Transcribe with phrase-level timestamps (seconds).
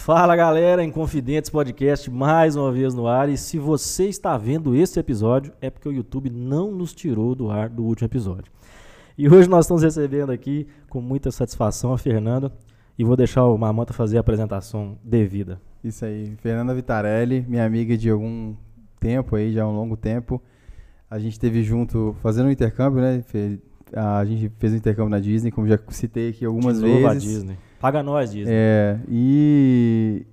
[0.00, 3.28] Fala galera, Inconfidentes Podcast mais uma vez no ar.
[3.28, 7.50] E se você está vendo esse episódio, é porque o YouTube não nos tirou do
[7.50, 8.50] ar do último episódio.
[9.16, 12.50] E hoje nós estamos recebendo aqui com muita satisfação a Fernanda.
[12.98, 15.60] E vou deixar o Mamanta fazer a apresentação devida.
[15.84, 18.54] Isso aí, Fernanda Vitarelli, minha amiga de algum
[18.98, 20.42] tempo aí, já um longo tempo.
[21.10, 23.22] A gente esteve junto fazendo um intercâmbio, né?
[23.94, 27.10] A gente fez um intercâmbio na Disney, como já citei aqui algumas De novo vezes.
[27.10, 27.69] a Disney.
[27.80, 28.52] Paga nós, Disney.
[28.54, 30.26] É, e,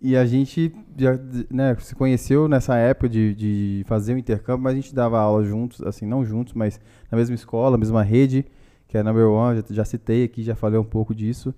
[0.00, 1.18] e a gente já
[1.50, 5.44] né, se conheceu nessa época de, de fazer o intercâmbio, mas a gente dava aula
[5.44, 6.80] juntos, assim, não juntos, mas
[7.12, 8.46] na mesma escola, mesma rede,
[8.88, 11.54] que é a Number One, já, já citei aqui, já falei um pouco disso.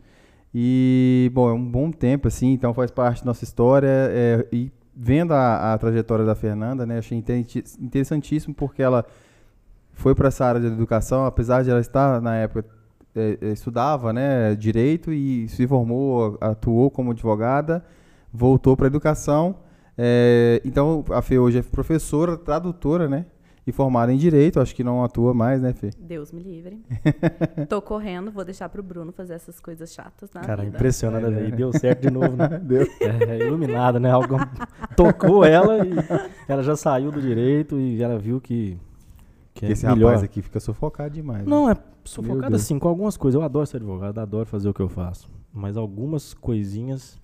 [0.52, 3.88] E, bom, é um bom tempo, assim, então faz parte da nossa história.
[3.88, 7.22] É, e vendo a, a, trajetória da Fernanda, né, achei
[7.80, 9.06] interessantíssimo porque ela
[9.92, 12.77] foi para essa área de educação, apesar de ela estar na época
[13.18, 17.84] é, é, estudava né, direito e se formou, atuou como advogada,
[18.32, 19.56] voltou para a educação.
[19.96, 23.26] É, então a Fê hoje é professora, tradutora, né?
[23.66, 25.90] E formada em direito, acho que não atua mais, né, Fê?
[26.00, 26.80] Deus me livre.
[27.68, 30.74] Tô correndo, vou deixar pro Bruno fazer essas coisas chatas na Cara, vida.
[30.74, 31.48] impressionante, é, né?
[31.48, 32.48] E deu certo de novo, né?
[32.64, 32.86] deu.
[33.00, 34.10] É, iluminada, né?
[34.10, 34.36] Algo
[34.96, 35.92] tocou ela e
[36.48, 38.78] ela já saiu do direito e ela viu que.
[39.52, 40.12] que é Esse melhor.
[40.12, 41.40] rapaz aqui fica sufocado demais.
[41.40, 41.50] Né?
[41.50, 41.72] Não, né?
[41.72, 41.76] é
[42.08, 43.38] sufocado assim com algumas coisas.
[43.38, 45.28] Eu adoro ser advogado, adoro fazer o que eu faço.
[45.52, 47.20] Mas algumas coisinhas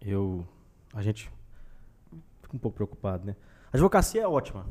[0.00, 0.44] eu.
[0.92, 1.30] A gente
[2.42, 3.36] fica um pouco preocupado, né?
[3.72, 4.66] A advocacia é ótima.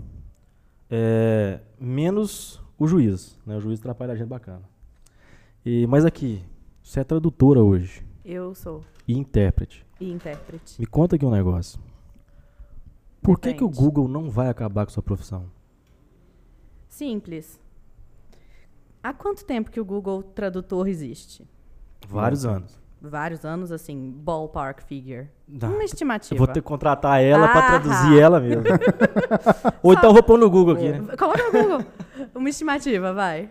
[0.89, 3.37] É, menos o juiz.
[3.45, 3.55] Né?
[3.57, 4.63] O juiz atrapalha a gente bacana.
[5.65, 6.43] E, mas aqui,
[6.81, 8.05] você é tradutora hoje.
[8.25, 8.83] Eu sou.
[9.07, 9.85] E intérprete.
[9.99, 10.79] E intérprete.
[10.79, 11.79] Me conta aqui um negócio.
[13.21, 15.45] Por que, que o Google não vai acabar com sua profissão?
[16.87, 17.59] Simples.
[19.01, 21.47] Há quanto tempo que o Google Tradutor existe?
[22.07, 22.79] Vários anos.
[23.01, 25.29] Vários anos, assim, ballpark figure.
[25.47, 26.35] Não, Uma estimativa.
[26.35, 28.63] Eu vou ter que contratar ela ah, para traduzir ela mesmo.
[29.81, 31.15] Ou então vou pôr no Google aqui, né?
[31.15, 31.85] Coloca no Google.
[32.35, 33.49] Uma estimativa, vai.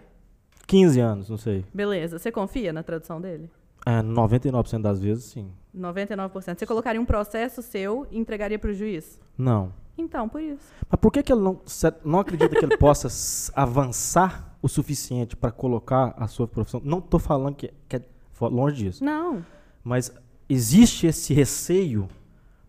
[0.66, 1.64] 15 anos, não sei.
[1.72, 2.18] Beleza.
[2.18, 3.50] Você confia na tradução dele?
[3.86, 5.50] É, 99% das vezes, sim.
[5.74, 6.58] 99%.
[6.58, 9.18] Você colocaria um processo seu e entregaria para o juiz?
[9.36, 9.72] Não.
[9.98, 10.72] Então, por isso.
[10.88, 11.60] Mas por que, que ele não,
[12.04, 13.08] não acredita que ele possa
[13.54, 16.80] avançar o suficiente para colocar a sua profissão?
[16.84, 18.02] Não estou falando que, que é
[18.40, 19.04] longe disso.
[19.04, 19.44] Não.
[19.82, 20.12] Mas
[20.48, 22.08] existe esse receio,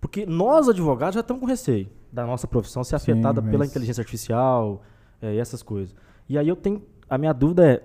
[0.02, 4.02] porque nós advogados já estamos com receio da nossa profissão ser afetada Sim, pela inteligência
[4.02, 4.82] artificial
[5.22, 5.96] é, e essas coisas.
[6.28, 6.82] E aí eu tenho.
[7.10, 7.84] A minha dúvida é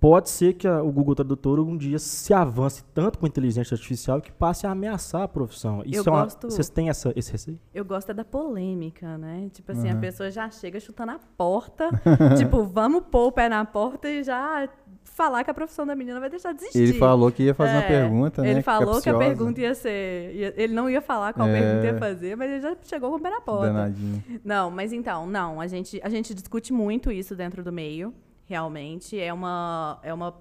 [0.00, 3.74] pode ser que a, o Google Tradutor um dia se avance tanto com a inteligência
[3.74, 5.82] artificial que passe a ameaçar a profissão.
[5.84, 7.58] Isso eu é uma, gosto, vocês têm essa, esse receio?
[7.74, 9.48] Eu gosto é da polêmica, né?
[9.52, 9.96] Tipo assim, uhum.
[9.96, 11.88] a pessoa já chega chutando a porta,
[12.38, 14.68] tipo, vamos pôr o pé na porta e já
[15.02, 16.78] falar que a profissão da menina vai deixar de existir.
[16.78, 18.50] Ele falou que ia fazer é, uma pergunta, né?
[18.50, 19.02] Ele falou capciosa.
[19.02, 20.34] que a pergunta ia ser...
[20.34, 23.16] Ia, ele não ia falar qual é, pergunta ia fazer, mas ele já chegou com
[23.16, 23.66] o pé na porta.
[23.66, 24.22] Danadinho.
[24.44, 25.60] Não, mas então, não.
[25.60, 28.14] A gente, a gente discute muito isso dentro do meio
[28.48, 29.18] realmente.
[29.20, 30.34] É, uma, é uma,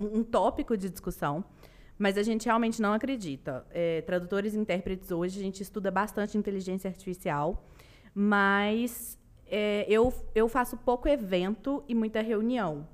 [0.00, 1.44] um tópico de discussão.
[1.98, 3.64] Mas a gente realmente não acredita.
[3.70, 7.64] É, tradutores e intérpretes hoje, a gente estuda bastante inteligência artificial,
[8.12, 12.88] mas é, eu, eu faço pouco evento e muita reunião.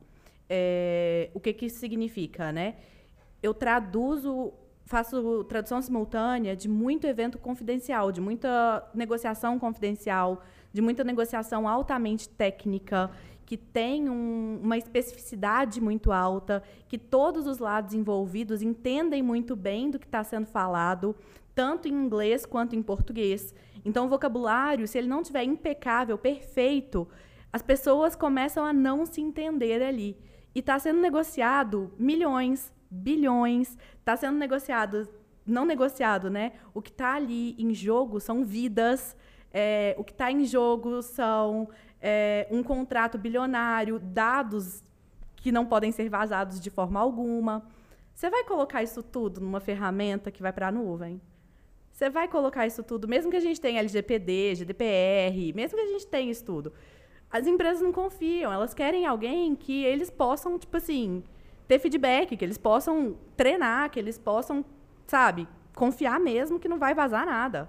[0.48, 2.76] É, o que, que isso significa, né?
[3.42, 4.52] Eu traduzo,
[4.84, 10.42] faço tradução simultânea de muito evento confidencial, de muita negociação confidencial,
[10.72, 13.10] de muita negociação altamente técnica
[13.50, 19.90] que tem um, uma especificidade muito alta, que todos os lados envolvidos entendem muito bem
[19.90, 21.16] do que está sendo falado,
[21.52, 23.52] tanto em inglês quanto em português.
[23.84, 27.08] Então, o vocabulário, se ele não tiver impecável, perfeito,
[27.52, 30.16] as pessoas começam a não se entender ali.
[30.54, 35.08] E está sendo negociado milhões, bilhões, está sendo negociado,
[35.44, 36.52] não negociado, né?
[36.72, 39.16] O que está ali em jogo são vidas,
[39.52, 41.68] é, o que está em jogo são
[42.00, 44.82] é, um contrato bilionário, dados
[45.36, 47.64] que não podem ser vazados de forma alguma.
[48.14, 51.20] Você vai colocar isso tudo numa ferramenta que vai para a nuvem?
[51.92, 55.88] Você vai colocar isso tudo, mesmo que a gente tenha LGPD, GDPR, mesmo que a
[55.88, 56.72] gente tenha isso tudo,
[57.30, 61.22] as empresas não confiam, elas querem alguém que eles possam, tipo assim,
[61.68, 64.64] ter feedback, que eles possam treinar, que eles possam,
[65.06, 67.68] sabe, confiar mesmo que não vai vazar nada.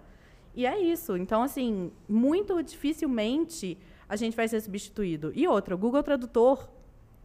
[0.55, 1.15] E é isso.
[1.15, 3.77] Então, assim, muito dificilmente
[4.11, 5.31] a gente vai ser substituído.
[5.33, 6.67] E outra, o Google Tradutor,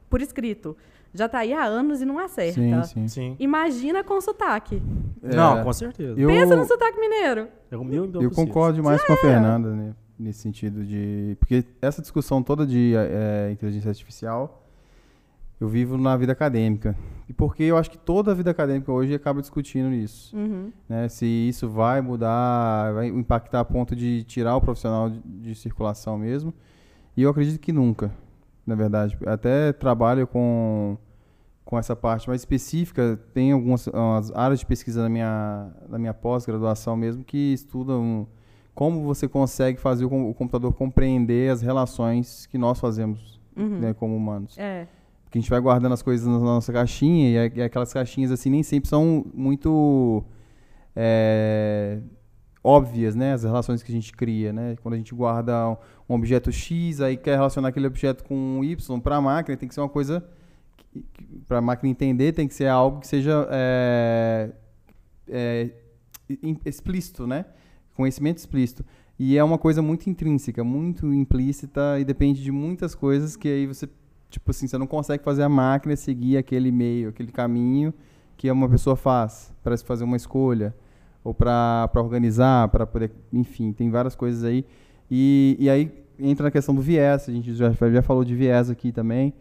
[0.09, 0.77] por escrito,
[1.13, 2.61] já está aí há anos e não acerta.
[2.61, 3.09] Sim, sim.
[3.09, 3.37] sim.
[3.41, 4.81] Imagina com sotaque.
[5.21, 6.15] É, não, com certeza.
[6.17, 7.49] Eu, Pensa no sotaque mineiro.
[7.73, 8.31] É o meu Eu possível.
[8.31, 9.95] concordo demais com a Fernanda, né?
[10.17, 11.37] Nesse sentido de...
[11.41, 14.65] Porque essa discussão toda de é, inteligência artificial,
[15.61, 16.97] eu vivo na vida acadêmica.
[17.29, 20.37] E porque eu acho que toda a vida acadêmica hoje acaba discutindo isso.
[20.37, 20.71] Uhum.
[20.89, 21.09] Né?
[21.09, 26.17] Se isso vai mudar, vai impactar a ponto de tirar o profissional de, de circulação
[26.17, 26.55] mesmo.
[27.17, 28.13] E eu acredito que nunca,
[28.67, 29.17] na verdade.
[29.27, 30.97] Até trabalho com,
[31.65, 33.19] com essa parte mais específica.
[33.33, 33.89] Tem algumas
[34.35, 38.27] áreas de pesquisa na minha, na minha pós-graduação mesmo que estudam
[38.75, 43.79] como você consegue fazer o, computador compreender as relações que nós fazemos Uhum.
[43.79, 44.55] né, como humanos.
[44.59, 44.87] É.
[45.25, 48.31] Porque a gente vai guardando as coisas na nossa caixinha e, é- e aquelas caixinhas
[48.31, 50.23] assim nem sempre são muito
[50.95, 52.01] é,
[52.67, 53.33] óbvias, né?
[53.33, 54.77] As relações que a gente cria, né?
[54.83, 55.79] Quando a gente guarda
[56.09, 59.75] um, objeto X, aí quer relacionar aquele objeto com Y para a máquina, tem que
[59.75, 60.25] ser uma coisa
[61.47, 64.51] para a máquina entender, tem que ser algo que seja é,
[65.29, 65.71] é,
[66.65, 67.45] explícito, né?
[67.95, 68.85] Conhecimento explícito.
[69.17, 73.67] E é uma coisa muito intrínseca, muito implícita e depende de muitas coisas que aí
[73.67, 73.89] você,
[74.29, 77.95] tipo assim, você não consegue fazer a máquina seguir aquele meio, aquele caminho
[78.37, 80.75] que uma pessoa faz para fazer uma escolha
[81.27, 84.65] ou para organizar, para poder, enfim, tem várias coisas aí.
[85.11, 88.71] E, e aí entra na questão do viés, a gente já, já falou de viés
[88.71, 89.35] aqui também.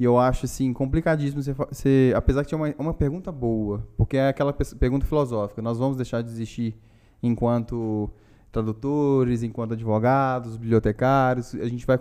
[0.00, 4.16] E eu acho, assim, complicadíssimo você, você apesar que tinha uma, uma pergunta boa, porque
[4.16, 6.76] é aquela pergunta filosófica, nós vamos deixar de existir
[7.22, 8.10] enquanto
[8.50, 11.98] tradutores, enquanto advogados, bibliotecários, a gente vai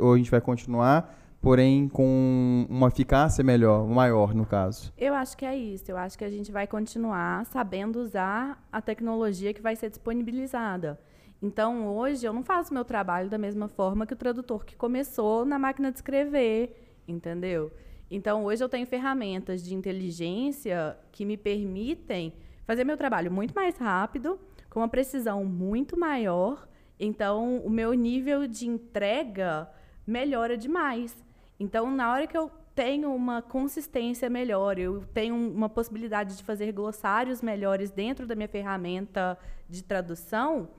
[0.00, 4.92] ou a gente vai continuar, porém com uma eficácia melhor, maior no caso.
[4.96, 5.90] Eu acho que é isso.
[5.90, 11.00] Eu acho que a gente vai continuar sabendo usar a tecnologia que vai ser disponibilizada.
[11.42, 15.46] Então, hoje, eu não faço meu trabalho da mesma forma que o tradutor que começou
[15.46, 17.72] na máquina de escrever, entendeu?
[18.10, 22.34] Então, hoje eu tenho ferramentas de inteligência que me permitem
[22.66, 24.38] fazer meu trabalho muito mais rápido,
[24.68, 26.68] com uma precisão muito maior.
[26.98, 29.66] Então, o meu nível de entrega
[30.06, 31.16] melhora demais.
[31.60, 36.72] Então, na hora que eu tenho uma consistência melhor, eu tenho uma possibilidade de fazer
[36.72, 40.70] glossários melhores dentro da minha ferramenta de tradução,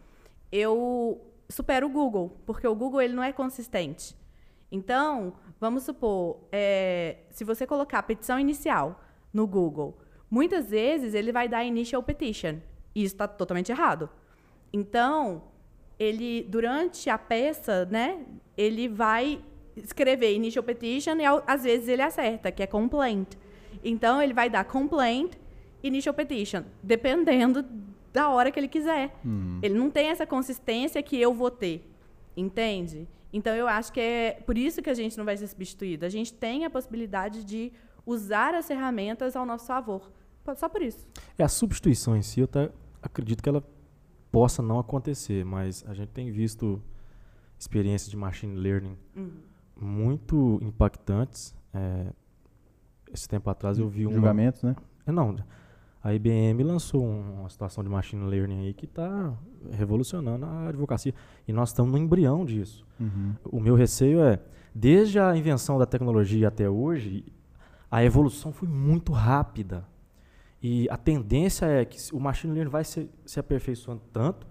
[0.51, 4.15] eu supero o Google, porque o Google ele não é consistente.
[4.71, 8.99] Então, vamos supor, é, se você colocar petição inicial
[9.31, 9.99] no Google,
[10.29, 12.55] muitas vezes ele vai dar initial petition.
[12.95, 14.09] E isso está totalmente errado.
[14.73, 15.43] Então,
[15.99, 18.25] ele durante a peça, né,
[18.57, 19.43] ele vai
[19.75, 23.33] escrever initial petition e às vezes ele acerta, que é complaint.
[23.83, 25.33] Então ele vai dar complaint,
[25.83, 27.65] initial petition, dependendo
[28.11, 29.15] da hora que ele quiser.
[29.61, 31.89] Ele não tem essa consistência que eu vou ter,
[32.35, 33.07] entende?
[33.33, 36.05] Então eu acho que é por isso que a gente não vai ser substituído.
[36.05, 37.71] A gente tem a possibilidade de
[38.05, 40.11] usar as ferramentas ao nosso favor.
[40.55, 41.07] Só por isso.
[41.37, 42.69] É a substituição em si, eu até
[43.01, 43.63] acredito que ela
[44.31, 46.81] possa não acontecer, mas a gente tem visto
[47.57, 48.97] experiências de machine learning
[49.83, 51.55] muito impactantes.
[51.73, 52.07] É,
[53.13, 54.75] esse tempo atrás eu vi um Julgamentos, né?
[55.05, 55.35] É, não,
[56.03, 59.33] a IBM lançou um- uma situação de machine learning aí que está
[59.71, 61.13] revolucionando a advocacia.
[61.47, 62.85] E nós estamos no embrião disso.
[62.99, 63.33] Uhum.
[63.51, 64.39] O meu receio é,
[64.73, 67.25] desde a invenção da tecnologia até hoje,
[67.89, 69.85] a evolução foi muito rápida.
[70.63, 74.47] E a tendência é que o machine learning vai se, se aperfeiçoando tanto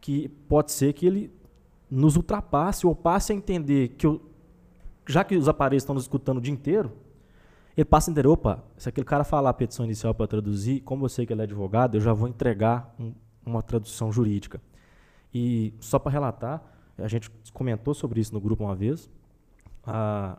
[0.00, 1.32] que pode ser que ele
[1.90, 4.22] nos ultrapasse ou passe a entender que, eu,
[5.10, 6.92] já que os aparelhos estão nos escutando o dia inteiro,
[7.76, 11.04] ele passa a entender, opa, se aquele cara falar a petição inicial para traduzir, como
[11.04, 13.12] eu sei que ele é advogado, eu já vou entregar um-
[13.44, 14.60] uma tradução jurídica.
[15.32, 16.62] E só para relatar,
[16.98, 19.08] a gente comentou sobre isso no grupo uma vez,
[19.86, 20.36] ah,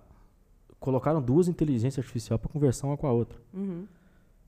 [0.80, 3.40] colocaram duas inteligências artificiais para conversar uma com a outra.
[3.54, 3.86] Uhum.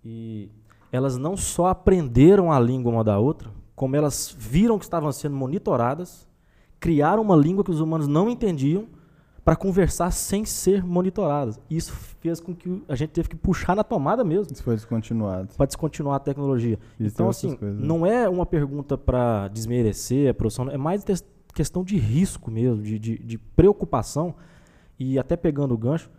[0.04, 0.50] E
[0.92, 5.36] elas não só aprenderam a língua uma da outra, como elas viram que estavam sendo
[5.36, 6.28] monitoradas,
[6.80, 8.88] criaram uma língua que os humanos não entendiam
[9.44, 11.60] para conversar sem ser monitoradas.
[11.70, 15.50] Isso fez com que a gente teve que puxar na tomada mesmo Isso foi descontinuado.
[15.56, 16.80] para descontinuar a tecnologia.
[17.00, 17.86] Então, assim, coisas, né?
[17.86, 21.04] não é uma pergunta para desmerecer a profissão, é mais
[21.54, 24.34] questão de risco mesmo, de, de, de preocupação.
[24.98, 26.10] E até pegando o gancho,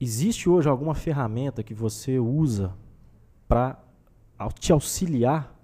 [0.00, 2.74] existe hoje alguma ferramenta que você usa
[3.46, 3.78] para
[4.58, 5.54] te auxiliar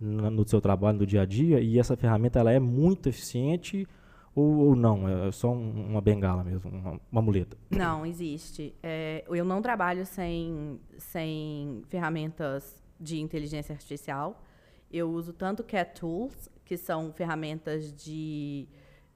[0.00, 3.88] no seu trabalho, no dia a dia, e essa ferramenta ela é muito eficiente
[4.34, 5.08] ou, ou não?
[5.08, 7.56] É só um- uma bengala mesmo, uma, uma muleta?
[7.70, 8.74] Não, existe.
[8.82, 14.42] É, eu não trabalho sem, sem ferramentas de inteligência artificial.
[14.90, 18.68] Eu uso tanto Cat Tools, que são ferramentas de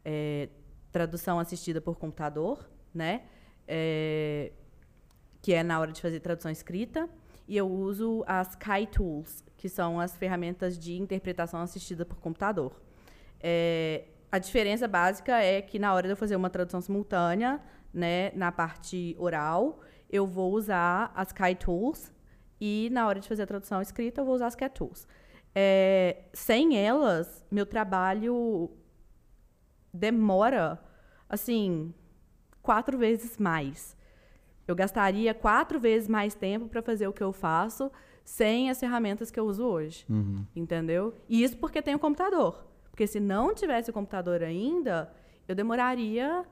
[0.05, 0.49] é,
[0.91, 3.23] tradução assistida por computador, né?
[3.67, 4.53] É,
[5.41, 7.09] que é na hora de fazer tradução escrita.
[7.47, 12.79] E eu uso as Sky Tools, que são as ferramentas de interpretação assistida por computador.
[13.41, 17.61] É, a diferença básica é que na hora de eu fazer uma tradução simultânea,
[17.93, 19.81] né, na parte oral,
[20.11, 22.13] eu vou usar as Sky Tools
[22.61, 25.07] e na hora de fazer a tradução escrita eu vou usar as Cat Tools.
[25.55, 28.71] É, sem elas, meu trabalho
[29.93, 30.79] demora,
[31.29, 31.93] assim,
[32.63, 33.97] quatro vezes mais.
[34.67, 37.91] Eu gastaria quatro vezes mais tempo para fazer o que eu faço
[38.25, 40.05] sem as ferramentas que eu uso hoje.
[40.09, 40.45] Uhum.
[40.55, 41.15] Entendeu?
[41.29, 42.68] E isso porque tem o computador.
[42.99, 45.09] Porque se não tivesse o computador ainda,
[45.47, 46.45] eu demoraria.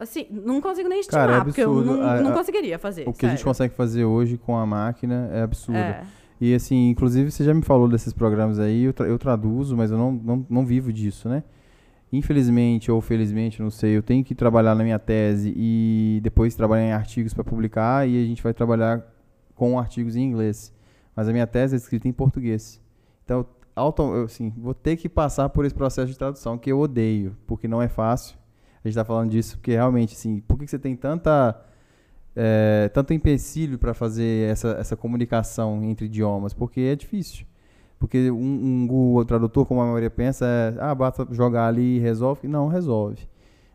[0.00, 3.06] Assim, não consigo nem estimar, Cara, é porque eu não, A- não conseguiria fazer.
[3.06, 3.44] O que a gente sério.
[3.50, 5.76] consegue fazer hoje com a máquina é absurdo.
[5.76, 6.02] É.
[6.40, 9.90] E assim, inclusive você já me falou desses programas aí, eu, tra- eu traduzo, mas
[9.90, 11.44] eu não, não, não vivo disso, né?
[12.10, 16.84] Infelizmente ou felizmente, não sei, eu tenho que trabalhar na minha tese e depois trabalhar
[16.86, 19.04] em artigos para publicar e a gente vai trabalhar
[19.54, 20.72] com artigos em inglês.
[21.14, 22.80] Mas a minha tese é escrita em português.
[23.26, 23.44] Então,
[23.78, 27.66] auto, assim, vou ter que passar por esse processo de tradução que eu odeio, porque
[27.66, 28.36] não é fácil.
[28.84, 31.58] A gente está falando disso porque realmente, assim, por que você tem tanta
[32.36, 36.54] é, tanto empecilho para fazer essa, essa comunicação entre idiomas?
[36.54, 37.46] Porque é difícil.
[37.98, 41.98] Porque um, um Google tradutor, como a maioria pensa, é, ah, basta jogar ali e
[41.98, 42.46] resolve.
[42.46, 43.28] Não, resolve.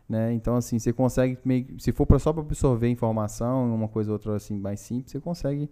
[0.08, 0.32] Né?
[0.32, 4.14] Então, assim, você consegue, meio, se for pra, só para absorver informação, uma coisa ou
[4.14, 5.68] outra assim, mais simples, você consegue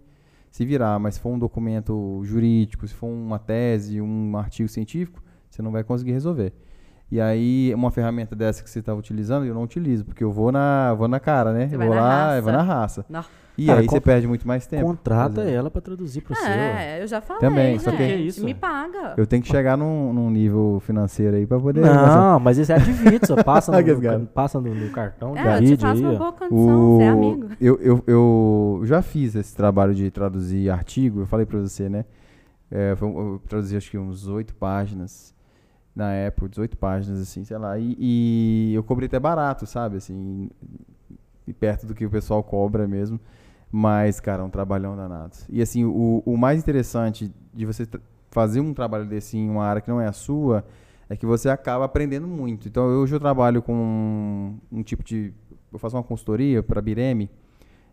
[0.53, 0.99] se virar.
[0.99, 5.19] Mas se for um documento jurídico, se for uma tese, um artigo científico,
[5.49, 6.53] você não vai conseguir resolver.
[7.11, 10.51] E aí, uma ferramenta dessa que você está utilizando, eu não utilizo, porque eu vou
[10.51, 11.67] na, vou na cara, né?
[11.67, 12.37] Você eu vou lá, raça.
[12.37, 13.05] eu vou na raça.
[13.09, 13.25] Não.
[13.57, 14.83] E Cara, aí você perde muito mais tempo.
[14.83, 16.47] Contrata ela para traduzir para você.
[16.47, 17.83] É, eu já falei, Também, gente.
[17.83, 18.43] só que- Que isso?
[18.43, 19.13] Me paga.
[19.15, 21.81] Eu tenho que chegar num, num nível financeiro aí para poder.
[21.81, 25.61] Não, mas esse é advito, só passa no, passa no, no cartão de É, eu
[25.61, 27.47] te faço uma boa condição, você é amigo.
[27.61, 32.05] Eu, eu, eu já fiz esse trabalho de traduzir artigo, eu falei pra você, né?
[32.71, 35.31] É, foi eu traduzi acho que uns oito páginas
[35.95, 37.77] na época, 18 páginas, assim, sei lá.
[37.77, 39.97] E, e eu cobrei até barato, sabe?
[39.97, 40.49] Assim,
[41.47, 43.19] e perto do que o pessoal cobra mesmo.
[43.75, 45.35] Mas, cara, é um trabalhão danado.
[45.49, 47.87] E assim, o, o mais interessante de você
[48.29, 50.63] fazer um trabalho desse em uma área que não é a sua
[51.09, 52.67] é que você acaba aprendendo muito.
[52.67, 55.33] Então, hoje eu trabalho com um, um tipo de.
[55.71, 57.31] Eu faço uma consultoria para a Bireme,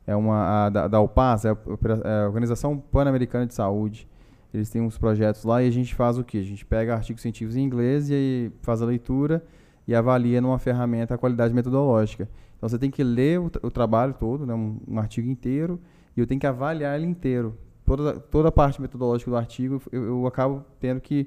[0.07, 1.57] é uma a, da, da UPAS, é a,
[2.05, 4.07] é a Organização Pan-Americana de Saúde.
[4.53, 6.39] Eles têm uns projetos lá e a gente faz o quê?
[6.39, 9.43] A gente pega artigos científicos em inglês e faz a leitura
[9.89, 12.29] e avalia numa ferramenta a qualidade metodológica.
[12.61, 15.81] Então você tem que ler o, o trabalho todo, né, um, um artigo inteiro,
[16.15, 17.57] e eu tenho que avaliar ele inteiro.
[17.87, 21.27] Toda, toda a parte metodológica do artigo eu, eu acabo tendo que,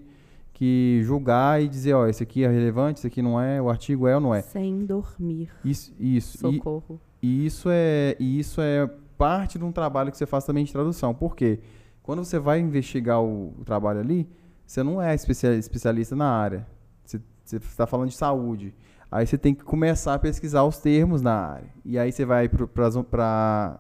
[0.54, 4.08] que julgar e dizer, ó, esse aqui é relevante, esse aqui não é, o artigo
[4.08, 4.42] é ou não é.
[4.42, 5.50] Sem dormir.
[5.66, 6.38] Isso, isso.
[6.48, 7.02] E- Socorro.
[7.22, 8.88] e isso é, e isso é
[9.18, 11.14] parte de um trabalho que você faz também de tradução.
[11.16, 11.60] Por quê?
[12.04, 14.30] Quando você vai investigar o, o trabalho ali,
[14.66, 16.68] você não é especia- especialista na área.
[17.04, 18.74] Você está falando de saúde.
[19.16, 21.70] Aí você tem que começar a pesquisar os termos na área.
[21.86, 23.78] E aí você vai para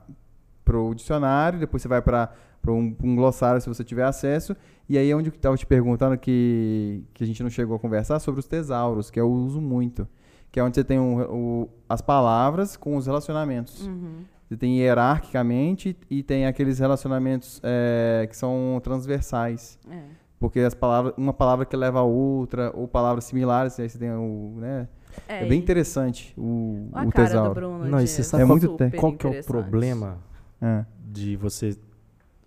[0.79, 2.29] o dicionário, depois você vai para
[2.67, 4.55] um, um glossário se você tiver acesso.
[4.87, 7.79] E aí é onde eu estava te perguntando que, que a gente não chegou a
[7.79, 10.07] conversar sobre os tesauros, que eu uso muito.
[10.51, 11.21] Que é onde você tem um-
[11.63, 13.87] o- as palavras com os relacionamentos.
[13.87, 14.17] Uhum.
[14.47, 19.79] Você tem hierarquicamente e tem aqueles relacionamentos é, que são transversais.
[19.89, 19.99] É.
[20.39, 24.11] Porque as palavras, uma palavra que leva a outra, ou palavras similares, aí você tem
[24.11, 24.53] o.
[24.57, 24.87] Né?
[25.27, 27.49] É, bem e- interessante o, Olha o a cara tesauro.
[27.49, 27.85] do Bruno.
[27.85, 30.17] Não, e de- você sabe É qual, muito te- qual que é o problema
[30.61, 30.85] É.
[31.05, 31.77] de você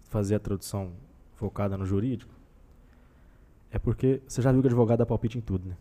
[0.09, 0.91] fazer a tradução
[1.35, 2.33] focada no jurídico?
[3.71, 5.77] É porque você já viu que advogado dá palpite em tudo, né?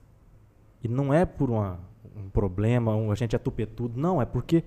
[0.84, 1.80] E não é por uma-
[2.16, 4.64] um problema, um, a gente é tupetudo, não, é porque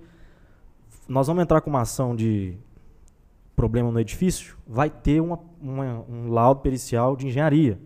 [1.07, 2.57] nós vamos entrar com uma ação de
[3.55, 7.77] problema no edifício, vai ter uma, uma- um laudo pericial de engenharia.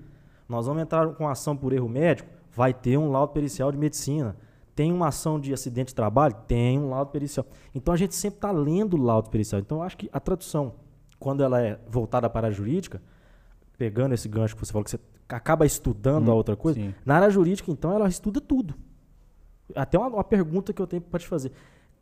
[0.47, 3.77] Nós vamos entrar com uma ação por erro médico, vai ter um laudo pericial de
[3.77, 4.35] medicina.
[4.75, 7.45] Tem uma ação de acidente de trabalho, tem um laudo pericial.
[7.75, 9.59] Então a gente sempre está lendo o laudo pericial.
[9.61, 10.73] Então eu acho que a tradução,
[11.19, 13.01] quando ela é voltada para a jurídica,
[13.77, 16.93] pegando esse gancho que você falou, que você acaba estudando a Hum, outra coisa, sim.
[17.05, 18.75] na área jurídica, então, ela estuda tudo.
[19.75, 21.51] Até uma, uma pergunta que eu tenho para te fazer.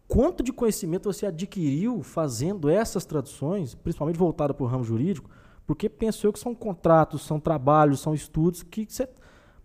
[0.08, 5.30] Quanto de conhecimento você adquiriu fazendo essas traduções, principalmente voltada para o ramo jurídico?
[5.66, 9.08] Porque penso eu que são contratos, são trabalhos, são estudos que você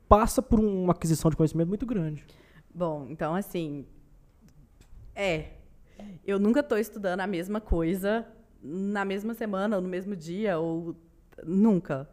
[0.08, 2.24] passa por um, uma aquisição de conhecimento muito grande.
[2.74, 3.86] Bom, então assim.
[5.14, 5.50] É.
[6.26, 8.26] Eu nunca estou estudando a mesma coisa
[8.62, 10.96] na mesma semana, ou no mesmo dia, ou
[11.44, 12.08] nunca.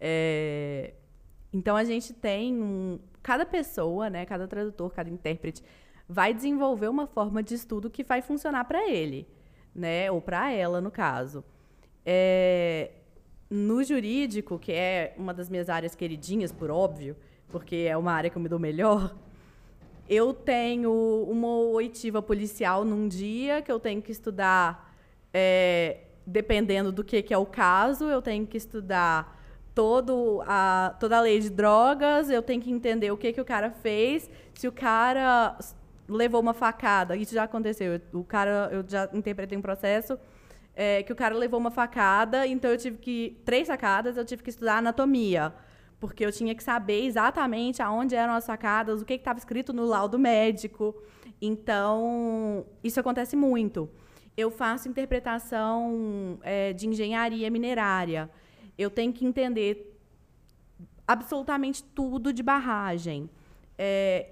[0.00, 0.94] É,
[1.52, 2.98] então a gente tem um.
[3.22, 5.62] Cada pessoa, né, cada tradutor, cada intérprete,
[6.08, 9.26] vai desenvolver uma forma de estudo que vai funcionar para ele,
[9.74, 10.10] né?
[10.10, 11.44] Ou para ela, no caso.
[12.04, 12.92] É,
[13.50, 17.16] no jurídico, que é uma das minhas áreas queridinhas, por óbvio,
[17.48, 19.14] porque é uma área que eu me dou melhor,
[20.08, 20.92] eu tenho
[21.28, 24.94] uma oitiva policial num dia que eu tenho que estudar,
[25.32, 29.36] é, dependendo do que, que é o caso, eu tenho que estudar
[29.74, 33.44] todo a, toda a lei de drogas, eu tenho que entender o que, que o
[33.44, 35.58] cara fez, se o cara
[36.08, 40.18] levou uma facada, isso já aconteceu, o cara, eu já interpretei um processo
[40.74, 44.42] é, que o cara levou uma facada, então eu tive que, três facadas, eu tive
[44.42, 45.52] que estudar anatomia,
[45.98, 49.84] porque eu tinha que saber exatamente aonde eram as facadas, o que estava escrito no
[49.84, 50.94] laudo médico.
[51.40, 53.88] Então, isso acontece muito.
[54.36, 58.30] Eu faço interpretação é, de engenharia minerária.
[58.76, 59.98] Eu tenho que entender
[61.06, 63.30] absolutamente tudo de barragem.
[63.78, 64.30] É,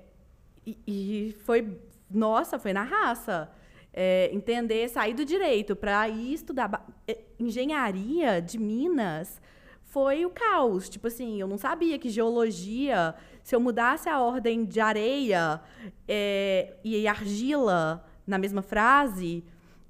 [0.66, 1.78] e, e, foi,
[2.10, 3.50] nossa, foi na raça.
[3.96, 9.40] É, entender, sair do direito para ir estudar é, engenharia de Minas
[9.94, 10.88] foi o caos.
[10.88, 15.60] Tipo assim, eu não sabia que geologia, se eu mudasse a ordem de areia
[16.08, 19.44] é, e argila na mesma frase,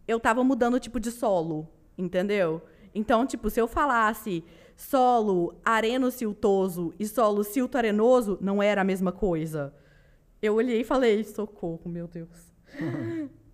[0.06, 2.60] eu estava mudando o tipo de solo, entendeu?
[2.94, 4.44] Então, tipo, se eu falasse
[4.76, 9.74] solo areno-siltoso e solo silto-arenoso, não era a mesma coisa.
[10.42, 12.52] Eu olhei e falei, socorro, meu Deus.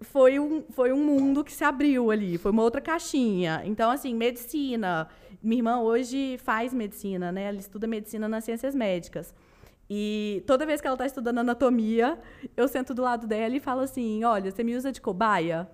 [0.00, 3.60] foi, um, foi um mundo que se abriu ali, foi uma outra caixinha.
[3.66, 5.06] Então, assim, medicina.
[5.44, 7.44] Minha irmã hoje faz medicina, né?
[7.44, 9.34] Ela estuda medicina nas ciências médicas.
[9.90, 12.18] E toda vez que ela está estudando anatomia,
[12.56, 15.68] eu sento do lado dela e falo assim: olha, você me usa de cobaia?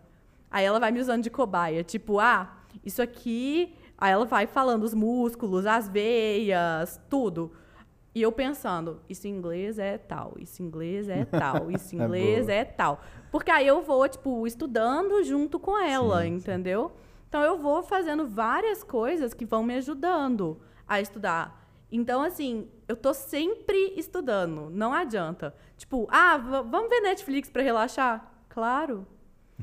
[0.50, 1.84] Aí ela vai me usando de cobaia.
[1.84, 3.76] Tipo, ah, isso aqui.
[3.96, 7.52] Aí ela vai falando os músculos, as veias, tudo.
[8.12, 12.00] E eu pensando, isso em inglês é tal, isso em inglês é tal, isso em
[12.00, 13.00] é inglês é, é, tal.
[13.30, 16.90] Porque aí eu vou, tipo, estudando junto com ela, sim, entendeu?
[16.90, 17.09] Sim.
[17.30, 21.64] Então eu vou fazendo várias coisas que vão me ajudando a estudar.
[21.92, 25.54] Então, assim, eu tô sempre estudando, não adianta.
[25.76, 28.32] Tipo, ah, vamos ver Netflix para relaxar?
[28.48, 29.06] Claro.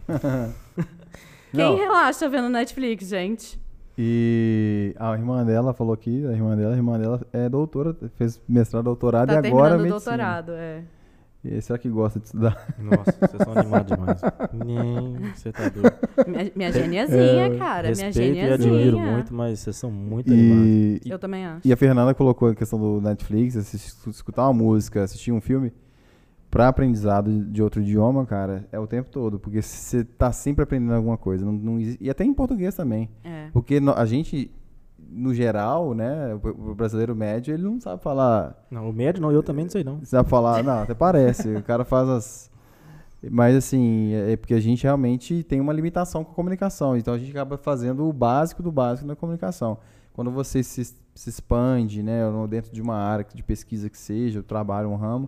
[1.54, 3.60] Quem relaxa vendo Netflix, gente?
[3.98, 8.42] E a irmã dela falou aqui, a irmã dela, a irmã dela é doutora, fez
[8.48, 9.90] mestrado, doutorado tá e agora medicina.
[9.90, 10.84] doutorado, é.
[11.44, 12.68] E será que gosta de estudar?
[12.78, 14.22] Nossa, vocês são animados demais.
[14.54, 15.94] Nem, você tá doido.
[16.28, 17.92] Minha, minha geniazinha, é, cara.
[17.92, 18.48] Minha geniazinha.
[18.48, 21.12] e admiro muito, mas vocês são muito e, animados.
[21.12, 21.68] Eu também acho.
[21.68, 25.72] E a Fernanda colocou a questão do Netflix, assistir, escutar uma música, assistir um filme
[26.50, 30.94] para aprendizado de outro idioma, cara, é o tempo todo, porque você tá sempre aprendendo
[30.94, 33.50] alguma coisa, não, não e até em português também, é.
[33.52, 34.50] porque a gente
[35.10, 38.66] no geral, né, o brasileiro médio, ele não sabe falar.
[38.70, 40.04] Não, o médio não, eu também não sei não.
[40.04, 42.58] Sabe falar, não, até parece, o cara faz as
[43.32, 47.16] mas assim, é, é porque a gente realmente tem uma limitação com a comunicação, então
[47.16, 49.80] a gente acaba fazendo o básico do básico na comunicação.
[50.14, 54.44] Quando você se, se expande, né, dentro de uma área de pesquisa que seja, o
[54.44, 55.28] trabalho, um ramo,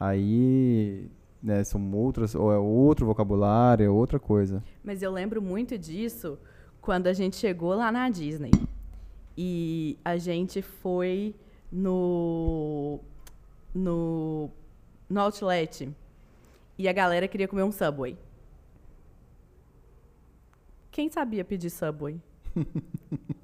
[0.00, 1.10] Aí,
[1.42, 4.64] né, são outras, ou é outro vocabulário, é outra coisa.
[4.82, 6.38] Mas eu lembro muito disso
[6.80, 8.50] quando a gente chegou lá na Disney.
[9.36, 11.34] E a gente foi
[11.70, 13.00] no,
[13.74, 14.50] no,
[15.08, 15.88] no outlet.
[16.78, 18.16] E a galera queria comer um Subway.
[20.90, 22.20] Quem sabia pedir Subway?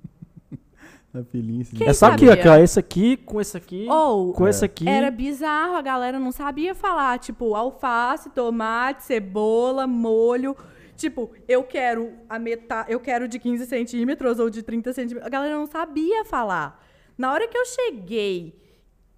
[1.14, 1.64] A filhinha.
[1.64, 4.51] Quem Essa aqui, ó, esse aqui com esse aqui, Ou, com é.
[4.51, 4.87] esse aqui.
[4.87, 10.55] Era bizarro, a galera não sabia falar, tipo, alface, tomate, cebola, molho.
[10.97, 15.27] Tipo, eu quero a metade, eu quero de 15 centímetros ou de 30 centímetros.
[15.27, 16.83] A galera não sabia falar.
[17.19, 18.59] Na hora que eu cheguei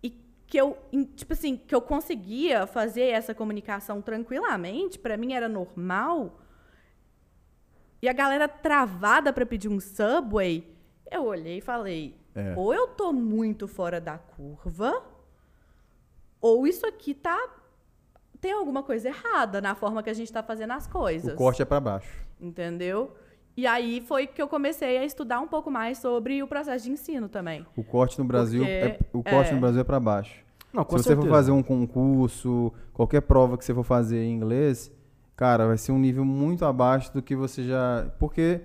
[0.02, 0.10] e
[0.46, 0.76] que eu,
[1.14, 6.40] tipo assim, que eu conseguia fazer essa comunicação tranquilamente, para mim era normal.
[8.02, 10.76] E a galera travada para pedir um Subway,
[11.10, 12.54] eu olhei e falei: é.
[12.56, 15.02] ou eu tô muito fora da curva,
[16.40, 17.38] ou isso aqui tá.
[18.40, 21.34] Tem alguma coisa errada na forma que a gente está fazendo as coisas.
[21.34, 22.08] O corte é para baixo.
[22.40, 23.12] Entendeu?
[23.56, 26.92] E aí foi que eu comecei a estudar um pouco mais sobre o processo de
[26.92, 27.66] ensino também.
[27.76, 30.44] O corte no Brasil Porque, é, o corte é, no Brasil é para baixo.
[30.72, 34.92] Não, Se você for fazer um concurso, qualquer prova que você for fazer em inglês,
[35.34, 38.08] cara, vai ser um nível muito abaixo do que você já.
[38.18, 38.60] Porque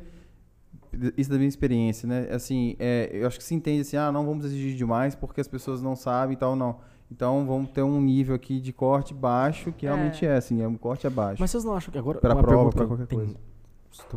[1.17, 2.27] isso da minha experiência, né?
[2.31, 5.47] Assim, é, eu acho que se entende assim, ah, não vamos exigir demais porque as
[5.47, 6.79] pessoas não sabem e tal, não.
[7.11, 9.89] Então vamos ter um nível aqui de corte baixo, que é.
[9.89, 11.41] realmente é, assim, é um corte abaixo.
[11.41, 12.19] Mas vocês não acham que agora.
[12.19, 13.35] Para prova, para qualquer tem, coisa.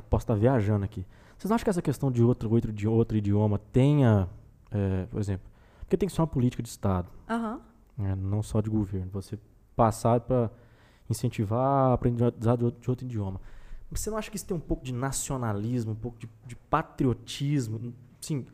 [0.09, 1.05] Posso estar viajando aqui.
[1.37, 4.29] Vocês não acham que essa questão de outro, outro, de outro idioma tenha,
[4.70, 5.46] é, por exemplo,
[5.81, 7.61] porque tem que ser uma política de Estado, uhum.
[7.99, 9.11] né, não só de governo.
[9.12, 9.38] Você
[9.75, 10.51] passar para
[11.09, 13.40] incentivar a aprendizado de outro idioma.
[13.90, 17.92] Você não acha que isso tem um pouco de nacionalismo, um pouco de, de patriotismo?
[18.20, 18.46] Sim,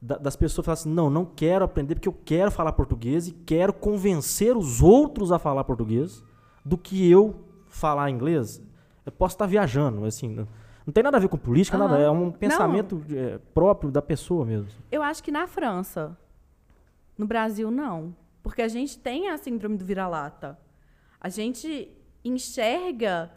[0.00, 3.72] das pessoas falarem assim, não, não quero aprender porque eu quero falar português e quero
[3.72, 6.22] convencer os outros a falar português
[6.64, 7.34] do que eu
[7.68, 8.62] falar inglês.
[9.04, 10.46] Eu posso estar viajando, assim, não,
[10.86, 11.88] não tem nada a ver com política, Aham.
[11.88, 14.70] nada, é um pensamento é, próprio da pessoa mesmo.
[14.90, 16.16] Eu acho que na França.
[17.16, 18.14] No Brasil, não.
[18.42, 20.56] Porque a gente tem a síndrome do vira-lata.
[21.20, 21.90] A gente
[22.24, 23.30] enxerga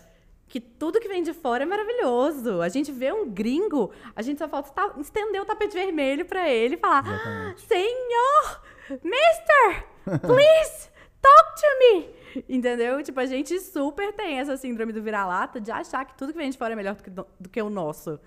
[0.52, 2.62] que tudo que vem de fora é maravilhoso.
[2.62, 6.50] A gente vê um gringo, a gente só falta ta- estender o tapete vermelho pra
[6.50, 8.62] ele e falar: "Ah, Senhor,
[9.02, 9.86] Mister,
[10.28, 10.90] please
[11.22, 12.10] talk to me.
[12.50, 13.02] Entendeu?
[13.02, 16.50] Tipo, a gente super tem essa síndrome do vira-lata de achar que tudo que vem
[16.50, 18.20] de fora é melhor do que, do que o nosso.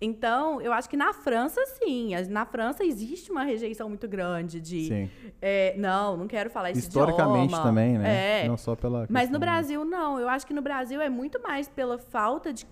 [0.00, 2.10] Então, eu acho que na França, sim.
[2.28, 4.88] Na França existe uma rejeição muito grande de.
[4.88, 5.10] Sim.
[5.40, 7.62] é, não, não quero falar esse Historicamente idioma.
[7.62, 8.42] também, né?
[8.42, 8.48] É.
[8.48, 9.06] Não só pela.
[9.08, 10.18] Mas no Brasil, não.
[10.18, 12.66] Eu acho que no Brasil é muito mais pela falta de,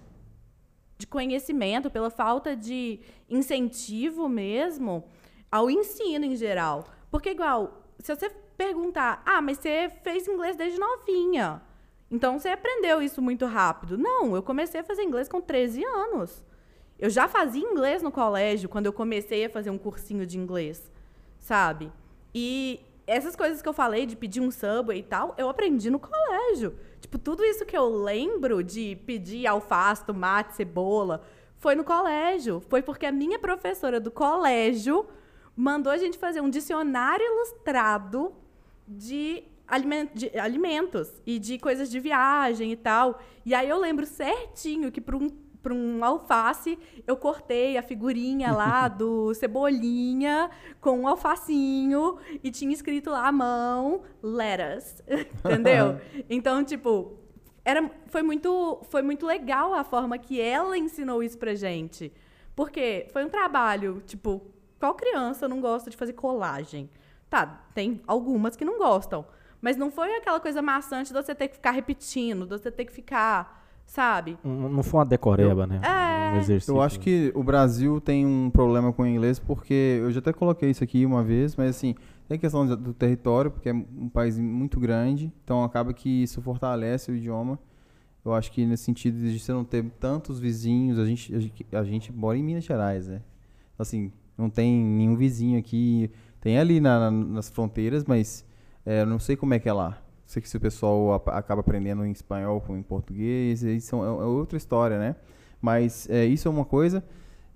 [0.98, 5.04] de conhecimento, pela falta de incentivo mesmo
[5.50, 6.84] ao ensino em geral.
[7.10, 11.62] Porque, igual, se você perguntar, ah, mas você fez inglês desde novinha.
[12.10, 13.96] Então você aprendeu isso muito rápido.
[13.96, 16.44] Não, eu comecei a fazer inglês com 13 anos.
[17.02, 20.88] Eu já fazia inglês no colégio quando eu comecei a fazer um cursinho de inglês,
[21.36, 21.90] sabe?
[22.32, 25.98] E essas coisas que eu falei de pedir um subway e tal, eu aprendi no
[25.98, 26.76] colégio.
[27.00, 31.24] Tipo, tudo isso que eu lembro de pedir alface, tomate, cebola,
[31.58, 32.62] foi no colégio.
[32.68, 35.04] Foi porque a minha professora do colégio
[35.56, 38.32] mandou a gente fazer um dicionário ilustrado
[38.86, 43.20] de, alimen- de alimentos e de coisas de viagem e tal.
[43.44, 48.52] E aí eu lembro certinho que para um, pra um alface eu cortei a figurinha
[48.52, 55.02] lá do cebolinha com um alfacinho e tinha escrito lá à mão lettuce,
[55.44, 56.00] entendeu?
[56.28, 57.18] Então, tipo,
[57.64, 62.12] era, foi, muito, foi muito legal a forma que ela ensinou isso pra gente.
[62.54, 64.42] Porque foi um trabalho, tipo,
[64.78, 66.90] qual criança não gosta de fazer colagem?
[67.30, 69.24] Tá, tem algumas que não gostam.
[69.60, 72.84] Mas não foi aquela coisa maçante de você ter que ficar repetindo, de você ter
[72.84, 73.61] que ficar,
[73.92, 74.38] sabe?
[74.42, 75.80] Não não foi uma decoreba, né?
[75.84, 76.34] É.
[76.34, 76.72] Um exercício.
[76.74, 80.32] Eu acho que o Brasil tem um problema com o inglês, porque eu já até
[80.32, 81.94] coloquei isso aqui uma vez, mas assim,
[82.26, 86.22] tem a questão do do território, porque é um país muito grande, então acaba que
[86.22, 87.58] isso fortalece o idioma.
[88.24, 91.66] Eu acho que nesse sentido de você não ter tantos vizinhos, a gente, a gente,
[91.72, 93.20] a gente mora em Minas Gerais, né?
[93.78, 98.42] Assim, não tem nenhum vizinho aqui, tem ali na- na- nas fronteiras, mas
[98.86, 99.98] é, eu não sei como é que é lá.
[100.32, 104.56] Sei se o pessoal acaba aprendendo em espanhol ou em português, isso é, é outra
[104.56, 105.14] história, né?
[105.60, 107.04] Mas é, isso é uma coisa.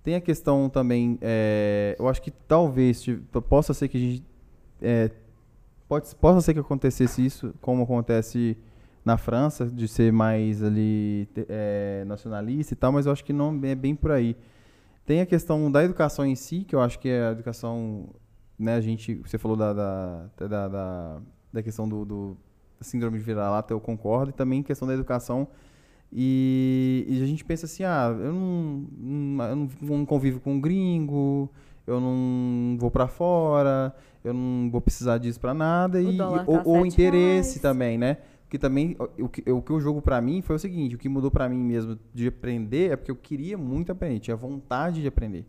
[0.03, 3.03] Tem a questão também, é, eu acho que talvez
[3.49, 4.25] possa ser que a gente.
[4.83, 5.11] é,
[5.89, 8.59] pode, possa ser que acontecesse isso, como acontece
[9.03, 13.59] na França, de ser mais ali é, nacionalista e tal, mas eu acho que não
[13.65, 14.37] é bem por aí.
[15.07, 18.11] Tem a questão da educação em si, que eu acho que é a educação,
[18.59, 21.23] né, a gente, você falou da, da, da, da,
[21.55, 22.37] da questão do, do
[22.81, 25.49] síndrome de vira-lata, eu concordo, e também questão da educação
[26.12, 31.51] e, e a gente pensa assim, ah, eu não, eu não- convivo com um gringo,
[31.87, 35.99] eu não vou pra fora, eu não vou precisar disso pra nada.
[35.99, 37.61] O E, ou, tá ou sete interesse reais.
[37.62, 38.19] também, né?
[38.45, 41.09] Porque também, o, que, o que o jogo pra mim foi o seguinte, o que
[41.09, 45.09] mudou pra mim mesmo de aprender é porque eu queria muito aprender, tinha vontade de
[45.09, 45.45] aprender.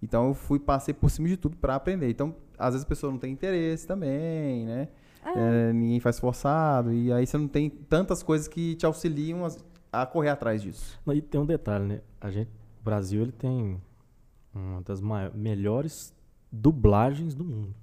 [0.00, 2.08] Então eu fui, passei por cima de tudo pra aprender.
[2.08, 4.88] Então, às vezes a pessoa não tem interesse também, né?
[5.34, 9.44] É, ninguém faz forçado, e aí você não tem tantas coisas que te auxiliam
[9.92, 10.98] a, a correr atrás disso.
[11.04, 12.00] Não, E tem um detalhe, né?
[12.20, 12.48] A gente,
[12.80, 13.80] o Brasil ele tem
[14.54, 16.14] uma das mai- melhores
[16.52, 17.74] dublagens do mundo.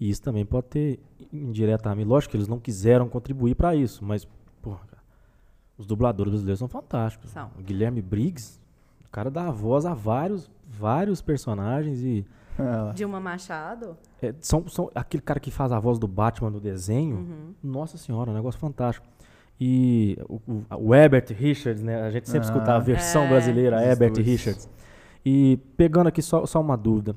[0.00, 1.00] E isso também pode ter
[1.32, 2.06] indiretamente.
[2.08, 4.26] Lógico que eles não quiseram contribuir para isso, mas,
[4.62, 5.02] porra, cara,
[5.76, 7.30] os dubladores brasileiros são fantásticos.
[7.30, 7.50] São.
[7.58, 8.60] O Guilherme Briggs,
[9.04, 12.24] o cara dá a voz a vários, vários personagens e.
[12.94, 13.96] Dilma Machado.
[14.22, 17.16] É, são, são aquele cara que faz a voz do Batman no desenho.
[17.16, 17.54] Uhum.
[17.62, 19.06] Nossa senhora, um negócio fantástico.
[19.60, 22.02] E o, o, o Herbert Richards, né?
[22.02, 22.50] A gente sempre Ah.
[22.52, 23.28] escuta a versão É.
[23.28, 24.26] brasileira, Herbert dois.
[24.26, 24.68] Richards.
[25.24, 27.16] E pegando aqui só, só uma dúvida.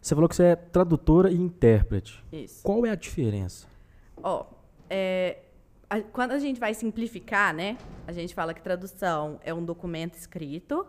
[0.00, 2.24] Você falou que você é tradutora e intérprete.
[2.32, 2.62] Isso.
[2.62, 3.66] Qual é a diferença?
[4.22, 4.46] Ó,
[4.90, 5.38] é,
[5.90, 7.76] a- quando a gente vai simplificar, né?
[8.06, 10.86] A gente fala que tradução é um documento escrito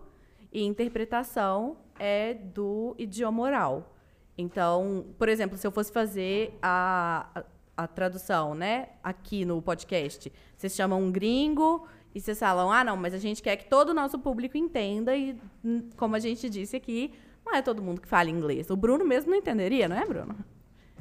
[0.51, 3.95] e interpretação é do idioma oral.
[4.37, 8.89] Então, por exemplo, se eu fosse fazer a, a, a tradução, né?
[9.01, 13.41] Aqui no podcast, vocês chamam um gringo e vocês falam, ah, não, mas a gente
[13.41, 17.13] quer que todo o nosso público entenda e, hum, como a gente disse aqui,
[17.45, 18.69] não é todo mundo que fala inglês.
[18.69, 20.35] O Bruno mesmo não entenderia, não é, Bruno?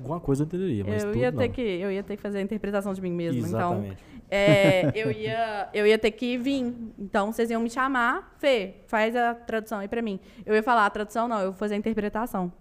[0.03, 1.39] Alguma coisa eu entenderia, mas eu ia não.
[1.39, 4.05] ter que eu ia ter que fazer a interpretação de mim mesmo, então Exatamente.
[4.29, 6.75] é, eu ia eu ia ter que vir.
[6.99, 10.19] Então vocês iam me chamar, Fê, faz a tradução aí pra mim.
[10.45, 12.53] Eu ia falar a tradução não, eu vou fazer a interpretação.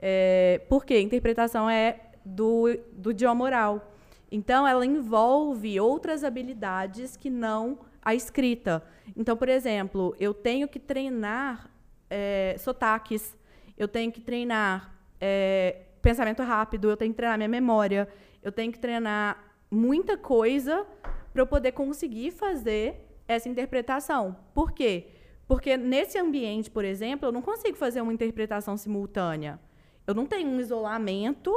[0.00, 1.00] É, por quê?
[1.00, 3.94] Interpretação é do do idioma oral.
[4.32, 8.82] Então ela envolve outras habilidades que não a escrita.
[9.16, 11.70] Então, por exemplo, eu tenho que treinar
[12.08, 13.36] é, sotaques,
[13.78, 18.08] eu tenho que treinar é, pensamento rápido, eu tenho que treinar minha memória,
[18.42, 20.86] eu tenho que treinar muita coisa
[21.32, 24.36] para eu poder conseguir fazer essa interpretação.
[24.52, 25.08] Por quê?
[25.46, 29.58] Porque nesse ambiente, por exemplo, eu não consigo fazer uma interpretação simultânea.
[30.06, 31.52] Eu não tenho um isolamento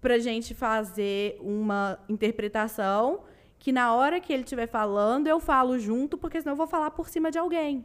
[0.00, 3.24] para gente fazer uma interpretação
[3.58, 6.90] que na hora que ele estiver falando eu falo junto, porque senão eu vou falar
[6.92, 7.84] por cima de alguém.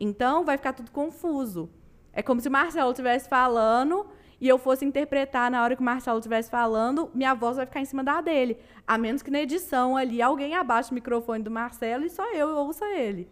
[0.00, 1.70] Então vai ficar tudo confuso.
[2.12, 4.06] É como se o Marcelo estivesse falando
[4.44, 7.80] e eu fosse interpretar na hora que o Marcelo estivesse falando, minha voz vai ficar
[7.80, 8.58] em cima da dele.
[8.86, 12.48] A menos que na edição ali alguém abaixe o microfone do Marcelo e só eu
[12.48, 13.26] ouça ele.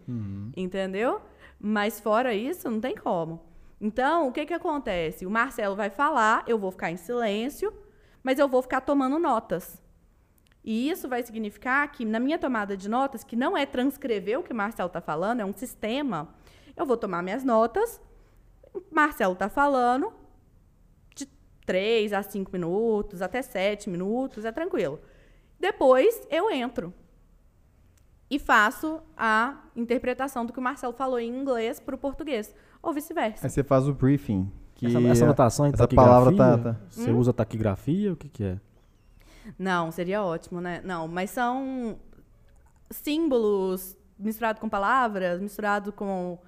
[0.57, 1.21] Entendeu?
[1.59, 3.43] Mas fora isso, não tem como.
[3.79, 5.23] Então, o que, que acontece?
[5.23, 7.71] O Marcelo vai falar, eu vou ficar em silêncio,
[8.23, 9.79] mas eu vou ficar tomando notas.
[10.63, 14.41] E isso vai significar que, na minha tomada de notas, que não é transcrever o
[14.41, 16.33] que o Marcelo está falando, é um sistema,
[16.75, 18.01] eu vou tomar minhas notas,
[18.73, 20.11] o Marcelo está falando,
[21.65, 24.99] 3 a 5 minutos, até 7 minutos, é tranquilo.
[25.59, 26.93] Depois eu entro
[28.29, 32.91] e faço a interpretação do que o Marcelo falou em inglês para o português, ou
[32.93, 33.45] vice-versa.
[33.45, 34.51] Aí você faz o briefing.
[34.75, 37.17] Que essa, essa anotação em essa palavra tá- tá- você Hum?
[37.19, 38.11] usa taquigrafia?
[38.13, 38.59] O que que é?
[39.57, 40.81] Não, seria ótimo, né?
[40.83, 41.99] Não, mas são
[42.89, 46.39] símbolos misturado com palavras, misturado com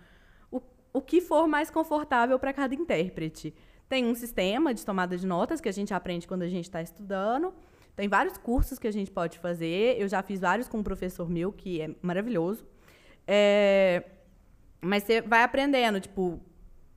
[0.51, 0.61] o,
[0.93, 3.53] o que for mais confortável para cada intérprete.
[3.87, 6.81] Tem um sistema de tomada de notas que a gente aprende quando a gente está
[6.81, 7.53] estudando.
[7.95, 9.95] Tem vários cursos que a gente pode fazer.
[9.99, 12.65] Eu já fiz vários com um professor meu, que é maravilhoso.
[13.27, 14.03] É,
[14.81, 16.39] Mas você vai aprendendo, tipo,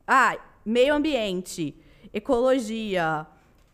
[0.06, 1.76] ah, meio ambiente,
[2.12, 3.26] ecologia,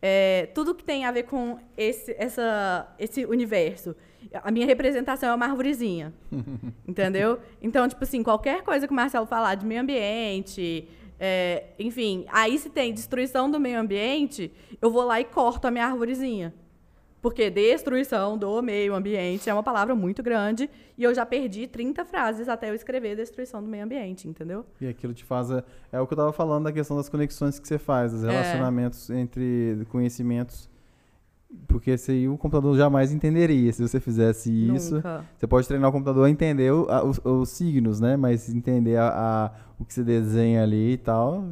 [0.02, 3.96] é, tudo que tem a ver com esse, essa, esse universo.
[4.42, 6.12] A minha representação é uma arvorezinha.
[6.86, 7.40] entendeu?
[7.62, 10.86] Então, tipo assim, qualquer coisa que o Marcelo falar de meio ambiente,
[11.18, 15.70] é, enfim, aí se tem destruição do meio ambiente, eu vou lá e corto a
[15.70, 16.52] minha arvorezinha.
[17.22, 22.04] Porque destruição do meio ambiente é uma palavra muito grande e eu já perdi 30
[22.04, 24.66] frases até eu escrever destruição do meio ambiente, entendeu?
[24.78, 25.50] E aquilo te faz.
[25.50, 28.24] a- É o que eu tava falando da questão das conexões que você faz, dos
[28.24, 28.30] É.
[28.30, 30.68] relacionamentos entre conhecimentos.
[31.68, 34.96] Porque esse aí o computador jamais entenderia se você fizesse isso.
[34.96, 35.24] Nunca.
[35.36, 38.16] Você pode treinar o computador a entender o- a- os, os signos, né?
[38.16, 41.44] Mas entender a, a- o que você desenha ali e tal.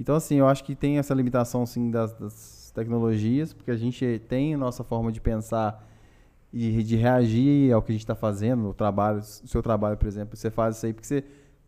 [0.00, 4.22] Então, assim, eu acho que tem essa limitação, sim, das, das tecnologias, porque a gente
[4.28, 5.84] tem a nossa forma de pensar
[6.52, 10.06] e de reagir ao que a gente está fazendo, o trabalho, o seu trabalho, por
[10.06, 10.36] exemplo.
[10.36, 11.24] Você faz isso aí porque você,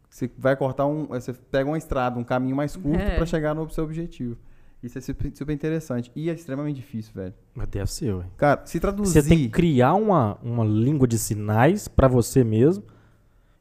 [0.08, 1.06] você vai cortar um.
[1.06, 3.16] Você pega uma estrada, um caminho mais curto É.
[3.16, 4.36] para chegar no seu objetivo.
[4.82, 6.10] Isso é super, super interessante.
[6.16, 7.34] E é extremamente difícil, velho.
[7.54, 8.24] Mas deve ser, ué.
[8.36, 9.12] Cara, se traduzir.
[9.22, 12.82] Você tem que criar uma, uma língua de sinais para você mesmo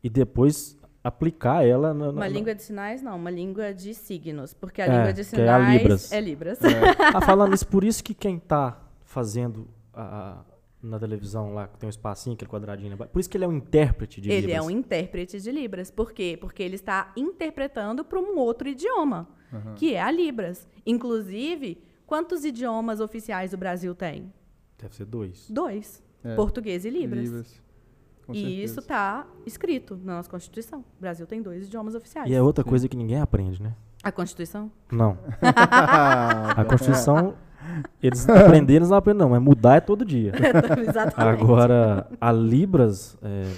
[0.01, 4.53] e depois aplicar ela na, na- Uma língua de sinais, não, uma língua de signos.
[4.53, 6.11] Porque a É, língua de que é a sinais Libras.
[6.11, 6.59] é Libras.
[7.13, 10.37] Ah, falando isso, por isso que quem tá fazendo a-
[10.81, 13.05] na televisão lá, que tem um espacinho, aquele quadradinho, né?
[13.05, 14.57] por isso que ele é um intérprete de ele Libras.
[14.57, 15.91] é um intérprete de Libras.
[15.91, 16.37] Por quê?
[16.39, 19.27] Porque ele está interpretando para um outro idioma,
[19.75, 20.67] que é a Libras.
[20.85, 24.31] Inclusive, quantos idiomas oficiais o Brasil tem?
[24.77, 25.49] Deve ser dois.
[25.49, 26.01] Dois.
[26.23, 26.35] É.
[26.35, 27.23] Português e Libras.
[27.23, 27.61] Libras.
[28.25, 28.61] Com e certeza.
[28.63, 30.79] isso está escrito na nossa Constituição.
[30.79, 32.29] O Brasil tem dois idiomas oficiais.
[32.29, 32.69] E é outra Sim.
[32.69, 33.75] coisa que ninguém aprende, né?
[34.03, 34.71] A Constituição?
[34.91, 35.17] Não.
[35.41, 37.35] A Constituição,
[38.01, 40.31] eles aprenderam, eles não aprendem, não, mas mudar é todo dia.
[40.87, 41.41] Exatamente.
[41.41, 43.51] Agora, a Libras, é,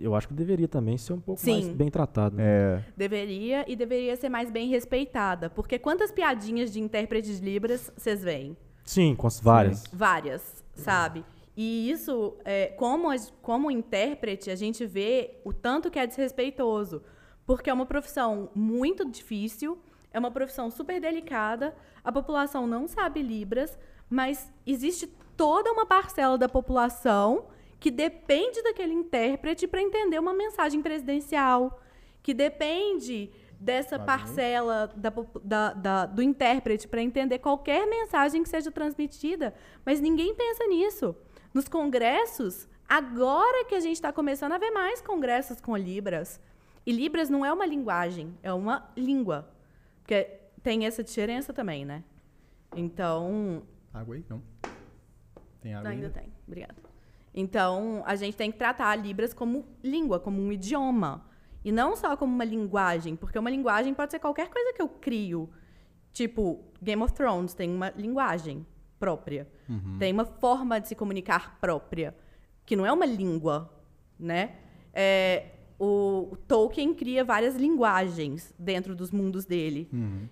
[0.00, 1.72] eu acho que deveria também ser um pouco mais Sim.
[1.74, 2.36] bem tratado.
[2.36, 2.44] né?
[2.46, 2.80] É.
[2.96, 5.48] Deveria e deveria ser mais bem respeitada.
[5.50, 8.56] Porque quantas piadinhas de intérprete de Libras vocês veem?
[8.84, 9.84] Sim, com as várias.
[9.92, 11.24] Várias, sabe?
[11.56, 17.02] E isso, é, como, as- como intérprete, a gente vê o tanto que é desrespeitoso.
[17.46, 19.78] Porque é uma profissão muito difícil,
[20.16, 26.38] é uma profissão super delicada, a população não sabe Libras, mas existe toda uma parcela
[26.38, 27.48] da população
[27.78, 31.78] que depende daquele intérprete para entender uma mensagem presidencial,
[32.22, 35.12] que depende dessa parcela da
[35.44, 39.52] da- da- do intérprete para entender qualquer mensagem que seja transmitida,
[39.84, 41.14] mas ninguém pensa nisso.
[41.52, 46.40] Nos congressos, agora que a gente está começando a ver mais congressos com Libras,
[46.86, 49.54] e Libras não é uma linguagem, é uma língua.
[50.06, 52.04] Porque tem essa diferença também, né?
[52.76, 54.24] Então, Água aí?
[54.28, 54.40] Não.
[55.60, 56.20] Tem água Ainda ainda?
[56.20, 56.76] tem, obrigada.
[57.34, 61.26] Então, a gente tem que tratar a Libras como língua, como um idioma.
[61.64, 64.88] E não só como uma linguagem, porque uma linguagem pode ser qualquer coisa que eu
[64.88, 65.50] crio.
[66.12, 68.64] Tipo, Game of Thrones tem uma linguagem
[69.00, 69.48] própria.
[69.98, 72.16] Tem uma forma de se comunicar própria,
[72.64, 73.74] que não é uma língua,
[74.16, 74.54] né?
[74.94, 79.88] É, o, o Tolkien cria várias linguagens dentro dos mundos dele.
[79.92, 80.28] Uhum.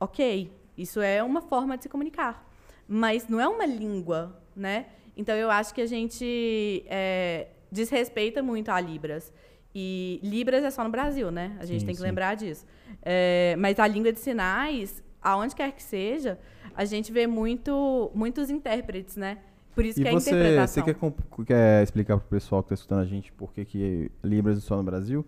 [0.00, 2.46] Ok, isso é uma forma de se comunicar.
[2.88, 4.86] Mas não é uma língua, né?
[5.16, 9.32] Então eu acho que a gente é, desrespeita muito a Libras.
[9.74, 11.56] E Libras é só no Brasil, né?
[11.58, 12.06] A gente Sim, tem que sim.
[12.06, 12.64] lembrar disso.
[13.02, 16.38] É, mas a língua de sinais, aonde quer que seja,
[16.74, 19.38] a gente vê muito, muitos intérpretes, né?
[19.76, 20.84] Por isso E que é você, interpretação.
[20.84, 24.58] você quer, quer explicar pro pessoal que está escutando a gente por que, que Libras
[24.58, 25.24] é só no Brasil?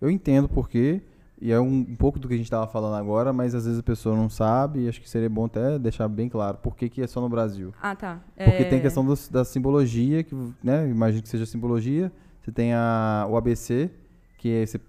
[0.00, 1.00] Eu entendo por quê,
[1.40, 3.78] e é um, um pouco do que a gente estava falando agora, mas às vezes
[3.78, 6.88] a pessoa não sabe, e acho que seria bom até deixar bem claro por que,
[6.88, 7.72] que é só no Brasil.
[7.80, 8.20] Ah, tá.
[8.36, 12.10] Porque É, tem questão dos- da simbologia, que, né, imagino que seja simbologia.
[12.42, 13.88] Você tem a, o ABC,
[14.36, 14.80] que é- se,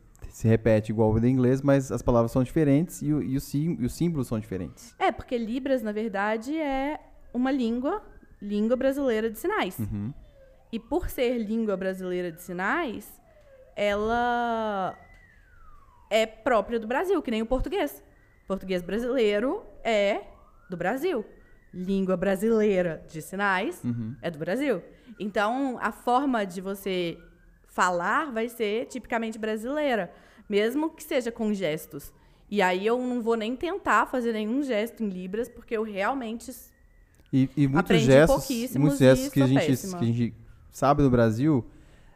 [0.47, 3.77] repete igual o do inglês, mas as palavras são diferentes e, o- e, o sim-
[3.79, 4.95] e os símbolos são diferentes.
[4.97, 6.99] É, porque Libras, na verdade, é
[7.31, 8.01] uma língua,
[8.43, 9.79] língua brasileira de sinais.
[9.79, 10.13] Uhum.
[10.71, 13.09] E por ser língua brasileira de sinais,
[13.75, 14.97] ela
[16.09, 18.03] é própria do Brasil, que nem o português.
[18.47, 20.21] Português brasileiro é
[20.69, 21.25] do Brasil.
[21.73, 24.15] Língua brasileira de sinais Uhum.
[24.21, 24.83] é do Brasil.
[25.19, 27.17] Então, a forma de você
[27.67, 30.11] falar vai ser tipicamente brasileira,
[30.49, 32.13] mesmo que seja com gestos.
[32.49, 36.51] E aí eu não vou nem tentar fazer nenhum gesto em Libras, porque eu realmente
[37.33, 39.97] E, e muitos Aprendi gestos, muitos gestos que a, gente, péssima.
[39.97, 40.33] que a gente
[40.71, 41.65] sabe do Brasil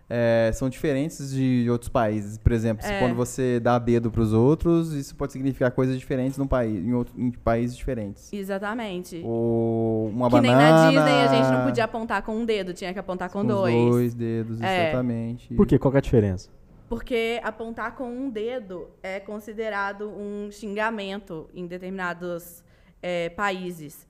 [0.09, 2.37] é, são diferentes de outros países.
[2.37, 2.99] Por exemplo, se É.
[2.99, 6.93] quando você dá dedo para os outros, isso pode significar coisas diferentes num país, em,
[6.93, 8.31] outro, em países diferentes.
[8.31, 9.19] Exatamente.
[9.25, 10.87] Ou uma que banana.
[10.87, 13.41] nem na Disney a gente não podia apontar com um dedo, tinha que apontar com,
[13.41, 13.73] com dois.
[13.91, 14.89] dois dedos, É.
[14.89, 15.53] exatamente.
[15.55, 15.77] Por quê?
[15.77, 16.49] Qual que é a diferença?
[16.87, 22.63] Porque apontar com um dedo é considerado um xingamento em determinados
[23.03, 24.06] é, países.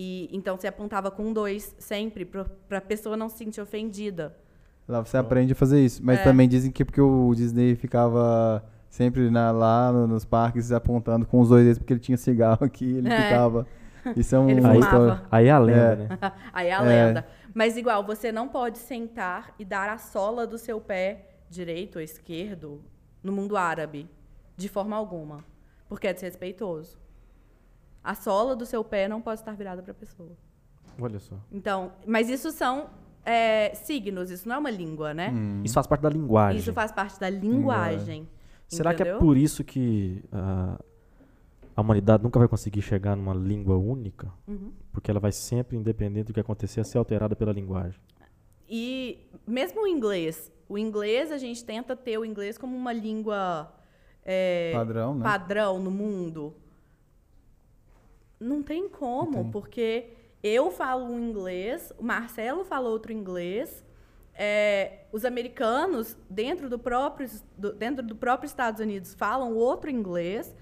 [0.00, 2.46] E então você apontava com dois sempre para
[2.78, 4.36] a pessoa não se sentir ofendida.
[4.86, 6.00] Lá você aprende a fazer isso.
[6.04, 6.22] Mas É.
[6.22, 11.26] também dizem que é porque o Disney ficava sempre na- lá no- nos parques apontando
[11.26, 13.22] com os dois dedos, porque ele tinha cigarro aqui, ele É.
[13.24, 13.66] ficava.
[14.16, 15.20] Isso é um Ele história.
[15.32, 15.96] Aí é a lenda, É.
[15.96, 16.08] né?
[16.52, 17.06] Aí é a É.
[17.06, 17.26] lenda.
[17.52, 22.02] Mas igual, você não pode sentar e dar a sola do seu pé direito ou
[22.02, 22.80] esquerdo
[23.20, 24.08] no mundo árabe,
[24.56, 25.44] de forma alguma,
[25.88, 26.96] porque é desrespeitoso.
[28.08, 30.30] A sola do seu pé não pode estar virada para a pessoa.
[30.98, 31.36] Olha só.
[31.52, 32.88] Então, mas isso são
[33.22, 35.30] é, signos, isso não é uma língua, né?
[35.30, 35.60] Hum.
[35.62, 36.58] Isso faz parte da linguagem.
[36.58, 38.26] Isso faz parte da linguagem.
[38.66, 40.80] Será que é por isso que ah,
[41.76, 44.32] a humanidade nunca vai conseguir chegar numa língua única?
[44.46, 44.72] Uhum.
[44.90, 48.00] Porque ela vai sempre, independente do que acontecer, ser alterada pela linguagem.
[48.66, 53.70] E mesmo o inglês, o inglês a gente tenta ter o inglês como uma língua
[54.24, 55.22] é, Padrão, né?
[55.22, 56.54] padrão no mundo.
[58.40, 60.10] Não tem como, porque
[60.42, 63.84] eu falo um inglês, o Marcelo fala outro inglês,
[64.34, 70.54] é, os americanos, dentro do, próprio, do- dentro do próprio Estados Unidos, falam outro inglês.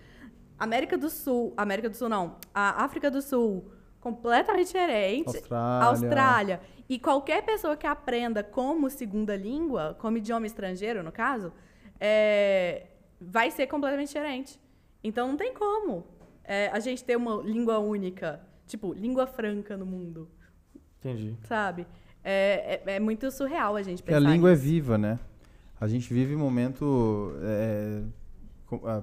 [0.59, 5.27] América do Sul, América do Sul não, a África do Sul, completamente diferente.
[5.37, 5.87] Austrália.
[5.89, 6.61] Austrália.
[6.89, 11.53] E qualquer pessoa que aprenda como segunda língua, como idioma estrangeiro, no caso,
[12.01, 12.87] é,
[13.21, 14.59] vai ser completamente diferente.
[15.05, 16.07] Então não tem como
[16.47, 20.29] é, a gente ter uma língua única, tipo, língua franca no mundo,
[20.99, 21.37] Entendi.
[21.49, 21.87] sabe?
[22.25, 24.65] É, é- é muito surreal a gente Porque a pensar língua é nisso.
[24.65, 25.19] viva, né?
[25.81, 27.33] A gente vive um momento.
[27.43, 28.03] É,
[28.67, 29.03] com- ah,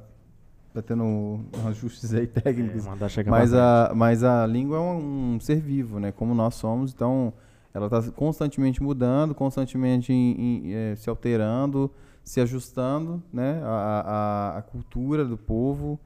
[0.73, 2.83] tá tendo ajustes aí É, técnicos.
[3.11, 6.11] chegar mas, a, mas a língua é um, um ser vivo, né?
[6.11, 7.31] Como nós somos, então
[7.73, 10.35] ela está constantemente mudando, constantemente em-
[10.67, 11.89] em, eh, se alterando,
[12.23, 13.61] se ajustando, né?
[13.63, 15.99] A, a, a cultura do povo.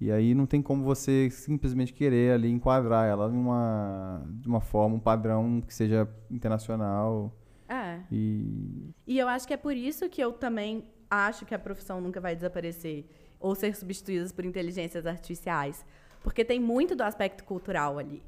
[0.00, 4.94] E aí não tem como você simplesmente querer ali enquadrar ela numa, de uma forma,
[4.94, 7.32] um padrão que seja internacional.
[7.68, 8.00] É.
[8.10, 12.00] E E eu acho que é por isso que eu também acho que a profissão
[12.00, 13.06] nunca vai desaparecer
[13.40, 15.84] ou ser substituída por inteligências artificiais.
[16.22, 18.22] Porque tem muito do aspecto cultural ali.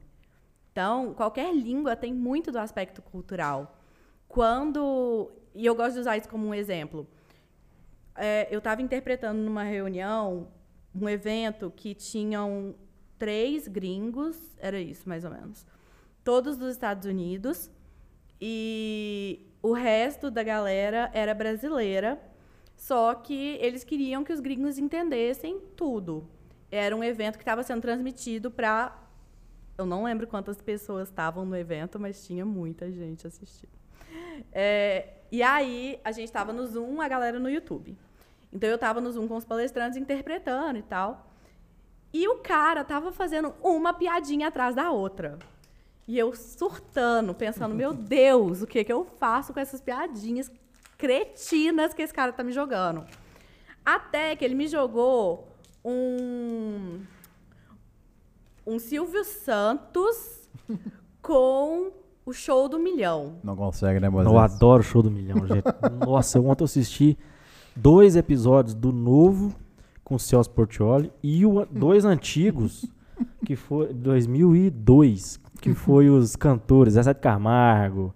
[0.73, 3.79] Então, qualquer língua tem muito do aspecto cultural.
[4.29, 5.31] Quando.
[5.55, 7.07] E eu gosto de usar isso como um exemplo.
[8.17, 10.49] É, eu estava interpretando numa reunião
[10.95, 12.75] um evento que tinham
[13.19, 15.67] três gringos, era isso mais ou menos,
[16.25, 17.71] todos dos Estados Unidos,
[18.41, 22.21] e o resto da galera era brasileira,
[22.77, 26.27] só que eles queriam que os gringos entendessem tudo.
[26.71, 28.97] Era um evento que estava sendo transmitido para
[29.77, 33.73] Eu não lembro quantas pessoas estavam no evento, mas tinha muita gente assistindo.
[34.53, 37.97] É, e aí, a gente estava no Zoom, a galera no YouTube.
[38.53, 41.27] Então, eu estava no Zoom com os palestrantes interpretando e tal.
[42.13, 45.39] E o cara tava fazendo uma piadinha atrás da outra.
[46.09, 50.51] E eu surtando, pensando, meu Deus, o que, que eu faço com essas piadinhas
[50.99, 53.05] cretinas que esse cara tá me jogando?
[53.85, 55.49] Até que ele me jogou
[55.85, 57.01] um.
[58.67, 60.49] Um Silvio Santos
[61.23, 61.93] com
[62.27, 63.37] o show do milhão.
[63.43, 64.33] Não consegue, né, Moisés?
[64.33, 65.65] Eu adoro o show do milhão, gente.
[66.07, 67.19] Nossa, ontem eu assisti
[67.83, 69.55] dois episódios do novo
[70.05, 72.85] com o Celso Portioli e o, dois antigos,
[73.45, 78.15] que foi 2002, que foi os cantores, Zé de Camargo.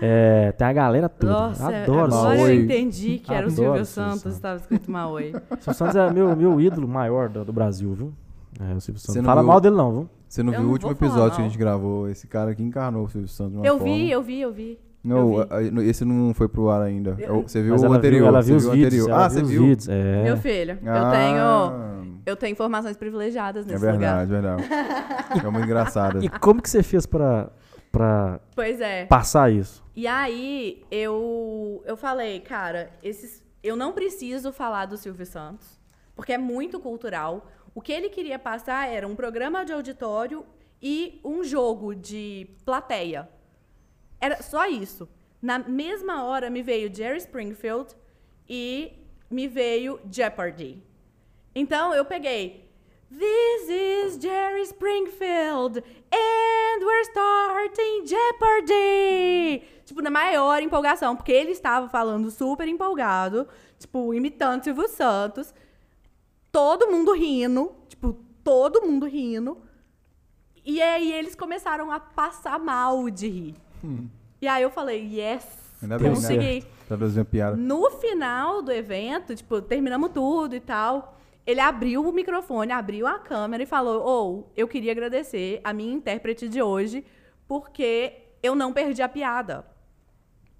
[0.00, 1.32] É, tem a galera toda.
[1.32, 4.90] Nossa, adoro agora Silvio eu entendi que era o Adoro Silvio Silvio Santos, estava escrito
[4.90, 5.32] Maui.
[5.60, 8.12] Silvio Santos é meu, meu ídolo maior do, do Brasil, viu?
[8.60, 9.16] É, o Silvio Você Santos.
[9.16, 10.08] não Fala viu- mal dele não, viu?
[10.28, 12.08] Você não Eu viu não o último vou falar, episódio que a gente gravou?
[12.08, 13.92] Esse cara que encarnou o Silvio Santos de uma Eu forma.
[13.92, 14.78] vi, eu vi, eu vi.
[15.02, 17.16] Não, eu esse não foi pro ar ainda.
[17.18, 18.18] Eu- Você viu o ela anterior.
[18.20, 18.86] viu, ela você viu os o vídeos.
[18.94, 19.12] anterior.
[19.12, 19.62] Ah, viu você viu?
[19.62, 19.88] vídeos.
[19.88, 20.22] É.
[20.24, 24.26] Meu filho, eu Ah, tenho eu tenho informações privilegiadas É nesse lugar.
[24.26, 25.44] verdade, verdade.
[25.46, 26.18] É muito engraçado.
[26.24, 27.50] E como que você fez pra,
[27.92, 29.06] pra Pois é.
[29.06, 29.82] passar isso?
[29.96, 35.80] E aí eu eu falei, cara, esses eu não preciso falar do Silvio Santos,
[36.14, 37.46] porque é muito cultural.
[37.74, 40.44] O que ele queria passar era um programa de auditório
[40.82, 43.28] e um jogo de plateia.
[44.20, 45.08] Era só isso.
[45.40, 47.94] Na mesma hora me veio Jerry Springfield
[48.48, 48.92] e
[49.30, 50.82] me veio Jeopardy.
[51.54, 52.68] Então eu peguei
[53.10, 59.62] This is Jerry Springfield and we're starting Jeopardy.
[59.86, 63.48] Tipo, na maior empolgação, porque ele estava falando super empolgado,
[63.78, 65.54] tipo, imitando Silvio Santos.
[66.52, 68.12] Todo mundo rindo, tipo,
[68.44, 69.56] todo mundo rindo.
[70.62, 73.54] E aí eles começaram a passar mal de rir.
[74.40, 75.44] E aí eu falei, yes,
[75.82, 76.14] Ainda bem, né?
[76.14, 76.64] consegui.
[76.90, 77.56] A piada.
[77.56, 81.18] No final do evento, tipo, terminamos tudo e tal.
[81.46, 85.92] Ele abriu o microfone, abriu a câmera e falou: Ou, eu queria agradecer a minha
[85.92, 87.04] intérprete de hoje,
[87.46, 89.64] porque eu não perdi a piada.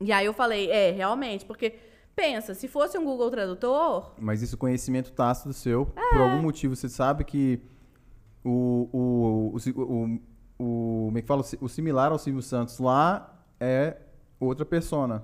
[0.00, 1.74] E aí eu falei: É, realmente, porque
[2.14, 5.92] pensa, se fosse um Google Tradutor, Mas isso é conhecimento tácito seu.
[5.96, 6.08] É.
[6.10, 7.60] Por algum motivo, você sabe que
[8.44, 10.20] o, o, o, o,
[10.59, 11.40] o, como é que fala?
[11.40, 13.96] O si- O similar ao Silvio Santos lá é
[14.40, 15.22] outra persona.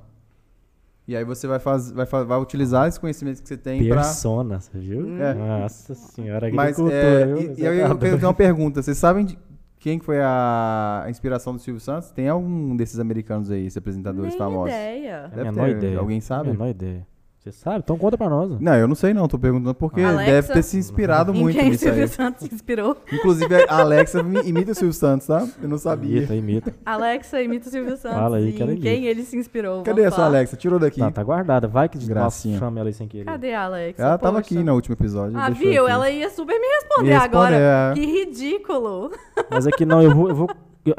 [1.06, 3.96] E aí você vai, faz, vai, vai utilizar esse conhecimento que você tem pra...
[3.96, 5.20] Persona, você viu?
[5.22, 5.34] É.
[5.34, 7.36] Nossa senhora, Mas, é, viu?
[7.58, 8.82] e, e aí eu tenho uma pergunta.
[8.82, 9.38] Vocês sabem de
[9.78, 12.10] quem que foi a inspiração do Silvio Santos?
[12.10, 14.70] Tem algum desses americanos aí, esses apresentadores nem famosos?
[14.74, 15.10] ideia.
[15.10, 15.76] É a Deve menor ter.
[15.76, 15.98] ideia.
[15.98, 16.50] Alguém sabe?
[16.52, 17.06] Menor ideia.
[17.44, 17.80] Você sabe?
[17.84, 18.58] Então conta pra nós.
[18.58, 19.28] Não, eu não sei não.
[19.28, 20.32] Tô perguntando porque Alexa.
[20.32, 21.90] deve ter se inspirado Em muito quem o nisso aí.
[21.90, 22.96] Silvio Santos se inspirou?
[23.12, 25.46] Inclusive, a Alexa mi- imita o Silvio Santos, tá?
[25.62, 26.20] Eu não sabia.
[26.20, 26.74] Imita, imita.
[26.86, 28.18] Alexa imita o Silvio Santos.
[28.18, 29.10] Fala aí, que ela em quem imita.
[29.10, 29.82] ele se inspirou?
[29.82, 30.28] Cadê essa falar.
[30.28, 30.56] Alexa?
[30.56, 31.00] Tirou daqui.
[31.00, 31.68] Tá, tá guardada.
[31.68, 32.58] Vai que Gracinha.
[32.58, 33.26] chama ela aí sem querer.
[33.26, 34.02] Cadê a Alexa?
[34.02, 34.54] Ela tava Poxa.
[34.54, 35.36] aqui no último episódio.
[35.38, 35.84] Ah, viu?
[35.84, 35.92] aqui.
[35.92, 37.56] Ela ia super me responder responder, agora.
[37.56, 37.92] é.
[37.94, 39.10] Que ridículo.
[39.50, 40.28] Mas é que não, eu vou.
[40.30, 40.48] Eu vou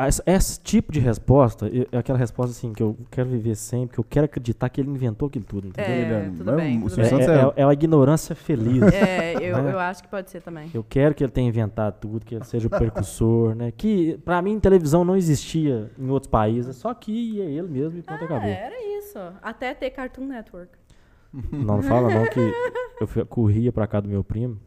[0.08, 4.00] esse, esse tipo de resposta é aquela resposta assim que eu quero viver sempre, que
[4.00, 5.68] eu quero acreditar que ele inventou aquilo tudo.
[5.68, 5.94] Entendeu?
[6.18, 7.10] É, Ele- tudo não, bem, o tudo É, bem.
[7.10, 8.82] Santos é, é, é uma ignorância feliz.
[8.94, 9.74] É, eu, Né?
[9.74, 10.70] eu acho que pode ser também.
[10.74, 13.72] Eu quero que ele tenha inventado tudo, que ele seja o precursor, né?
[13.72, 18.02] Que pra mim televisão não existia em outros países, só que é ele mesmo e
[18.02, 18.50] pronto, Ah, acabou.
[18.50, 19.20] era isso.
[19.42, 20.72] Até ter Cartoon Network.
[21.52, 22.40] Não, não fala não que
[23.02, 24.58] eu fui- corria pra cá do meu primo,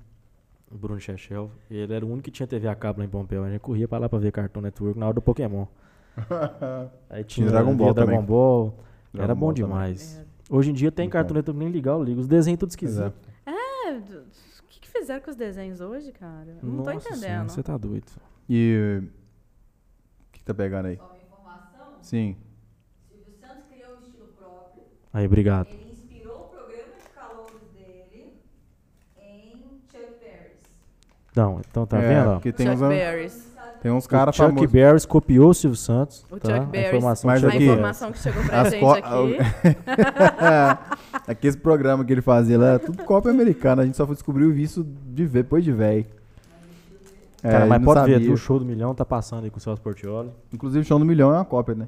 [0.70, 3.42] o Bruno Chechel, ele era o único que tinha TV a cabo lá em Pompeu,
[3.44, 5.66] a gente corria pra lá pra ver Cartoon Network na hora do Pokémon.
[7.08, 8.22] Aí tinha Tinha Dragon Ball Dragon.
[8.22, 8.74] Ball,
[9.14, 9.68] era Dragon bom Ball também.
[9.68, 10.24] demais.
[10.50, 11.34] Hoje em dia tem Muito Cartoon.
[11.34, 12.20] Network nem ligar, eu ligo.
[12.20, 13.00] Os desenhos tudo esquisito.
[13.02, 13.28] Exato.
[13.46, 14.24] É, d- o
[14.68, 16.56] que, que fizeram com os desenhos hoje, cara?
[16.62, 17.20] Eu Não tô Nossa entendendo.
[17.20, 18.06] senhora, você tá doido.
[18.48, 20.96] E o que, que tá pegando aí?
[20.96, 22.36] Só uma informação, Sim.
[23.08, 24.82] Silvio Santos criou um estilo próprio.
[25.12, 25.68] Aí, obrigado.
[25.70, 28.34] Ele inspirou o programa de calouros dele
[29.18, 29.52] em
[29.90, 30.58] Chuck Berry's.
[31.40, 32.32] Não, então tá é, vendo?
[32.34, 33.48] Porque tem Chuck uns, Berries.
[33.82, 34.70] tem uns O caras Chuck famosos.
[34.70, 36.24] Berry copiou o Silvio Santos.
[36.30, 36.62] O tá?
[36.62, 36.76] Chuck.
[36.76, 39.36] A informação Mas que A aqui- é informação que chegou pra As gente co- aqui.
[41.26, 43.82] Aqueles programas que ele fazia lá, é tudo cópia americana.
[43.82, 46.04] A gente só foi descobrir isso de ver, depois de velho.
[47.42, 49.60] É, Cara, a mas pode ver, o show do milhão tá passando aí com o
[49.60, 50.30] Celso Portioli.
[50.52, 51.86] Inclusive, o show do milhão é uma cópia, né?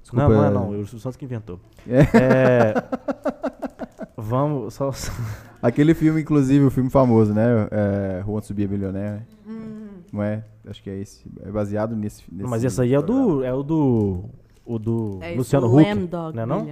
[0.00, 1.60] Desculpa, não, não é é- não, o Silvio Santos que inventou.
[1.86, 2.00] É.
[2.16, 2.74] É,
[4.16, 4.90] vamos, só,
[5.62, 7.68] Aquele filme, inclusive, o filme famoso, né?
[7.70, 9.22] É, Who Wants to be a Millionaire.
[9.48, 9.86] Hum.
[10.12, 10.44] Não é?
[10.68, 11.24] Acho que é esse.
[11.44, 12.22] É baseado nesse.
[12.30, 14.24] nesse mas esse aí é do, é o do,
[14.64, 16.66] o do É Luciano Huck, Lamb Dog né não?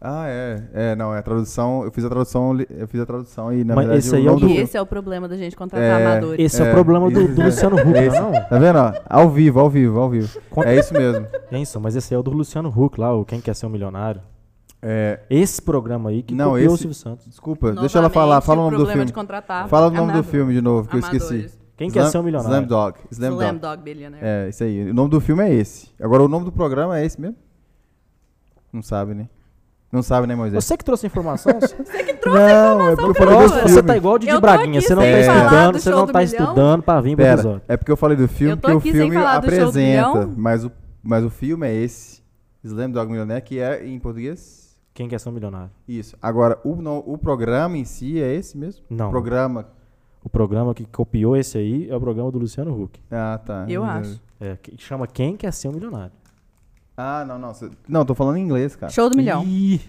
[0.00, 0.62] Ah, é.
[0.74, 1.82] É, não, é a tradução.
[1.82, 4.30] Eu fiz a tradução, eu fiz a tradução e na Mas verdade esse aí é
[4.30, 6.44] o do- E esse é o problema da gente contratar É, amadores.
[6.44, 7.44] Esse é, É, o problema do, do é.
[7.46, 8.20] Luciano Huck, Esse.
[8.20, 8.32] não?
[8.32, 8.76] Tá vendo?
[8.78, 8.92] ó?
[9.08, 10.38] Ao vivo, ao vivo, ao vivo.
[10.50, 11.26] Quanto- É isso mesmo.
[11.52, 13.70] Isso, mas esse aí é o do Luciano Huck lá, o Quem Quer Ser um
[13.70, 14.20] Milionário.
[14.86, 17.26] É, Esse programa aí que Não, copiou o esse- Silvio Santos.
[17.26, 18.34] desculpa, deixa ela falar.
[18.36, 19.12] Novamente, Fala o nome do filme.
[19.68, 20.30] Fala o nome do amadores.
[20.30, 21.24] filme de novo, que eu esqueci.
[21.32, 21.58] Amadores.
[21.76, 22.52] Quem Quer Ser um Milionário?
[22.54, 22.98] Slam Dog.
[23.10, 23.58] Slam, Slam Dog.
[23.60, 24.24] Dog Billionaire.
[24.24, 24.90] É, isso aí.
[24.90, 25.88] O nome do filme é esse.
[26.00, 27.36] Agora, o nome do programa é esse mesmo?
[28.72, 29.28] Não sabe, né?
[29.90, 30.62] Não sabe, né, Moisés?
[30.64, 31.52] Você que trouxe a informação?
[32.26, 33.82] não, é porque eu falei do você filme.
[33.84, 37.00] tá igual o Didi Braguinha, você não tá estudando, do você não tá estudando pra
[37.00, 37.62] vir pro episódio.
[37.68, 40.72] é porque eu falei do filme, porque o filme apresenta, mas o,
[41.02, 42.22] mas o filme é esse.
[42.64, 44.63] Slam Dog Millionaire, que é em português?
[44.94, 45.70] Quem quer ser um milionário?
[45.88, 46.16] Isso.
[46.22, 48.84] Agora, o, no- o programa em si é esse mesmo?
[48.88, 49.10] Não.
[49.10, 49.66] Programa.
[50.22, 52.98] O programa que copiou esse aí é o programa do Luciano Huck.
[53.10, 53.66] Ah, tá.
[53.68, 54.20] Eu acho.
[54.40, 56.12] É, que chama Quem Quer Ser um Milionário.
[56.96, 57.52] Ah, não, não.
[57.52, 58.90] cê- Não, tô falando em inglês, cara.
[58.92, 59.42] Show do milhão.
[59.44, 59.80] Ih,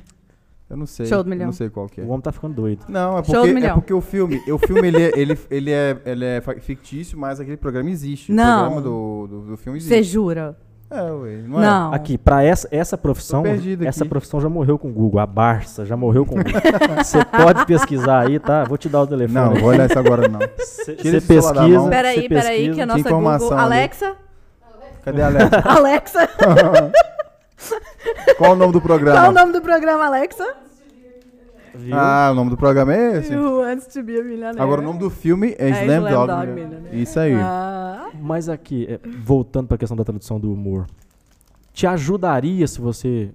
[0.68, 1.06] Eu não sei.
[1.06, 1.46] Show do eu milhão.
[1.46, 2.04] Não sei qual que é.
[2.04, 2.84] o homem tá ficando doido.
[2.90, 3.76] Não, é Show do porque, é milhão.
[3.76, 7.58] porque o filme, o filme ele, é- ele, ele, é, ele é fictício, mas aquele
[7.58, 8.32] programa existe.
[8.32, 8.44] Não.
[8.44, 10.14] O programa do, do, do filme Você existe.
[10.14, 10.58] jura?
[10.96, 11.66] É, ué, não é?
[11.66, 11.94] Não.
[11.94, 13.44] Aqui, pra essa, essa profissão,
[13.86, 14.10] essa aqui.
[14.10, 15.20] profissão já morreu com o Google.
[15.20, 16.62] A Barça já morreu com o Google.
[17.04, 18.64] Você pode pesquisar aí, tá?
[18.64, 19.34] Vou te dar o telefone.
[19.34, 20.40] Não, não vou olhar isso agora, não.
[20.58, 21.90] Você pesquisa.
[21.90, 23.64] Peraí, peraí, que a nossa informação Google...
[23.64, 23.74] ali.
[23.74, 24.16] Alexa?
[25.04, 25.62] Cadê a Alexa?
[25.66, 26.30] Alexa?
[28.38, 29.20] Qual o nome do programa?
[29.20, 30.46] Qual o nome do programa, Alexa?
[31.76, 31.96] Viu?
[31.96, 33.36] Ah, o nome do programa é esse?
[33.36, 34.60] Who Wants to be a Millionaire?
[34.62, 36.28] Agora o nome do filme é, É Slam, Slam Dog.
[36.28, 36.66] Dog Millionaire.
[36.70, 37.02] Millionaire.
[37.02, 37.34] Isso aí.
[37.36, 40.88] Ah, Mas aqui, é, voltando pra questão da tradução do humor,
[41.74, 43.34] te ajudaria se você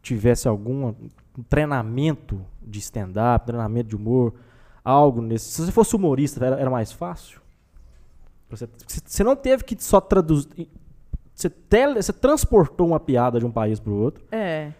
[0.00, 0.94] tivesse algum
[1.48, 4.34] treinamento de stand-up, treinamento de humor,
[4.84, 5.50] algo nesse.
[5.50, 7.40] Se você fosse humorista, era, era mais fácil?
[8.50, 8.68] Você,
[9.04, 10.68] você não teve que só traduzir.
[11.34, 14.72] Você, tele, você transportou uma piada de um país para o outro é,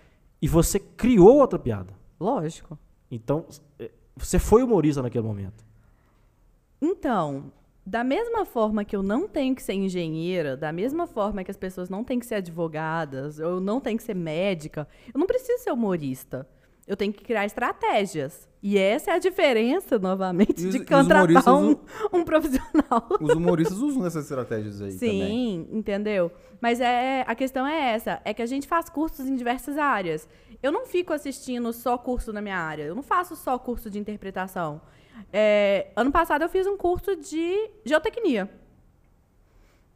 [0.42, 1.97] e você criou outra piada.
[2.20, 2.78] Lógico.
[3.10, 3.46] Então,
[3.78, 5.64] é, você foi humorista naquele momento.
[6.80, 7.50] Então,
[7.84, 11.56] da mesma forma que eu não tenho que ser engenheira, da mesma forma que as
[11.56, 15.62] pessoas não têm que ser advogadas, eu não tenho que ser médica, eu não preciso
[15.62, 16.46] ser humorista.
[16.86, 18.48] Eu tenho que criar estratégias.
[18.62, 21.76] E essa é a diferença, novamente, os- de contratar um,
[22.12, 23.08] um profissional.
[23.20, 25.20] Os humoristas usam essas estratégias aí também.
[25.28, 26.32] Sim, entendeu?
[26.60, 30.26] Mas é, a questão é essa, é que a gente faz cursos em diversas áreas.
[30.62, 33.98] Eu não fico assistindo só curso na minha área, eu não faço só curso de
[33.98, 34.80] interpretação.
[35.32, 38.50] É, ano passado eu fiz um curso de geotecnia.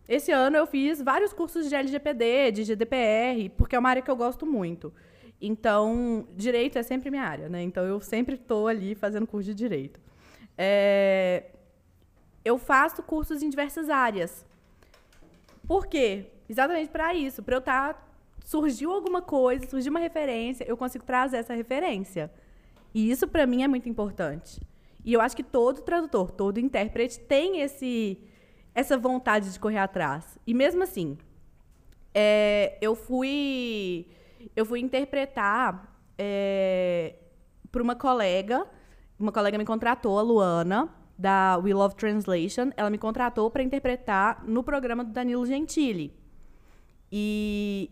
[0.08, 4.10] Esse ano eu fiz vários cursos de LGPD, de GDPR, porque é uma área que
[4.10, 4.92] eu gosto muito.
[5.40, 7.62] Então, direito é sempre minha área, né?
[7.62, 10.00] Então eu sempre estou ali fazendo curso de direito.
[10.56, 11.46] É,
[12.44, 14.44] eu faço cursos em diversas áreas.
[15.66, 16.26] Por quê?
[16.48, 18.11] Exatamente para isso, para eu estar
[18.44, 22.30] surgiu alguma coisa, surgiu uma referência, eu consigo trazer essa referência.
[22.94, 24.60] E isso para mim é muito importante.
[25.04, 28.18] E eu acho que todo tradutor, todo intérprete tem esse
[28.74, 30.38] essa vontade de correr atrás.
[30.46, 31.18] E mesmo assim,
[32.14, 34.06] é, eu fui
[34.56, 35.90] eu fui interpretar
[37.70, 38.66] para uma colega,
[39.18, 40.88] uma colega me contratou, a Luana,
[41.18, 46.12] da We Love Translation, ela me contratou para interpretar no programa do Danilo Gentili.
[47.10, 47.90] E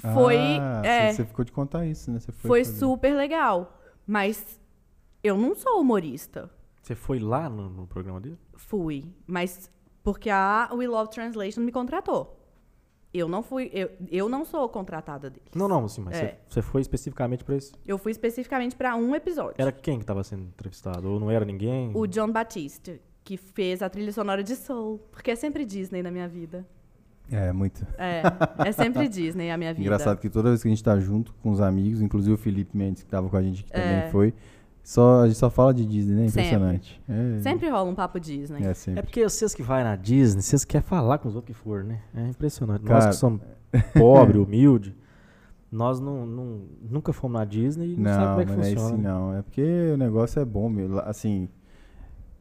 [0.00, 2.18] foi Ah, é, Você ficou de contar isso, né?
[2.20, 2.78] Você foi, foi fazer.
[2.78, 4.60] super legal, mas
[5.22, 6.50] eu não sou humorista.
[6.82, 8.38] Você foi lá no, no programa dele?
[8.54, 9.70] Fui, mas
[10.02, 12.34] porque a We Love Translation me contratou.
[13.12, 15.48] Eu não fui, eu, eu não sou contratada deles.
[15.54, 16.20] Não, não, assim, mas É.
[16.20, 17.72] você, você foi especificamente para esse.
[17.86, 19.54] Eu fui especificamente para um episódio.
[19.58, 21.10] Era quem que estava sendo entrevistado?
[21.10, 21.90] Ou não era ninguém?
[21.94, 26.10] O John Batiste, que fez a trilha sonora de Soul, porque é sempre Disney na
[26.10, 26.66] minha vida.
[27.30, 27.86] É, muito.
[27.98, 28.22] É,
[28.66, 29.82] é sempre Disney a minha vida.
[29.82, 32.76] Engraçado que toda vez que a gente tá junto com os amigos, inclusive o Felipe
[32.76, 34.08] Mendes, que tava com a gente que também É.
[34.10, 34.32] foi,
[34.82, 36.28] só, a gente só fala de Disney, né?
[36.28, 36.40] Sempre.
[36.40, 37.02] Impressionante.
[37.08, 38.64] É, Sempre rola um papo Disney.
[38.64, 39.02] É, É sempre.
[39.02, 42.00] porque vocês que vai na Disney, vocês querem falar com os outros que for, né?
[42.14, 42.82] É impressionante.
[42.82, 43.08] Nós Cara.
[43.10, 43.40] que somos
[43.92, 44.94] pobres, humildes,
[45.70, 46.60] nós não, não-
[46.90, 48.94] nunca fomos na Disney e não, sabe Não, como é que mas não é funciona.
[48.94, 49.34] assim não.
[49.38, 50.88] É porque o negócio é bom, meu.
[50.88, 51.46] Lá- Assim,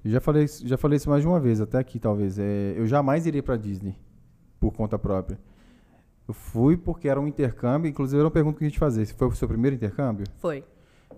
[0.05, 2.39] eu já falei, isso- já falei isso mais de uma vez, até aqui talvez.
[2.39, 3.97] É, eu jamais iria pra Disney
[4.59, 5.39] por conta própria.
[6.27, 9.05] Eu fui porque era um intercâmbio, inclusive era uma pergunta que a gente fazia.
[9.05, 10.25] Se foi o seu primeiro intercâmbio?
[10.37, 10.63] Foi.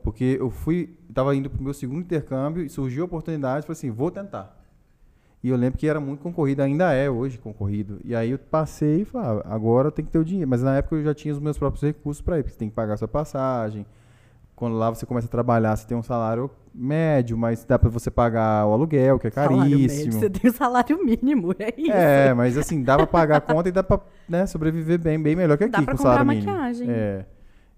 [0.03, 3.89] Porque eu fui, tava indo pro meu segundo intercâmbio e surgiu a oportunidade, falei assim,
[3.89, 4.57] vou tentar.
[5.41, 7.99] E eu lembro que era muito concorrido, ainda é hoje concorrido.
[8.03, 10.49] E aí eu passei e falei, ah, agora tem que ter o dinheiro.
[10.49, 12.69] Mas na época eu já tinha os meus próprios recursos para ir, porque você tem
[12.69, 13.85] que pagar sua passagem,
[14.59, 18.11] quando lá você começa a trabalhar, você tem um salário médio, mas dá pra você
[18.11, 20.11] pagar o aluguel, que é Salário médio, caríssimo.
[20.13, 21.91] Você tem o salário mínimo, é isso.
[21.91, 25.35] É, mas assim, dá pra pagar a conta e dá pra né, sobreviver bem, bem
[25.35, 26.51] melhor que aqui Dá pra com o comprar salário mínimo.
[26.51, 26.87] maquiagem.
[26.91, 27.25] É.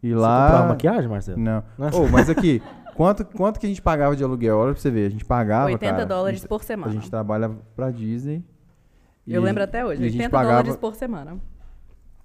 [0.03, 0.45] E Você lá.
[0.47, 1.39] comprava maquiagem, Marcelo?
[1.39, 1.63] Não.
[1.93, 2.61] Ô, mas aqui,
[2.95, 4.57] quanto, quanto que a gente pagava de aluguel?
[4.57, 5.65] Olha pra você ver, a gente pagava.
[5.67, 6.91] 80 cara, dólares a gente, por A semana.
[6.91, 8.43] gente trabalha pra Disney.
[9.27, 11.37] Eu e- lembro até hoje, e a gente 80 pagava- dólares por semana.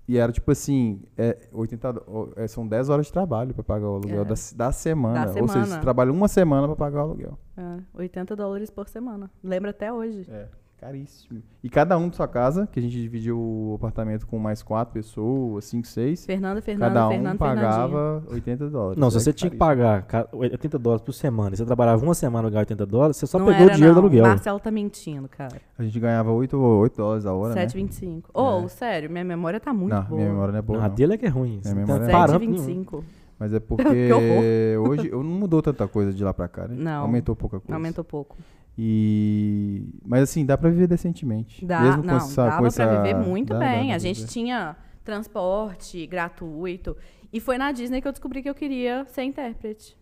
[0.09, 3.89] E era tipo assim, é, 80, do- é, são 10 horas de trabalho pra pagar
[3.89, 4.25] o aluguel É.
[4.25, 5.27] da, da semana.
[5.27, 5.81] Da Ou seja, você semana.
[5.83, 7.39] trabalha uma semana pra pagar o aluguel.
[7.57, 9.29] É, 80 dólares por semana.
[9.43, 10.25] Lembro até hoje.
[10.31, 10.47] É,
[10.79, 11.43] caríssimo.
[11.63, 14.93] E cada um de sua casa, que a gente dividiu o apartamento com mais quatro
[14.95, 18.99] pessoas, cinco, seis, Fernanda, Fernanda, cada um Fernando, pagava 80 dólares.
[19.01, 22.03] Não, se É você tinha que pagar ca- 80 dólares por semana e você trabalhava
[22.05, 24.03] uma semana e ganhava 80 dólares, você só Não pegou era, o dinheiro não.
[24.03, 24.27] do aluguel.
[24.27, 25.57] Marcelo tá mentindo, cara.
[25.79, 27.67] A gente ganhava 8, 8 dólares a hora, né?
[27.67, 28.25] 7,25.
[28.33, 30.17] Ô, sério, minha memória tá muito não, boa.
[30.21, 30.95] minha memória não é boa, Não, a não.
[30.95, 31.61] dele é que é ruim.
[31.65, 32.85] Minha não memória tem é- parâmetro nenhum.
[32.85, 33.05] 7,25.
[33.39, 36.75] Mas é porque hoje eu não mudou tanta coisa de lá pra cá, né?
[36.79, 37.03] Não.
[37.03, 37.75] Aumentou pouca coisa.
[37.75, 38.37] Aumentou pouco.
[38.79, 39.85] E...
[40.05, 41.65] Mas assim, dá pra viver decentemente.
[41.65, 43.89] Dá, Mesmo com não, essa, dava com pra essa- viver muito dá- bem.
[43.89, 44.29] dá a gente viver.
[44.31, 46.97] tinha transporte gratuito.
[47.33, 49.97] E foi na Disney que eu descobri que eu queria ser intérprete.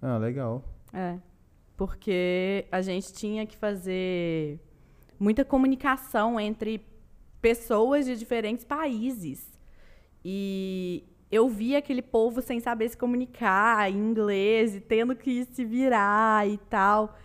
[0.00, 0.64] Ah, legal.
[0.92, 1.16] É.
[1.76, 4.60] Porque a gente tinha que fazer
[5.18, 6.84] muita comunicação entre
[7.40, 9.48] pessoas de diferentes países.
[10.24, 15.64] E eu via aquele povo sem saber se comunicar em inglês e tendo que se
[15.64, 17.16] virar e tal.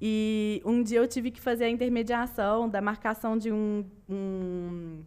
[0.00, 3.84] E um dia eu tive que fazer a intermediação da marcação de um.
[4.08, 5.02] um-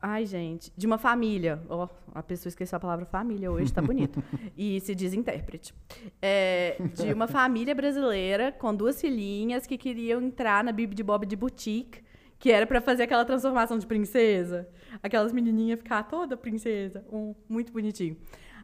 [0.00, 1.60] Ai, gente, de uma família.
[1.68, 4.22] Ó, a pessoa esqueceu a palavra família hoje, tá bonito.
[4.56, 5.74] e se diz intérprete.
[6.22, 11.26] É, de uma família brasileira com duas filhinhas que queriam entrar na Bibi de Bob
[11.26, 12.00] de Boutique,
[12.38, 14.68] que era pra fazer aquela transformação de princesa.
[15.02, 17.04] Aquelas menininhas ficar toda princesa.
[17.12, 18.16] Um, muito bonitinho.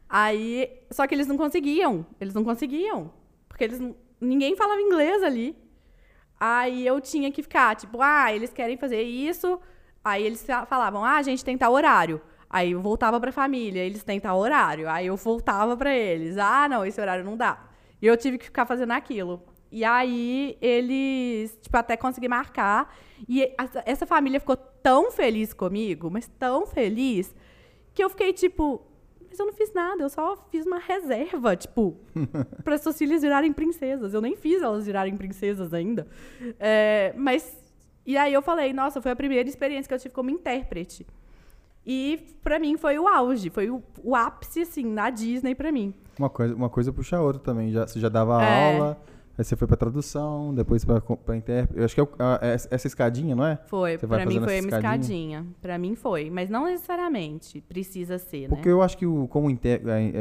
[0.07, 2.05] Aí, só que eles não conseguiam.
[2.19, 3.11] Eles não conseguiam.
[3.49, 3.95] Porque eles não-
[4.25, 5.55] ninguém falava inglês ali.
[6.39, 9.59] Aí eu tinha que ficar, tipo, ah, eles querem fazer isso.
[10.03, 12.21] Aí eles fa- falavam, ah, a gente tem tal horário.
[12.49, 14.89] Aí eu voltava pra família, eles têm tal horário.
[14.89, 17.63] Aí eu voltava pra eles, ah, não, esse horário não dá.
[18.01, 19.41] E eu tive que ficar fazendo aquilo.
[19.71, 22.95] E aí eles, tipo, até consegui marcar.
[23.27, 23.51] E
[23.85, 27.33] essa família ficou tão feliz comigo, mas tão feliz,
[27.93, 28.85] que eu fiquei tipo,
[29.35, 31.97] mas eu não fiz nada, eu só fiz uma reserva, tipo,
[32.63, 34.13] para suas filhas virarem princesas.
[34.13, 36.07] Eu nem fiz elas virarem princesas ainda.
[36.59, 37.61] É, mas.
[38.05, 41.05] E aí eu falei, nossa, foi a primeira experiência que eu tive como intérprete.
[41.85, 45.93] E pra mim foi o auge, foi o, o ápice, assim, na Disney pra mim.
[46.17, 47.71] Uma coisa, uma coisa puxa a outra também.
[47.71, 48.73] Já, você já dava É.
[48.73, 49.01] aula,
[49.37, 51.77] aí você foi pra tradução, depois pra, pra intérprete.
[51.79, 53.57] Eu acho que é a- essa escadinha, não é?
[53.67, 54.75] Foi, Você pra mim foi uma escadinha?
[54.95, 55.45] escadinha.
[55.61, 58.73] Pra mim foi, mas não necessariamente precisa ser, Porque né?
[58.73, 60.11] eu acho que o, como inter, é,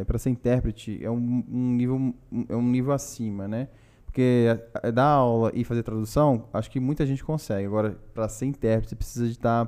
[0.00, 2.14] é, para ser intérprete é um, um nível
[2.48, 3.68] é um nível acima, né?
[4.06, 4.46] Porque
[4.82, 7.66] é, é dar aula e fazer tradução, acho que muita gente consegue.
[7.66, 9.66] Agora, para ser intérprete, você precisa de estar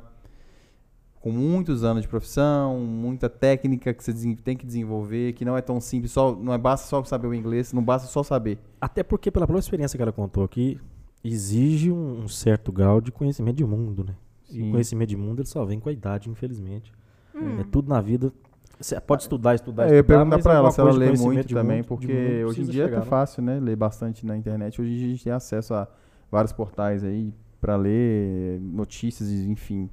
[1.24, 4.12] com muitos anos de profissão, muita técnica que você
[4.44, 7.32] tem que desenvolver, que não é tão simples, só não é basta só saber o
[7.32, 8.58] inglês, não basta só saber.
[8.78, 10.78] Até porque, pela própria experiência que ela contou aqui,
[11.24, 14.14] exige um, um certo grau de conhecimento de mundo, né?
[14.50, 14.68] E Sim.
[14.68, 16.92] o conhecimento de mundo ele só vem com a idade, infelizmente.
[17.34, 17.58] Hum.
[17.58, 18.30] É tudo na vida.
[18.78, 21.12] Você pode estudar, estudar, É, eu ia estudar, perguntar mas pra ela se ela lê
[21.16, 23.10] muito também, mundo- porque mundo hoje em dia chegar, tá né?
[23.10, 23.58] fácil, né?
[23.60, 24.78] Ler bastante na internet.
[24.78, 25.88] Hoje em dia a gente tem acesso a
[26.30, 29.88] vários portais aí para ler notícias, e, enfim,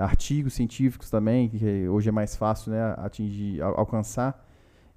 [0.00, 4.46] artigos científicos também, que hoje é mais fácil, né, atingir, al- alcançar.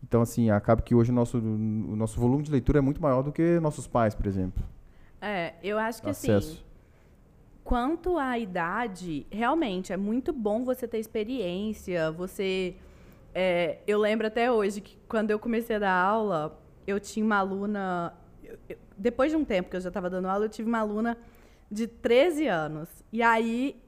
[0.04, 3.22] Então, assim, acaba que hoje o nosso, o nosso volume de leitura é muito maior
[3.22, 4.64] do que nossos pais, por exemplo.
[5.22, 6.66] É, eu acho que assim, Acesso.
[7.64, 12.76] quanto à idade, realmente é muito bom você ter experiência, você.
[13.34, 17.38] é, eu lembro até hoje que quando eu comecei a dar aula, eu tinha uma
[17.38, 18.14] aluna.
[18.44, 20.80] eu- eu- depois de um tempo que eu já estava dando aula, eu tive uma
[20.80, 21.18] aluna
[21.72, 22.90] de 13 anos.
[23.12, 23.82] E aí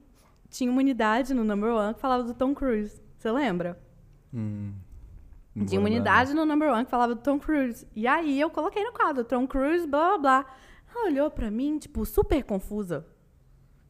[0.49, 3.01] tinha uma unidade no number one que falava do Tom Cruise.
[3.17, 3.79] Você lembra?
[4.33, 4.73] Hum,
[5.55, 7.87] não Tinha vou uma lembrar, unidade no number one que falava do Tom Cruise.
[7.95, 10.55] E aí eu coloquei no quadro, Tom Cruise, blá blá blá.
[10.93, 13.05] Ela olhou pra mim, tipo, super confusa.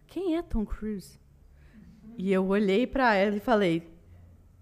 [0.08, 1.20] Quem é Tom Cruise?
[2.18, 3.92] E eu olhei pra ela e falei,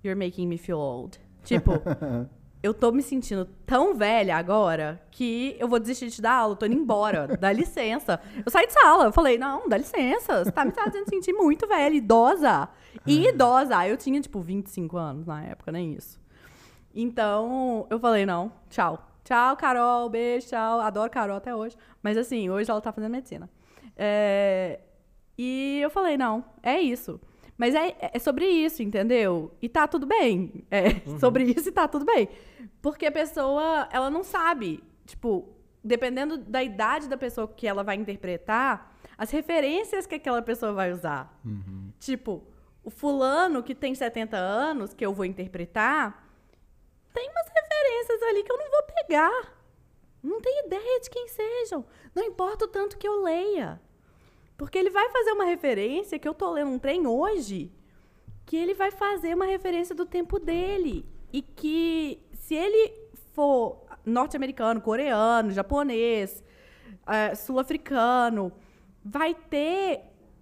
[0.03, 1.19] You're making me feel old.
[1.43, 1.73] Tipo,
[2.63, 6.55] eu tô me sentindo tão velha agora que eu vou desistir de te dar aula,
[6.55, 7.27] tô indo embora.
[7.37, 8.21] Dá licença.
[8.45, 10.45] Eu saí de sala, eu falei, não, dá licença.
[10.45, 12.69] Você tá me fazendo sentir muito velha, idosa.
[13.05, 13.85] E idosa.
[13.87, 16.21] Eu tinha, tipo, 25 anos na época, nem isso.
[16.95, 19.09] Então, eu falei, não, tchau.
[19.23, 20.79] Tchau, Carol, beijo, tchau.
[20.79, 21.75] Adoro Carol até hoje.
[22.01, 23.49] Mas assim, hoje ela tá fazendo medicina.
[23.97, 24.79] É,
[25.37, 27.19] E eu falei, não, é isso.
[27.57, 29.51] Mas é, é sobre isso, entendeu?
[29.61, 30.63] E tá tudo bem.
[30.69, 32.29] É sobre isso e tá tudo bem.
[32.83, 34.83] Porque a pessoa, ela não sabe.
[35.05, 40.73] Tipo, dependendo da idade da pessoa que ela vai interpretar, as referências que aquela pessoa
[40.73, 41.39] vai usar.
[41.97, 42.43] Tipo,
[42.83, 46.27] o fulano que tem 70 anos, que eu vou interpretar,
[47.13, 49.53] tem umas referências ali que eu não vou pegar.
[50.21, 51.85] Não tenho ideia de quem sejam.
[52.13, 53.81] Não importa o tanto que eu leia.
[54.57, 57.71] Porque ele vai fazer uma referência que eu tô lendo um trem hoje,
[58.45, 61.05] que ele vai fazer uma referência do tempo dele.
[61.31, 62.21] E que
[62.53, 62.93] se ele
[63.33, 66.43] for norte-americano, coreano, japonês,
[67.07, 68.51] eh, sul-africano,
[69.03, 70.01] vai ter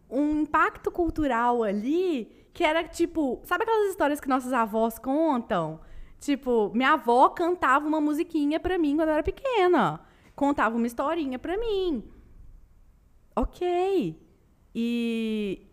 [0.10, 5.80] um impacto cultural ali que era tipo, sabe aquelas histórias que nossas avós contam?
[6.20, 10.02] Tipo, minha avó cantava uma musiquinha pra mim quando eu era pequena.
[10.36, 12.04] Contava uma historinha pra mim.
[13.34, 14.20] Ok.
[14.76, 15.66] E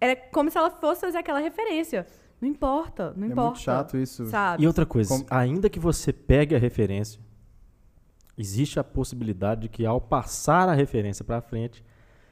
[0.00, 2.06] era como se ela fosse fazer aquela referência.
[2.40, 3.48] Não importa, não É importa.
[3.50, 4.26] muito chato isso.
[4.26, 4.62] Sabe?
[4.62, 7.20] E outra coisa, Como- ainda que você pegue a referência,
[8.36, 11.84] existe a possibilidade de que ao passar a referência para frente,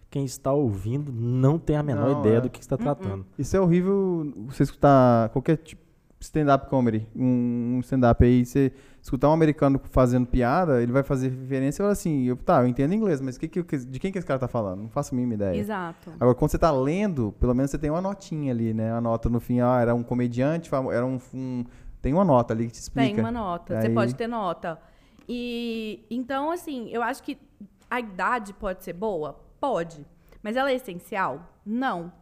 [0.08, 2.40] quem está ouvindo não tem a menor Não, ideia é.
[2.40, 3.26] do que está tratando.
[3.38, 5.82] Isso é horrível você escutar qualquer tipo
[6.26, 8.72] stand-up comedy, um stand-up aí, você
[9.02, 12.66] escutar um americano fazendo piada, ele vai fazer referência e fala assim, eu, tá, eu
[12.66, 14.82] entendo inglês, mas que que, de quem que esse cara tá falando?
[14.82, 15.56] Não faço a mínima ideia.
[15.58, 16.12] Exato.
[16.20, 18.92] Agora, quando você tá lendo, pelo menos você tem uma notinha ali, né?
[18.92, 21.64] A nota no fim, ah, era um comediante, era um, um-
[22.02, 23.14] Tem uma nota ali que te explica.
[23.14, 23.80] Tem uma nota.
[23.80, 24.78] Você Aí- pode ter nota.
[25.28, 27.36] E então, assim, eu acho que
[27.90, 29.38] a idade pode ser boa?
[29.60, 30.06] Pode.
[30.42, 31.40] Mas ela é essencial?
[31.64, 32.12] Não.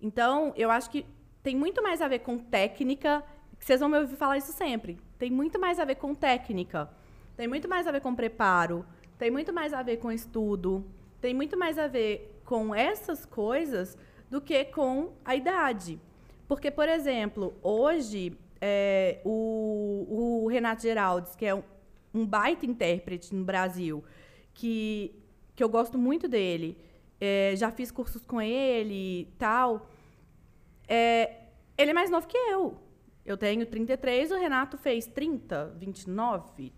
[0.00, 1.04] Então, eu acho que
[1.42, 3.24] tem muito mais a ver com técnica,
[3.58, 4.98] que vocês vão me ouvir falar isso sempre.
[5.18, 6.88] Tem muito mais a ver com técnica.
[7.36, 8.84] Tem muito mais a ver com preparo.
[9.18, 10.84] Tem muito mais a ver com estudo.
[11.20, 13.96] Tem muito mais a ver com essas coisas
[14.30, 16.00] do que com a idade.
[16.46, 21.62] Porque, por exemplo, hoje, é, o, o Renato Geraldes, que é um,
[22.14, 24.02] um baita intérprete no Brasil,
[24.54, 25.14] que,
[25.54, 26.78] que eu gosto muito dele,
[27.20, 29.88] é, já fiz cursos com ele e tal.
[30.88, 31.42] É,
[31.76, 32.76] ele é mais novo que eu.
[33.24, 36.72] Eu tenho 33, o Renato fez 30, 29,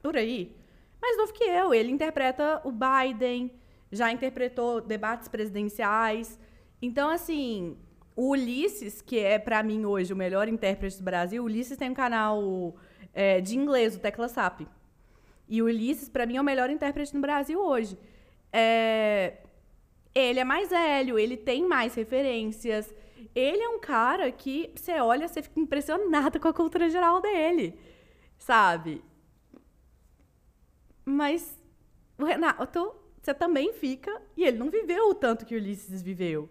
[0.00, 0.54] por aí.
[1.00, 1.74] Mais novo que eu.
[1.74, 3.52] Ele interpreta o Biden,
[3.90, 6.38] já interpretou debates presidenciais.
[6.80, 7.76] Então, assim,
[8.14, 11.90] o Ulisses, que é para mim hoje o melhor intérprete do Brasil, o Ulisses tem
[11.90, 12.76] um canal
[13.12, 14.62] é, de inglês, o Tecla SAP.
[15.48, 17.98] E o Ulisses, para mim, é o melhor intérprete no Brasil hoje.
[18.52, 19.38] É,
[20.14, 22.92] ele é mais velho, ele tem mais referências.
[23.34, 27.78] Ele é um cara que você olha, você fica impressionada com a cultura geral dele,
[28.38, 29.02] sabe?
[31.04, 31.58] Mas
[32.18, 36.48] o Renato, você também fica, e ele não viveu o tanto que o Ulisses viveu.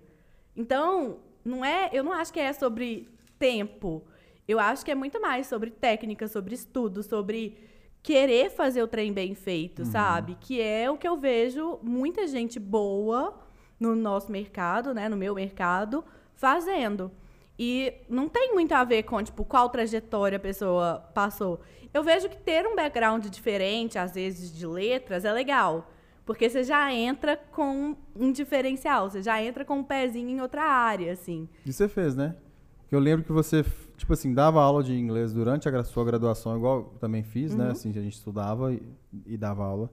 [0.55, 3.07] Então, não é, eu não acho que é sobre
[3.38, 4.03] tempo.
[4.47, 7.57] Eu acho que é muito mais sobre técnica, sobre estudo, sobre
[8.01, 10.36] querer fazer o trem bem feito, sabe?
[10.41, 13.40] Que é o que eu vejo muita gente boa
[13.82, 16.05] no nosso mercado, né, no meu mercado,
[16.36, 17.11] fazendo.
[17.57, 21.59] E não tem muito a ver com, tipo, qual trajetória a pessoa passou.
[21.91, 25.91] Eu vejo que ter um background diferente, às vezes, de letras, é legal.
[26.25, 30.63] Porque você já entra com um diferencial, você já entra com um pezinho em outra
[30.63, 31.49] área, assim.
[31.65, 32.36] E você fez, né?
[32.91, 33.65] Eu lembro que você,
[33.97, 37.71] tipo assim, dava aula de inglês durante a sua graduação, igual eu também fiz, né?
[37.71, 38.82] Assim, a gente estudava e,
[39.25, 39.89] e dava aula.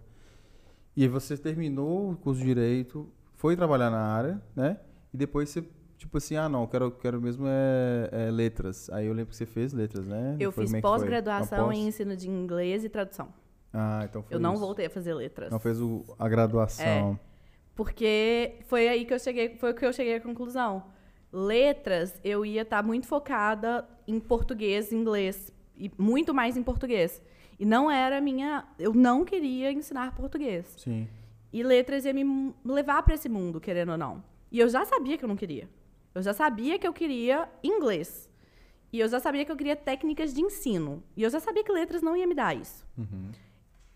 [0.95, 3.09] E você terminou o curso de Direito,
[3.39, 4.79] foi trabalhar na área, né?
[5.15, 5.65] E depois você,
[5.97, 8.91] tipo assim, ah, não, eu quero, quero mesmo é, é letras.
[8.91, 10.37] Aí eu lembro que você fez letras, né?
[10.41, 11.79] Eu Foi fiz é pós-graduação pós?
[11.79, 13.33] em ensino de inglês e tradução.
[13.73, 14.61] Ah, então foi Eu não isso.
[14.61, 15.53] voltei a fazer letras.
[15.53, 17.19] Não fez o, a graduação.
[17.77, 20.83] Porque foi aí que eu cheguei, foi que eu cheguei à conclusão.
[21.33, 27.23] Letras, eu ia estar muito focada em português, inglês e muito mais em português.
[27.57, 30.75] E não era a minha, eu não queria ensinar português.
[30.77, 31.07] Sim.
[31.53, 34.23] E letras ia me levar para esse mundo, querendo ou não.
[34.51, 35.69] E eu já sabia que eu não queria.
[36.15, 38.29] Eu já sabia que eu queria inglês.
[38.93, 41.03] E eu já sabia que eu queria técnicas de ensino.
[41.17, 42.87] E eu já sabia que letras não ia me dar isso.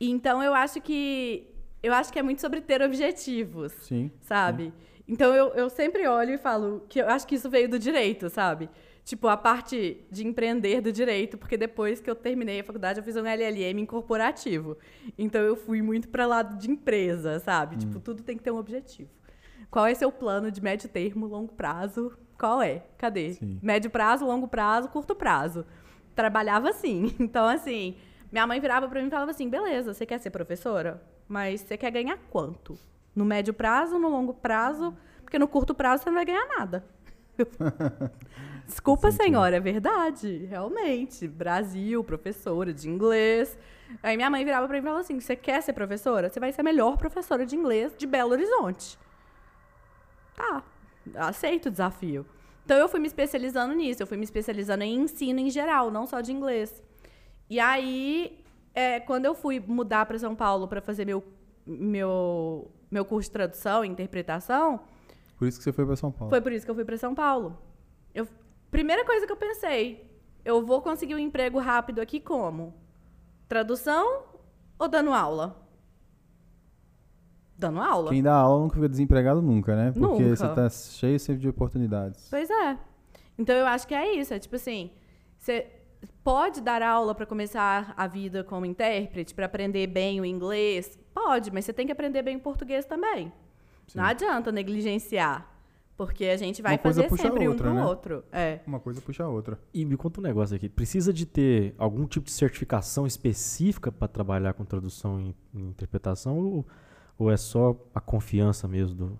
[0.00, 1.48] E Então eu acho que
[1.82, 4.10] eu acho que é muito sobre ter objetivos Sim.
[4.20, 4.72] sabe?
[5.08, 8.30] Então eu, eu sempre olho e falo que eu acho que isso veio do direito,
[8.30, 8.70] sabe?
[9.04, 13.04] Tipo, a parte de empreender do direito, porque depois que eu terminei a faculdade, eu
[13.04, 14.78] fiz um LLM em corporativo.
[15.18, 17.76] Então eu fui muito para lado de empresa, sabe?
[17.76, 19.10] Tipo, tudo tem que ter um objetivo.
[19.70, 22.16] Qual é seu plano de médio termo, longo prazo?
[22.38, 22.84] Qual é?
[22.96, 23.32] Cadê?
[23.32, 23.58] Sim.
[23.62, 25.64] Médio prazo, longo prazo, curto prazo.
[26.14, 27.14] Trabalhava assim.
[27.18, 27.96] Então, assim,
[28.30, 31.02] minha mãe virava para mim e falava assim: beleza, você quer ser professora?
[31.26, 32.78] Mas você quer ganhar quanto?
[33.16, 34.96] No médio prazo, no longo prazo?
[35.22, 36.84] Porque no curto prazo você não vai ganhar nada.
[38.66, 40.46] Desculpa, senhora, é verdade.
[40.46, 41.26] Realmente.
[41.28, 43.58] Brasil, professora de inglês.
[44.02, 46.28] Aí minha mãe virava pra mim e falava assim: você quer ser professora?
[46.28, 48.98] Você vai ser a melhor professora de inglês de Belo Horizonte.
[50.34, 50.62] Tá,
[51.16, 52.24] aceito o desafio.
[52.64, 56.06] Então eu fui me especializando nisso, eu fui me especializando em ensino em geral, não
[56.06, 56.82] só de inglês.
[57.50, 58.40] E aí,
[58.74, 61.22] é, quando eu fui mudar para São Paulo para fazer meu,
[61.66, 64.80] meu, meu curso de tradução e interpretação,
[65.36, 66.30] Por isso que você foi pra São Paulo.
[66.30, 67.58] foi por isso que eu fui para São Paulo.
[68.14, 68.26] Eu,
[68.72, 70.10] primeira coisa que eu pensei,
[70.44, 72.74] eu vou conseguir um emprego rápido aqui como?
[73.46, 74.24] Tradução
[74.78, 75.62] ou dando aula?
[77.56, 78.10] Dando aula.
[78.10, 79.92] Quem dá aula nunca fica desempregado nunca, né?
[79.92, 80.36] Porque Nunca.
[80.36, 82.26] você tá cheio sempre de oportunidades.
[82.28, 82.78] Pois é.
[83.38, 84.32] Então eu acho que é isso.
[84.32, 84.90] É tipo assim,
[85.38, 85.70] você
[86.24, 90.98] pode dar aula para começar a vida como intérprete, para aprender bem o inglês?
[91.14, 93.30] Pode, mas você tem que aprender bem o português também.
[93.94, 95.46] Não adianta negligenciar,
[96.06, 97.86] porque a gente vai Uma coisa fazer sempre outra, um pro né?
[97.86, 98.24] outro.
[98.32, 98.60] É.
[98.66, 99.58] Uma coisa puxa a outra.
[99.72, 100.68] E me conta um negócio aqui.
[100.68, 106.38] Precisa de ter algum tipo de certificação específica para trabalhar com tradução e interpretação?
[106.38, 106.66] Ou,
[107.18, 109.18] ou é só a confiança mesmo do,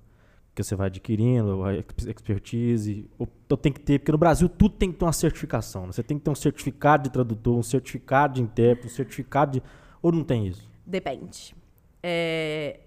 [0.54, 3.08] que você vai adquirindo, a ex- expertise?
[3.18, 5.86] Ou, ou tem que ter, porque no Brasil tudo tem que ter uma certificação.
[5.86, 5.92] né?
[5.92, 9.62] Você tem que ter um certificado de tradutor, um certificado de intérprete, um certificado de.
[10.02, 10.68] Ou não tem isso?
[10.84, 11.54] Depende.
[12.02, 12.80] É,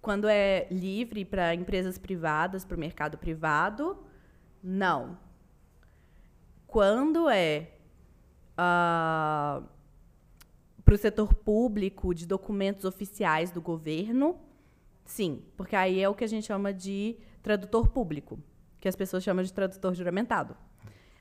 [0.00, 3.98] quando é livre para empresas privadas, para o mercado privado,
[4.62, 5.18] não.
[6.66, 7.72] Quando é
[8.56, 9.64] para
[10.94, 14.38] o setor público, de documentos oficiais do governo,
[15.04, 18.38] sim, porque aí é o que a gente chama de tradutor público,
[18.80, 20.56] que as pessoas chamam de tradutor juramentado.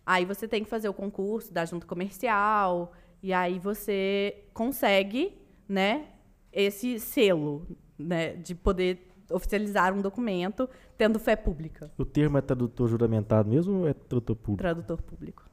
[0.05, 6.07] Aí você tem que fazer o concurso da junta comercial e aí você consegue, né,
[6.51, 7.67] esse selo,
[7.98, 13.80] né, de poder oficializar um documento tendo fé pública, O termo é tradutor juramentado mesmo
[13.82, 14.62] ou é tradutor público?
[14.62, 15.43] tradutor público.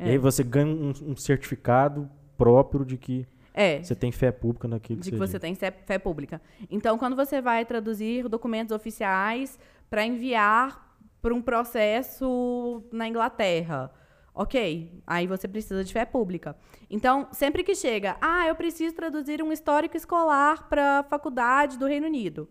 [0.00, 4.66] E aí você ganha um, um certificado próprio de que É, você tem fé pública
[4.66, 6.40] naquilo de que que você tem fé pública.
[6.68, 13.92] Então, quando você vai traduzir documentos oficiais para enviar para um processo na Inglaterra,
[14.34, 16.56] ok, aí você precisa de fé pública.
[16.88, 21.86] Então, sempre que chega, ah, eu preciso traduzir um histórico escolar para a faculdade do
[21.86, 22.48] Reino Unido,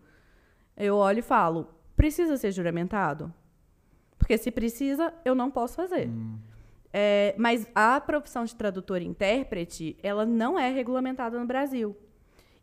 [0.76, 3.32] eu olho e falo, precisa ser juramentado?
[4.16, 6.08] Porque se precisa, eu não posso fazer.
[6.92, 11.96] É, mas a profissão de tradutor e intérprete, ela não é regulamentada no Brasil.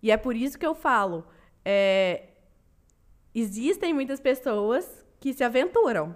[0.02, 1.26] E é por isso que eu falo,
[1.66, 2.30] é,
[3.36, 6.16] existem muitas pessoas que se aventuram.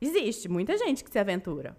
[0.00, 1.76] Existe muita gente que se aventura.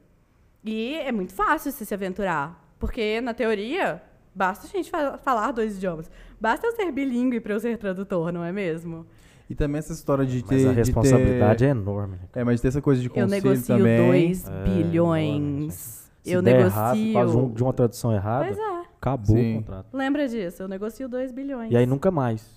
[0.63, 2.67] E é muito fácil você se aventurar.
[2.79, 4.01] Porque, na teoria,
[4.33, 6.09] basta a gente fa- falar dois idiomas.
[6.39, 9.05] Basta eu ser bilíngue para eu ser tradutor, não é mesmo?
[9.49, 10.55] E também essa história de ter.
[10.55, 12.17] Mas a de responsabilidade ter- é enorme.
[12.17, 12.21] Né?
[12.35, 14.07] É, mas ter essa coisa de Eu conselho negocio também.
[14.11, 16.09] 2 É, bilhões.
[16.23, 16.67] Se eu negocio.
[16.79, 18.81] errado, de um- de uma tradução errada, Pois é.
[18.97, 19.53] acabou Sim.
[19.53, 19.87] o contrato.
[19.93, 20.61] Lembra disso?
[20.61, 21.71] Eu negocio 2 bilhões.
[21.71, 22.47] E aí nunca mais.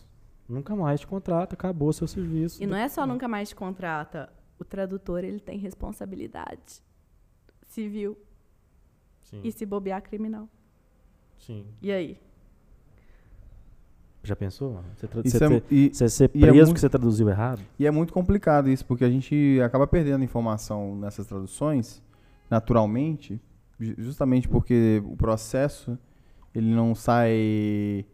[0.48, 2.62] Nunca mais te contrata, acabou seu serviço.
[2.62, 4.28] E não é só nunca mais te contrata.
[4.58, 6.82] O tradutor, ele tem responsabilidade
[7.72, 8.16] civil
[9.22, 10.48] Sim, e se bobear criminal.
[11.38, 11.64] sim.
[11.80, 12.18] E aí?
[14.24, 14.74] Já pensou?
[14.74, 14.84] mano?
[14.94, 17.60] Você, você é- e, você ser é preso muito- porque você traduziu errado?
[17.78, 22.00] e é muito complicado isso, porque a gente acaba perdendo informação nessas traduções,
[22.48, 23.40] naturalmente,
[23.80, 25.98] ju- justamente porque o processo
[26.54, 28.04] ele não sai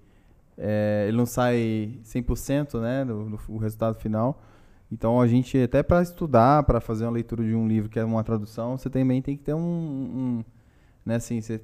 [0.57, 4.41] é, ele não sai 100%, né, do, do- o resultado final.
[4.91, 8.05] Então a gente até para estudar, para fazer uma leitura de um livro que é
[8.05, 10.45] uma tradução, você também tem que ter um, um
[11.05, 11.61] né, assim, você,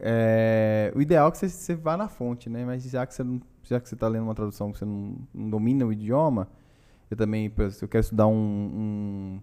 [0.00, 2.64] é, o ideal é que você, você vá na fonte, né?
[2.64, 5.16] Mas já que você não, já que você está lendo uma tradução que você não,
[5.32, 6.48] não domina o idioma,
[7.10, 9.40] eu também, exemplo, eu quero estudar um,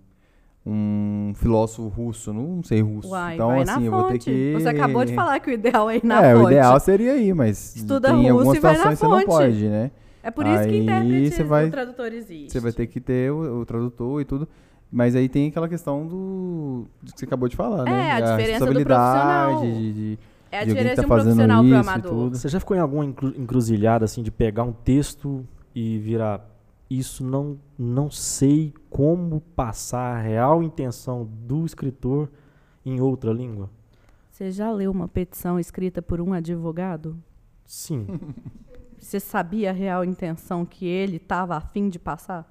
[0.65, 3.09] um, um filósofo russo, não sei russo.
[3.09, 4.25] Uai, então assim, eu vou ter fonte.
[4.25, 6.45] que Você acabou de falar que o ideal é ir na é, fonte.
[6.45, 9.07] o ideal seria ir, mas Estuda tem russo algumas e vai na situações que você
[9.07, 9.27] não fonte.
[9.27, 9.91] pode, né?
[10.27, 12.51] É por isso que Aí intérprete você vai- o tradutor existe.
[12.51, 14.47] Você vai ter que ter o, o tradutor e tudo.
[14.91, 17.91] Mas aí tem aquela questão do, do que você acabou de falar, né?
[18.07, 19.81] É, a diferença do responsabilidade, profissional.
[19.81, 20.19] de, de-
[20.51, 22.11] É a que diferença tá de um profissional pro e amador.
[22.11, 22.37] tudo.
[22.37, 26.45] Você já ficou em alguma encru- encruzilhada, assim, de pegar um texto e virar
[26.89, 32.29] isso não, não sei como passar a real intenção do escritor
[32.85, 33.69] em outra língua?
[34.31, 37.17] Você já leu uma petição escrita por um advogado?
[37.65, 38.05] Sim.
[39.07, 42.45] Você sabia a real intenção que ele estava a fim de passar?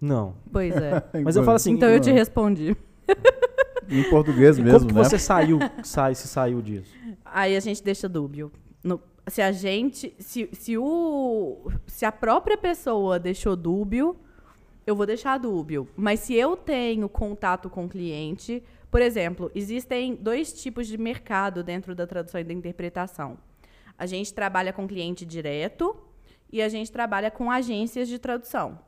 [0.00, 0.34] Não.
[0.50, 1.04] Pois é.
[1.22, 2.74] Mas eu falo assim, então eu te respondi.
[3.86, 5.04] Em português como mesmo, que né?
[5.04, 6.90] você saiu, sai, se saiu disso?
[7.22, 8.50] Aí a gente deixa dúbio.
[8.82, 10.14] No- se a gente.
[10.18, 14.16] Se, se, o, se a própria pessoa deixou dúbio,
[14.86, 15.86] eu vou deixar dúbio.
[15.94, 21.62] Mas se eu tenho contato com o cliente, por exemplo, existem dois tipos de mercado
[21.62, 23.36] dentro da tradução e da interpretação.
[24.00, 25.94] A gente trabalha com cliente direto
[26.50, 28.78] e a gente trabalha com agências de tradução.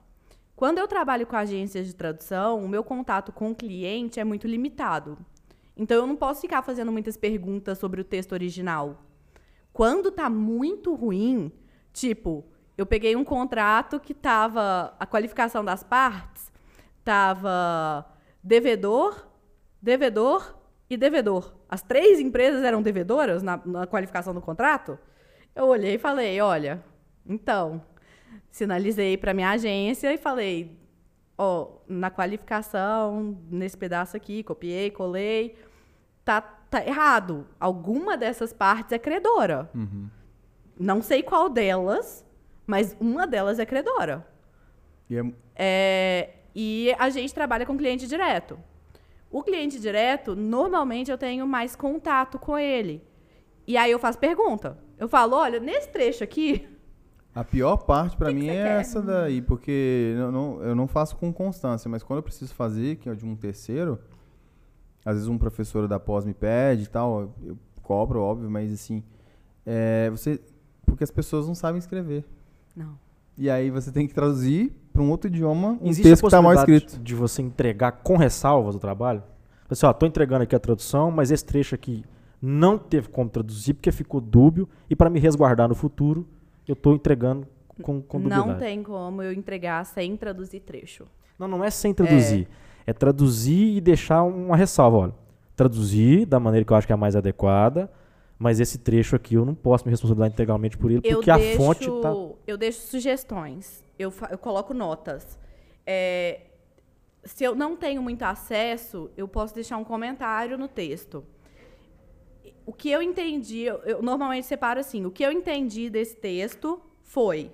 [0.57, 4.47] Quando eu trabalho com agências de tradução, o meu contato com o cliente é muito
[4.47, 5.19] limitado.
[5.77, 9.03] Então eu não posso ficar fazendo muitas perguntas sobre o texto original.
[9.71, 11.53] Quando tá muito ruim,
[11.93, 12.47] tipo,
[12.79, 16.51] eu peguei um contrato que tava a qualificação das partes
[17.05, 18.07] tava
[18.43, 19.29] devedor,
[19.81, 20.57] devedor
[20.89, 21.53] e devedor.
[21.73, 24.99] As três empresas eram devedoras na, na qualificação do contrato.
[25.57, 26.85] Eu olhei e falei, olha,
[27.27, 27.83] então,
[28.51, 30.79] sinalizei para minha agência e falei,
[31.39, 35.57] ó, na qualificação, nesse pedaço aqui, copiei, colei,
[36.23, 37.47] tá, tá errado.
[37.59, 39.71] Alguma dessas partes é credora.
[40.79, 42.23] Não sei qual delas,
[42.67, 44.27] mas uma delas é credora.
[45.09, 48.59] E é- É, e a gente trabalha com cliente direto.
[49.33, 53.03] O cliente direto, normalmente eu tenho mais contato com ele.
[53.67, 54.77] E aí eu faço pergunta.
[54.99, 56.69] Eu falo, olha, nesse trecho aqui,
[57.35, 58.81] A pior parte que mim é quer?
[58.81, 62.97] essa daí, porque eu não, eu não faço com constância, mas quando eu preciso fazer,
[62.97, 63.99] que é de um terceiro,
[65.05, 69.03] às vezes um professor da pós me pede e tal, eu cobro, óbvio, mas assim,
[69.65, 70.41] é, você.
[70.85, 72.25] Porque as pessoas não sabem escrever.
[72.77, 72.99] não.
[73.39, 76.31] E aí você tem que traduzir para um outro idioma um Existe texto a que
[76.31, 77.05] tá mal possibilidade escrito.
[77.05, 79.23] de você entregar com ressalvas o trabalho?
[79.69, 82.05] Assim, ó, tô entregando aqui a tradução, mas esse trecho aqui
[82.41, 86.27] não teve como traduzir porque ficou dúbio e para me resguardar no futuro,
[86.69, 87.47] eu tô entregando
[87.81, 88.49] com, com dubiedade.
[88.49, 91.07] Não tem como eu entregar sem traduzir trecho.
[91.39, 92.49] Não, não é sem traduzir.
[92.87, 95.15] É, traduzir e deixar uma ressalva, olha.
[95.57, 97.91] Traduzir da maneira que eu acho que é a mais adequada,
[98.39, 101.37] mas esse trecho aqui eu não posso me responsabilizar integralmente por ele, Eu porque a
[101.37, 102.13] deixo, fonte tá...
[102.47, 103.82] eu deixo sugestões.
[103.99, 105.39] Eu, eu coloco notas.
[105.87, 106.43] É,
[107.25, 111.25] se eu não tenho muito acesso, eu posso deixar um comentário no texto.
[112.65, 116.81] O que eu entendi, eu, eu normalmente separo assim: o que eu entendi desse texto
[117.03, 117.51] foi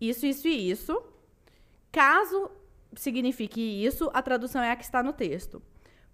[0.00, 1.02] isso, isso e isso.
[1.90, 2.50] Caso
[2.94, 5.62] signifique isso, a tradução é a que está no texto.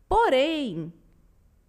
[0.08, 0.92] Porém,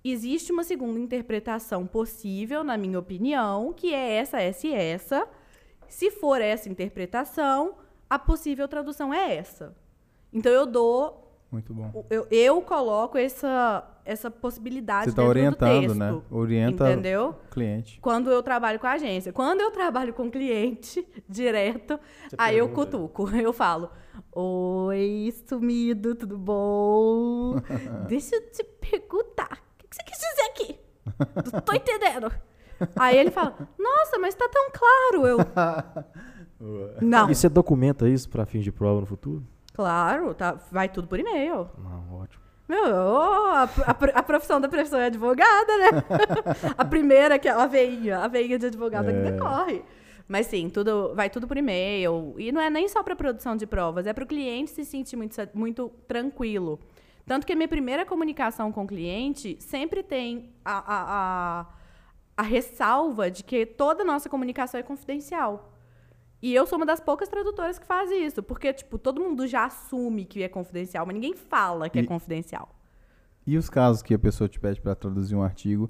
[0.04, 5.28] existe uma segunda interpretação possível, na minha opinião, que é essa, essa e essa.
[5.88, 7.78] Se for essa interpretação,
[8.14, 9.76] a possível tradução é essa.
[10.32, 12.06] Então eu dou, Muito bom.
[12.10, 16.00] eu, eu coloco essa, essa possibilidade Você está dentro orientando, do texto.
[16.00, 16.22] né?
[16.32, 17.30] Orienta Entendeu?
[17.48, 18.00] o cliente.
[18.02, 19.32] Quando eu trabalho com a agência.
[19.32, 22.00] Quando eu trabalho com cliente direto,
[22.38, 22.98] aí eu pergunta.
[22.98, 23.30] cutuco.
[23.38, 23.90] Eu falo:
[24.32, 27.56] Oi, sumido, tudo bom?
[28.08, 29.60] Deixa eu te perguntar.
[29.74, 30.80] O que que você quis dizer aqui?
[31.54, 32.32] Não tô entendendo.
[32.96, 35.28] Aí ele fala: Nossa, mas tá tão claro.
[35.28, 35.38] Eu.
[37.02, 37.30] Não.
[37.30, 39.44] E você documenta isso para fins de prova no futuro?
[39.74, 41.70] Claro, tá, vai tudo por e-mail.
[41.78, 42.42] Não, ótimo.
[42.68, 46.04] Meu, ô, a, a a profissão da profissão é advogada, né?
[46.78, 49.84] a primeira, que é a veinha, a veinha de advogada que decorre.
[50.28, 52.34] Mas sim, tudo, vai tudo por e-mail.
[52.38, 55.18] E não é nem só para produção de provas, é para o cliente se sentir
[55.18, 56.80] muito, muito tranquilo.
[57.26, 61.66] Tanto que a minha primeira comunicação com o cliente sempre tem a, a, a,
[62.38, 65.73] a ressalva de que toda nossa comunicação é confidencial.
[66.44, 69.64] E eu sou uma das poucas tradutoras que faz isso, porque, tipo, todo mundo já
[69.64, 72.68] assume que é confidencial, mas ninguém fala que é E- confidencial.
[73.48, 75.90] E os casos que a pessoa te pede para traduzir um artigo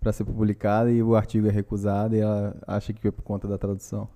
[0.00, 3.48] para ser publicado e o artigo é recusado e ela acha que é por conta
[3.48, 4.08] da tradução?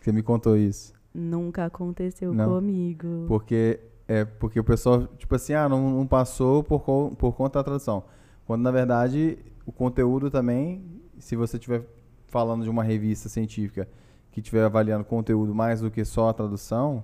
[0.00, 0.92] Você me contou isso.
[1.14, 2.54] Nunca aconteceu Não.
[2.54, 3.26] comigo.
[3.28, 3.78] Porque
[4.08, 6.80] é porque o pessoal, tipo assim, ah, não, não passou por,
[7.16, 8.02] por conta da tradução.
[8.44, 10.84] Quando na verdade o conteúdo também,
[11.18, 11.84] se você estiver
[12.26, 13.88] falando de uma revista científica
[14.36, 17.02] que estiver avaliando conteúdo mais do que só a tradução,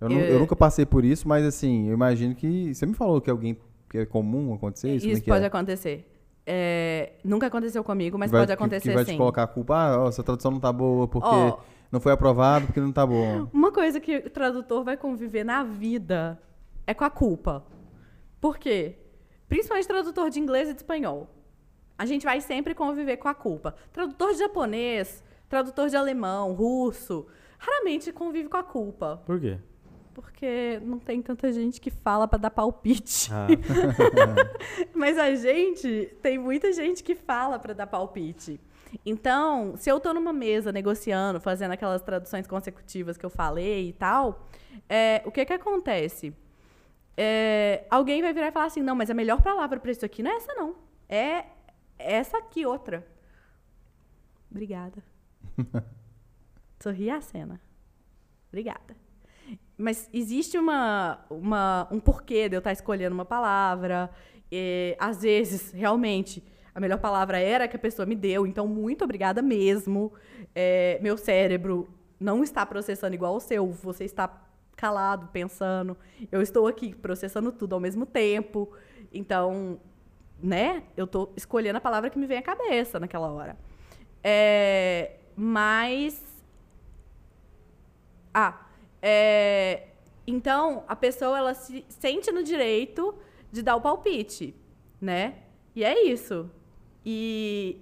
[0.00, 2.74] eu, Eu- eu nunca passei por isso, mas assim, eu imagino que.
[2.74, 3.58] Você me falou que alguém
[3.90, 5.06] que é comum acontecer isso?
[5.06, 5.46] Isso Como é que pode é?
[5.46, 6.10] acontecer.
[6.46, 9.12] É, nunca aconteceu comigo, mas Que vai- pode que- acontecer que vai sim.
[9.12, 11.58] te colocar a culpa, ah, ó, essa tradução não tá boa porque Ó.
[11.92, 13.48] não foi aprovado porque não tá bom.
[13.52, 16.40] Uma coisa que o tradutor vai conviver na vida
[16.86, 17.62] é com a culpa.
[18.40, 18.96] Por quê?
[19.46, 21.28] Principalmente tradutor de inglês e de espanhol.
[21.98, 23.74] A gente vai sempre conviver com a culpa.
[23.92, 27.26] Tradutor de japonês, tradutor de alemão, russo,
[27.58, 29.22] raramente convive com a culpa.
[29.24, 29.58] Por quê?
[30.14, 33.30] Porque não tem tanta gente que fala pra dar palpite.
[33.32, 33.46] Ah,
[34.94, 38.58] Mas a gente, tem muita gente que fala para dar palpite.
[39.04, 43.92] Então, se eu tô numa mesa negociando, fazendo aquelas traduções consecutivas que eu falei e
[43.92, 44.48] tal,
[44.88, 46.32] é, o que que acontece?
[47.16, 50.22] É, alguém vai virar e falar assim, não, mas a melhor palavra para isso aqui
[50.22, 50.76] não é essa não.
[51.08, 51.44] É
[51.98, 53.06] essa aqui outra.
[54.50, 55.02] Obrigada.
[56.80, 57.60] Sorri a cena.
[58.48, 58.96] Obrigada.
[59.76, 64.10] mas existe uma, uma, um porquê de eu estar escolhendo uma palavra.
[64.50, 66.42] E, às vezes, realmente,
[66.74, 68.46] a melhor palavra era que a pessoa me deu.
[68.46, 70.12] Então, muito obrigada mesmo.
[70.54, 71.88] É, meu cérebro
[72.18, 73.66] não está processando igual o seu.
[73.70, 74.42] Você está
[74.76, 75.96] calado, pensando.
[76.30, 78.70] Eu estou aqui processando tudo ao mesmo tempo.
[79.12, 79.80] Então,
[80.42, 80.82] né?
[80.96, 83.56] Eu estou escolhendo a palavra que me vem à cabeça naquela hora.
[84.22, 86.24] É, mas.
[88.32, 88.66] Ah,
[89.00, 89.88] é,
[90.26, 93.14] então a pessoa ela se sente no direito
[93.52, 94.54] de dar o palpite,
[95.00, 95.42] né?
[95.74, 96.50] E é isso.
[97.04, 97.80] E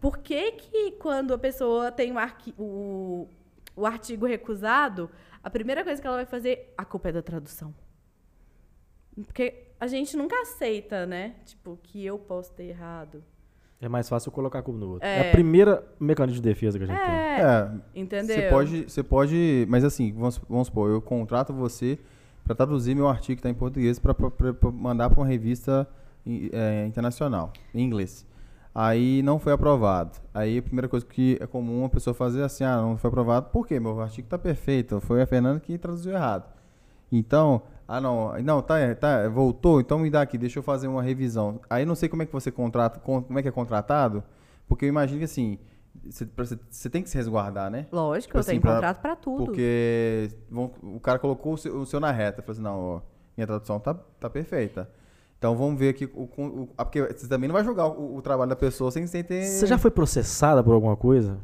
[0.00, 3.26] por que que quando a pessoa tem o, arqui, o,
[3.74, 5.10] o artigo recusado,
[5.42, 7.74] a primeira coisa que ela vai fazer, a culpa é da tradução?
[9.24, 11.36] Porque a gente nunca aceita, né?
[11.44, 13.24] Tipo, que eu posso ter errado.
[13.80, 15.06] É mais fácil colocar a culpa no outro.
[15.06, 17.14] É, é a primeira mecanismo de defesa que a gente é, tem.
[17.14, 18.36] É, entendeu?
[18.36, 21.98] Você pode, você pode, mas assim, vamos, vamos supor, eu contrato você
[22.42, 24.14] para traduzir meu artigo que está em português para
[24.72, 25.88] mandar para uma revista
[26.52, 28.26] é, internacional, em inglês.
[28.74, 30.18] Aí não foi aprovado.
[30.32, 33.08] Aí a primeira coisa que é comum a pessoa fazer é assim, ah, não foi
[33.08, 33.78] aprovado, por quê?
[33.78, 36.44] Meu artigo está perfeito, foi a Fernanda que traduziu errado.
[37.10, 41.02] Então, ah, não, não, tá, tá, voltou, então me dá aqui, deixa eu fazer uma
[41.02, 41.58] revisão.
[41.70, 44.22] Aí não sei como é que você contrata, como é que é contratado,
[44.68, 45.58] porque eu imagino que assim,
[46.04, 47.86] você tem que se resguardar, né?
[47.90, 49.44] Lógico, tipo eu assim, tenho pra, contrato para tudo.
[49.46, 53.00] Porque vão, o cara colocou o seu, o seu na reta, falou assim, não, ó,
[53.34, 54.90] minha tradução tá, tá perfeita.
[55.38, 58.20] Então vamos ver aqui o, o, ah, porque você também não vai julgar o, o
[58.20, 59.44] trabalho da pessoa sem, sem ter.
[59.44, 61.38] Você já foi processada por alguma coisa?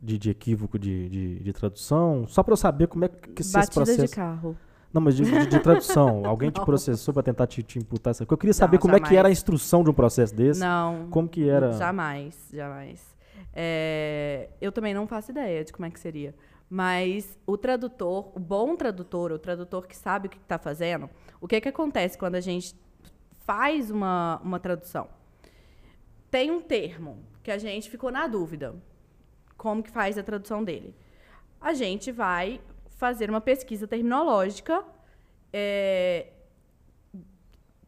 [0.00, 2.24] De, de equívoco de, de, de tradução?
[2.28, 4.06] Só para eu saber como é que se Batida processa.
[4.06, 4.56] de carro.
[4.92, 6.24] Não, mas de, de, de tradução.
[6.26, 8.34] Alguém te processou para tentar te, te, imputar essa coisa?
[8.34, 9.08] Eu queria saber não, como jamais.
[9.08, 10.60] é que era a instrução de um processo desse.
[10.60, 11.08] Não.
[11.10, 11.72] Como que era?
[11.72, 13.16] Jamais, jamais.
[13.52, 16.34] É, eu também não faço ideia de como é que seria.
[16.70, 21.08] Mas o tradutor, o bom tradutor, o tradutor que sabe o que está fazendo,
[21.40, 22.74] o que, é que acontece quando a gente
[23.46, 25.08] faz uma, uma tradução?
[26.30, 28.74] Tem um termo que a gente ficou na dúvida.
[29.56, 30.94] Como que faz a tradução dele?
[31.60, 32.60] A gente vai
[32.98, 34.84] fazer uma pesquisa terminológica,
[35.52, 36.32] é,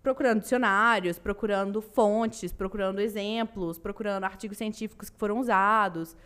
[0.00, 6.16] procurando dicionários, procurando fontes, procurando exemplos, procurando artigos científicos que foram usados.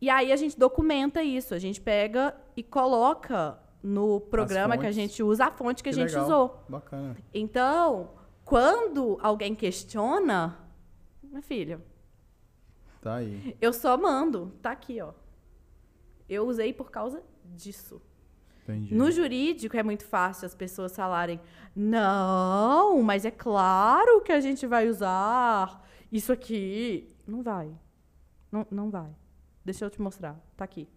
[0.00, 4.92] E aí a gente documenta isso, a gente pega e coloca no programa que a
[4.92, 6.24] gente usa a fonte que, que a gente legal.
[6.24, 6.64] usou.
[6.68, 7.16] Bacana.
[7.32, 8.10] Então,
[8.44, 10.58] quando alguém questiona,
[11.22, 11.80] minha filha,
[13.00, 13.56] tá aí.
[13.60, 15.12] Eu só mando, tá aqui, ó.
[16.28, 17.22] Eu usei por causa
[17.54, 18.00] disso.
[18.62, 18.94] Entendi.
[18.94, 21.40] No jurídico é muito fácil as pessoas falarem:
[21.74, 27.08] não, mas é claro que a gente vai usar isso aqui.
[27.26, 27.70] Não vai.
[28.50, 29.10] Não, não vai.
[29.64, 30.38] Deixa eu te mostrar.
[30.56, 30.88] Tá aqui.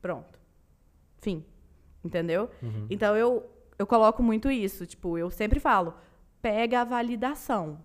[0.00, 0.38] Pronto.
[1.18, 1.44] Fim.
[2.04, 2.50] Entendeu?
[2.62, 2.86] Uhum.
[2.88, 3.44] Então eu,
[3.78, 4.86] eu coloco muito isso.
[4.86, 5.94] Tipo, eu sempre falo:
[6.40, 7.84] pega a validação.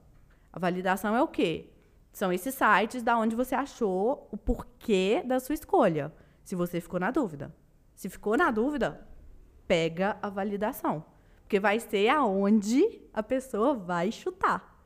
[0.54, 1.70] A validação é o quê?
[2.12, 6.14] São esses sites da onde você achou o porquê da sua escolha.
[6.44, 7.56] Se você ficou na dúvida.
[8.02, 9.08] Se ficou na dúvida,
[9.68, 11.06] pega a validação.
[11.44, 14.84] Porque vai ser aonde a pessoa vai chutar.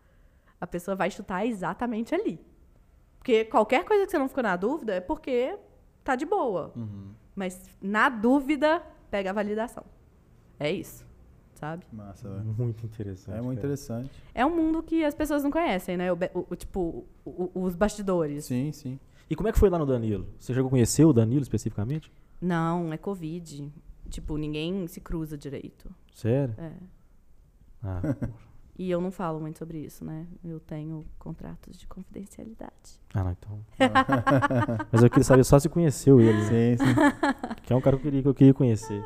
[0.60, 2.46] A pessoa vai chutar exatamente ali.
[3.18, 5.58] Porque qualquer coisa que você não ficou na dúvida é porque
[6.04, 6.74] tá de boa.
[6.76, 7.14] Uhum.
[7.34, 9.86] Mas na dúvida, pega a validação.
[10.60, 11.08] É isso.
[11.54, 11.86] Sabe?
[11.94, 12.44] Massa, velho.
[12.44, 13.38] Muito interessante.
[13.38, 13.68] É muito cara.
[13.68, 14.12] interessante.
[14.34, 16.12] É um mundo que as pessoas não conhecem, né?
[16.12, 18.44] O, o, o tipo, o, os bastidores.
[18.44, 19.00] Sim, sim.
[19.30, 20.28] E como é que foi lá no Danilo?
[20.38, 22.12] Você a conhecer o Danilo especificamente?
[22.42, 23.72] Não, é Covid.
[24.10, 25.90] Tipo, ninguém se cruza direito.
[26.14, 26.54] Sério?
[26.58, 26.72] É.
[27.84, 28.02] Ah,
[28.78, 30.28] E eu não falo muito sobre isso, né?
[30.44, 33.00] Eu tenho contratos de confidencialidade.
[33.14, 33.66] ah, não, então.
[34.92, 36.34] Mas eu queria saber só se conheceu ele.
[36.34, 36.76] né?
[36.76, 36.94] Sim, sim.
[37.64, 39.02] Que é um cara que eu queria, que eu queria conhecer.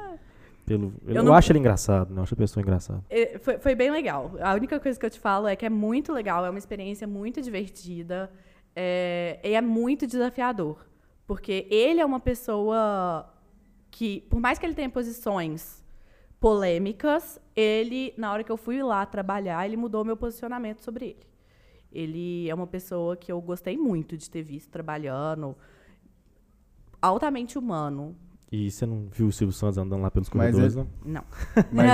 [0.66, 2.20] Pelo, eu Eu não- acho ele engraçado, né?
[2.20, 3.04] Eu acho a pessoa engraçada.
[3.12, 4.32] É, Foi, foi bem legal.
[4.42, 7.06] A única coisa que eu te falo é que é muito legal, é uma experiência
[7.08, 8.32] muito divertida
[8.76, 10.84] é, e é muito desafiador.
[11.30, 13.32] Porque ele é uma pessoa
[13.92, 15.86] que, por mais que ele tenha posições
[16.40, 21.28] polêmicas, ele, na hora que eu fui lá trabalhar, ele mudou meu posicionamento sobre ele.
[21.92, 25.56] Ele é uma pessoa que eu gostei muito de ter visto trabalhando,
[27.00, 28.16] altamente humano.
[28.52, 31.14] E você não viu o Silvio Santos andando lá pelos Mas corredores, ele- não?
[31.14, 31.24] Não.
[31.72, 31.92] Mas,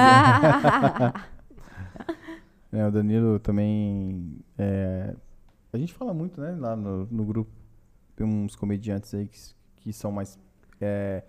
[2.71, 4.37] é, o Danilo também.
[4.57, 5.13] é,
[5.73, 6.55] a gente fala muito, né?
[6.57, 7.64] Lá no, no grupo.
[8.23, 9.37] Uns comediantes aí que,
[9.77, 10.37] que são mais.
[10.79, 11.23] É,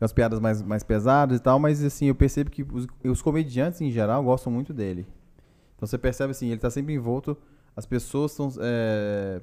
[0.00, 3.80] umas piadas mais, mais pesadas e tal, mas assim, eu percebo que os, os comediantes
[3.80, 5.06] em geral gostam muito dele.
[5.76, 7.36] Então você percebe assim, ele tá sempre envolto.
[7.76, 8.50] As pessoas são.
[8.60, 9.40] É,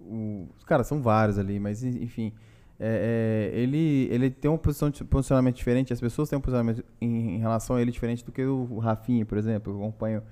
[0.00, 2.32] o- os caras são vários ali, mas en- enfim.
[2.78, 7.38] é, é, ele, ele tem um posicionamento diferente, as pessoas têm um posicionamento em, em
[7.38, 9.72] relação a ele diferente do que o Rafinha, por exemplo.
[9.72, 10.22] Eu acompanho,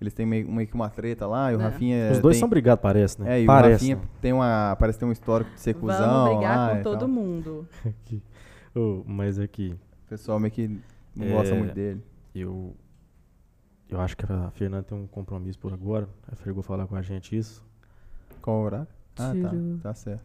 [0.00, 1.64] eles têm meio, meio que uma treta lá, e o É.
[1.64, 2.12] Rafinha.
[2.12, 3.38] Os dois tem, são brigados, parece, né?
[3.38, 3.68] É, e parece.
[3.70, 5.98] o Rafinha tem uma, parece ter um histórico de ser cuzão.
[6.24, 7.08] Vamos brigar lá com e todo tal.
[7.08, 7.66] mundo.
[7.86, 8.22] Aqui.
[8.74, 9.74] Ô, mas aqui,
[10.06, 10.68] O pessoal meio que
[11.14, 11.58] não gosta É.
[11.58, 12.02] muito dele.
[12.34, 12.74] eu.
[13.88, 16.08] Eu acho que a Fernanda tem um compromisso por agora.
[16.30, 17.62] A Fer vou falar com a gente isso.
[18.42, 18.86] Qual o horário?
[19.18, 19.48] Ah, Tiro.
[19.82, 19.88] tá.
[19.90, 20.24] Tá certo.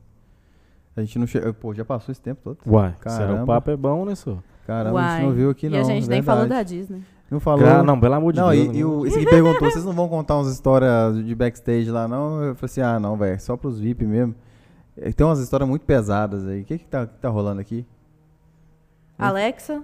[0.95, 1.53] A gente não chegou.
[1.53, 2.57] Pô, já passou esse tempo todo.
[2.65, 3.43] Uai, será Caramba.
[3.43, 4.41] o papo é bom, né, senhor?
[4.65, 5.17] Caramba, a Uai.
[5.19, 5.79] gente não viu aqui, e não.
[5.79, 6.77] a gente nem falou da verdade.
[6.79, 7.03] Disney.
[7.29, 7.59] Não falou.
[7.59, 8.75] Gra- não, pelo amor de Não, Deus.
[8.75, 12.07] e, e o, esse que perguntou, vocês não vão contar umas histórias de backstage lá,
[12.07, 12.41] não?
[12.43, 14.33] Eu falei assim, ah, não, velho, só pros VIP mesmo.
[14.97, 16.61] Eh, Tem umas histórias muito pesadas aí.
[16.61, 17.85] O que que tá, que tá rolando aqui?
[19.17, 19.83] Alexa,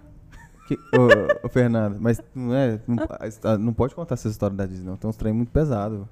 [0.68, 2.80] Que, ô, ô, Fernando, mas não é.
[2.88, 4.98] Não, não pode contar essa história da Disney, não.
[4.98, 6.06] Tem uns trem muito pesados.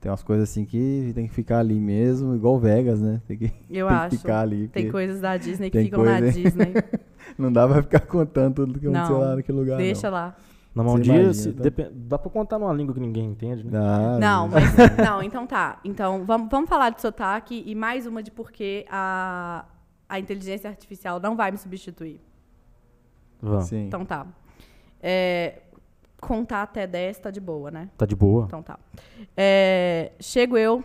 [0.00, 3.20] Tem umas coisas assim que tem que ficar ali mesmo, igual Vegas, né?
[3.26, 4.10] Tem que, eu tem acho.
[4.10, 4.68] que ficar ali.
[4.68, 6.72] Tem coisas da Disney que ficam na coisa- Disney.
[7.36, 9.76] Não dá pra ficar contando tudo que aconteceu lá naquele lugar.
[9.76, 10.36] Deixa lá.
[10.74, 11.90] Não, dia imagina, se- tá?
[11.92, 13.70] dá pra contar numa língua que ninguém entende, né?
[13.72, 13.80] Não.
[13.80, 14.54] Dá, Não, né?
[14.60, 14.96] mas.
[15.08, 15.80] Não, então tá.
[15.84, 19.64] Então, vamos, vamos falar de sotaque e mais uma de por que a,
[20.08, 22.20] a inteligência artificial não vai me substituir.
[23.42, 23.64] Vamos.
[23.64, 23.86] Sim.
[23.86, 24.26] Então tá.
[25.02, 25.62] É,
[26.20, 27.88] contar até 10 tá de boa, né?
[27.96, 28.44] Tá de boa.
[28.46, 28.78] Então tá.
[29.36, 30.84] É, chego eu,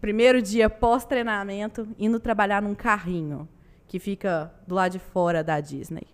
[0.00, 3.48] primeiro dia pós-treinamento, indo trabalhar num carrinho
[3.86, 6.06] que fica do lado de fora da Disney.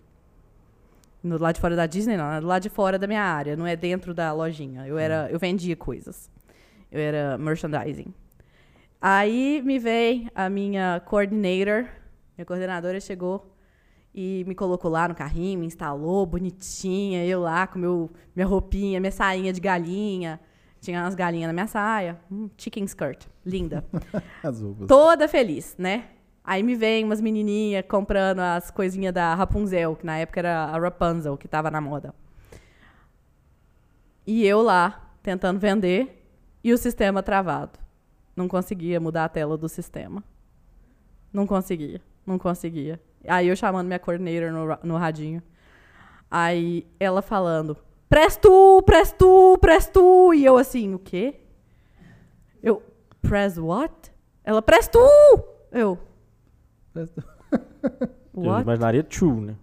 [1.23, 3.55] No lado de fora da Disney, não, é do lado de fora da minha área,
[3.55, 4.87] não é dentro da lojinha.
[4.87, 6.29] Eu era, eu vendia coisas.
[6.91, 8.13] Eu era merchandising.
[8.99, 11.85] Aí me veio a minha coordinator,
[12.37, 13.50] minha coordenadora chegou
[14.13, 18.99] e me colocou lá no carrinho, me instalou bonitinha, eu lá com meu, minha roupinha,
[18.99, 20.39] minha sainha de galinha.
[20.81, 22.19] Tinha umas galinhas na minha saia.
[22.31, 23.25] Hum, chicken skirt.
[23.45, 23.85] Linda.
[24.87, 26.05] Toda feliz, né?
[26.43, 30.79] Aí me vem umas menininhas comprando as coisinhas da Rapunzel, que na época era a
[30.79, 32.13] Rapunzel, que tava na moda.
[34.25, 36.25] E eu lá, tentando vender,
[36.63, 37.79] e o sistema travado.
[38.35, 40.23] Não conseguia mudar a tela do sistema.
[41.31, 42.99] Não conseguia, não conseguia.
[43.27, 45.41] Aí eu chamando minha coordinator no, no radinho.
[46.29, 47.77] Aí ela falando,
[48.09, 50.33] presto, presto, presto.
[50.33, 51.41] E eu assim, o quê?
[52.61, 52.81] Eu,
[53.21, 54.11] press what?
[54.43, 54.99] Ela, presto!
[55.71, 55.99] Eu,
[58.33, 58.61] Eu what?
[58.63, 59.55] imaginaria tchu, né?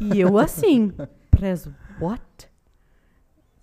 [0.00, 0.92] E eu assim,
[1.30, 1.68] press
[2.00, 2.22] what?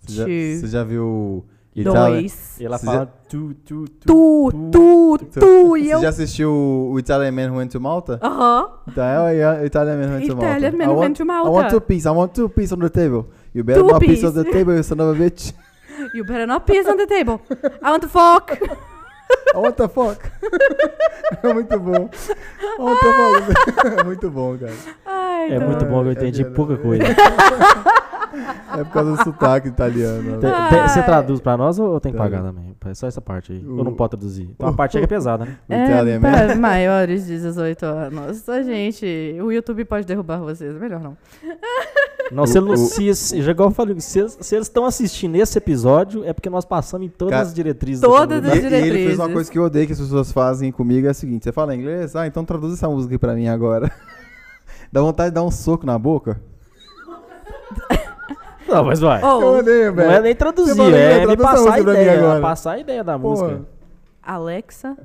[0.00, 4.06] Você já, você já viu Italian- dois, E ela Você fala tu, tu, tu.
[4.06, 5.76] tu, tu, tu.
[5.76, 8.18] E Você eu, já assistiu o Italian Man Who Went to Malta?
[8.22, 8.68] aham.
[8.88, 10.50] Então é o Italian Man Who Went to Malta.
[10.58, 11.48] Italian Man I Who want- Went to Malta.
[11.48, 12.06] I want two pieces.
[12.06, 13.26] I want two pieces on the table.
[13.54, 14.44] You better Two not piece on piece.
[14.44, 15.52] the table, you son of a bitch.
[16.14, 17.40] You better not piss on the table.
[17.82, 18.58] I want to fuck.
[19.54, 20.18] Want the fuck.
[21.42, 22.08] é muito bom.
[22.78, 23.98] Want the fuck.
[24.00, 24.72] É muito bom, cara.
[25.06, 26.56] Ai, É muito bom eu É entendi verdade.
[26.56, 27.02] pouca coisa.
[28.78, 30.38] É por causa do sotaque italiano.
[30.40, 32.71] Tem- tem- você traduz pra nós ou tem que pagar também?
[32.84, 33.64] É só essa parte aí.
[33.64, 34.48] O- Ou não pode traduzir?
[34.54, 35.56] Então a parte aí que é pesada, né?
[35.68, 36.20] É, Man.
[36.20, 38.48] para maiores de 18 anos.
[38.48, 39.04] A gente,
[39.42, 41.16] o YouTube pode derrubar vocês, melhor não.
[42.30, 45.34] Não, se, o- se, se, já igual eu falei, se, eles- se eles estão assistindo
[45.36, 48.00] esse episódio, é porque nós passamos em todas Cara, as diretrizes.
[48.00, 49.32] todas da as E, e ele fez uma diretrizes.
[49.34, 52.16] coisa que eu odeio que as pessoas fazem comigo, é o seguinte, você fala inglês?
[52.16, 53.92] Ah, então traduz essa música aí pra mim agora.
[54.90, 56.40] Dá vontade de dar um soco na boca?
[58.72, 59.20] Não, mas vai.
[59.22, 60.10] Oh, Eu odeio, não velho.
[60.12, 62.18] é nem traduzir, Você é essa passar a música pra mim ideia.
[62.18, 62.40] agora.
[62.40, 63.42] Passar a ideia da Porra.
[63.48, 63.60] música.
[64.22, 64.96] Alexa,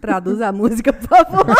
[0.00, 1.46] traduz a música, por favor.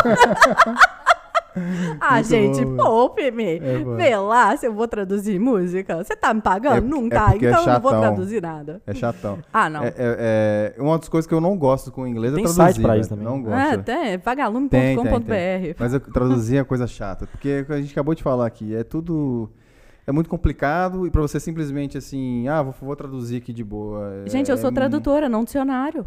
[2.01, 2.77] ah, Muito gente, bom, velho.
[2.83, 3.59] poupe-me.
[3.59, 3.97] É, mano.
[3.97, 6.03] Vê lá se eu vou traduzir música.
[6.03, 6.77] Você tá me pagando?
[6.77, 8.07] É- não é tá, porque é então eu não vou chatão.
[8.15, 8.81] traduzir nada.
[8.87, 9.39] É chatão.
[9.53, 9.85] Ah, não.
[9.85, 12.47] É, é- é- uma das coisas que eu não gosto com o inglês Tem é
[12.47, 12.73] traduzir.
[12.75, 13.25] site pra isso também.
[13.27, 13.55] Não gosto.
[13.55, 13.83] Ah, velho.
[13.83, 15.77] tem, Tem, tem, vagalume.com.br.
[15.79, 17.27] Mas eu traduzir é coisa chata.
[17.27, 19.51] Porque a gente acabou de falar aqui, é tudo.
[20.07, 24.13] É muito complicado e pra você simplesmente assim, ah, vou, vou traduzir aqui de boa.
[24.27, 26.07] é- Gente, eu sou é- tradutora, não dicionário.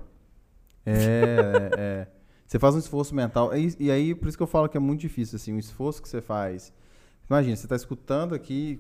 [0.86, 2.08] É, é, é.
[2.46, 3.56] Você faz um esforço mental.
[3.56, 6.02] E, e aí, por isso que eu falo que é muito difícil, assim, o esforço
[6.02, 6.72] que você faz.
[7.28, 8.80] Imagina, você está escutando aqui,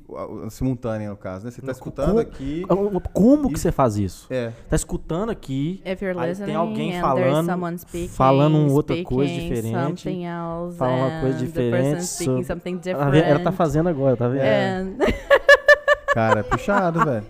[0.51, 1.51] simultânea no caso, né?
[1.51, 2.63] Você está escutando como- aqui.
[3.11, 3.63] Como que Isso.
[3.63, 4.27] você faz isso?
[4.29, 4.51] É.
[4.69, 9.33] Tá escutando aqui, If you're Aí tem alguém and falando- speaking, falando uma outra coisa
[9.33, 14.43] diferente, else, fala uma coisa diferente sobre- something ela, tá fazendo agora, tá vendo?
[14.43, 14.97] And-
[16.13, 17.25] Cara, é puxado, velho.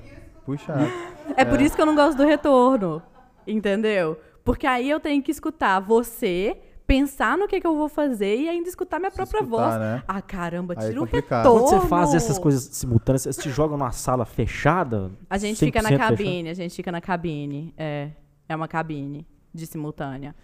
[0.45, 0.91] Puxado.
[1.37, 3.01] É por isso que eu não gosto do retorno.
[3.47, 4.19] Entendeu?
[4.43, 8.49] Porque aí eu tenho que escutar você, pensar no que, que eu vou fazer e
[8.49, 9.79] ainda escutar minha Se própria escutar, voz.
[9.79, 10.03] né?
[10.07, 11.43] Ah, caramba, é tira o complicado.
[11.43, 11.67] retorno.
[11.67, 15.11] Quando você faz essas coisas simultâneas, você te joga numa sala fechada?
[15.29, 16.17] A gente fica na 100% fechada?
[16.17, 17.73] cabine, a gente fica na cabine.
[17.77, 18.09] É,
[18.47, 20.35] é uma cabine de simultânea.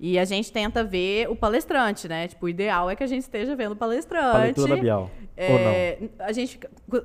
[0.00, 2.28] E a gente tenta ver o palestrante, né?
[2.28, 4.60] Tipo, o ideal é que a gente esteja vendo o palestrante.
[4.60, 5.10] Labial.
[5.36, 5.70] Ou não?
[5.70, 6.60] É, a, gente,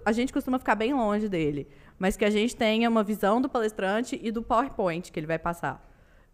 [0.06, 1.68] a gente costuma ficar bem longe dele.
[1.98, 5.40] Mas que a gente tenha uma visão do palestrante e do PowerPoint que ele vai
[5.40, 5.84] passar.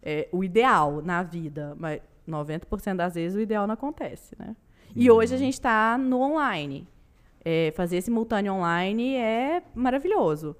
[0.02, 1.74] É, o ideal na vida.
[1.78, 4.56] Mas 90% das vezes o ideal não acontece, né?
[4.94, 6.86] E hoje a gente está no online.
[7.44, 10.56] É, fazer simultâneo online é maravilhoso.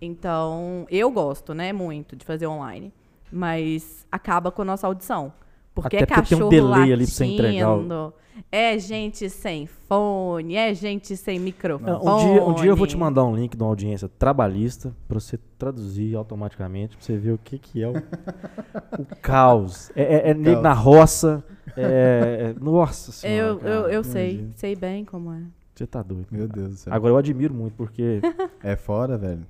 [0.00, 2.92] Então, eu gosto, né, muito de fazer online.
[3.30, 5.32] Mas acaba com a nossa audição.
[5.76, 8.12] Porque Até é porque tem um cachorro delay ali pra você entregar o-
[8.50, 11.90] é gente sem fone, é gente sem microfone.
[12.02, 15.18] Um dia, um dia eu vou te mandar um link de uma audiência trabalhista pra
[15.20, 19.90] você traduzir automaticamente, pra você ver o que, que é o, o caos.
[19.94, 20.62] É, é, é Caos.
[20.62, 21.44] na roça.
[21.76, 23.38] É, é- nossa senhora.
[23.48, 24.52] Eu, eu, cara, eu sei, imagino.
[24.56, 25.42] sei bem como é.
[25.74, 26.26] Você tá doido.
[26.30, 26.60] Meu cara.
[26.60, 26.92] Deus do céu.
[26.94, 28.20] Agora eu admiro muito, porque
[28.62, 29.46] É foda, velho.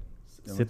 [0.48, 0.66] É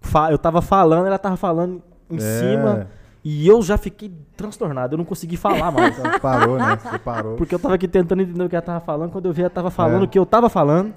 [0.00, 2.20] fa- eu tava falando, ela tava falando em É.
[2.20, 2.88] cima,
[3.24, 4.94] e eu já fiquei transtornado.
[4.94, 5.96] Eu não consegui falar mais.
[5.98, 6.76] Então, parou, né?
[6.76, 7.36] Você parou.
[7.36, 9.10] Porque eu tava aqui tentando entender o que ela tava falando.
[9.12, 10.04] Quando eu vi, ela tava falando É.
[10.04, 10.92] o que eu tava falando.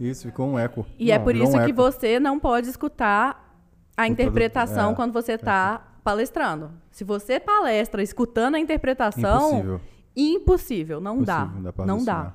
[0.00, 0.84] Isso, ficou um eco.
[0.98, 1.76] E é Não, por virou isso um que eco.
[1.82, 3.44] você não pode escutar
[3.96, 4.94] a interpretação é.
[4.94, 6.70] quando você está palestrando.
[6.90, 9.80] Se você palestra escutando a interpretação, Impossível.
[10.16, 11.42] impossível, não dá.
[11.42, 12.32] Impossível, não dá pra Não dá.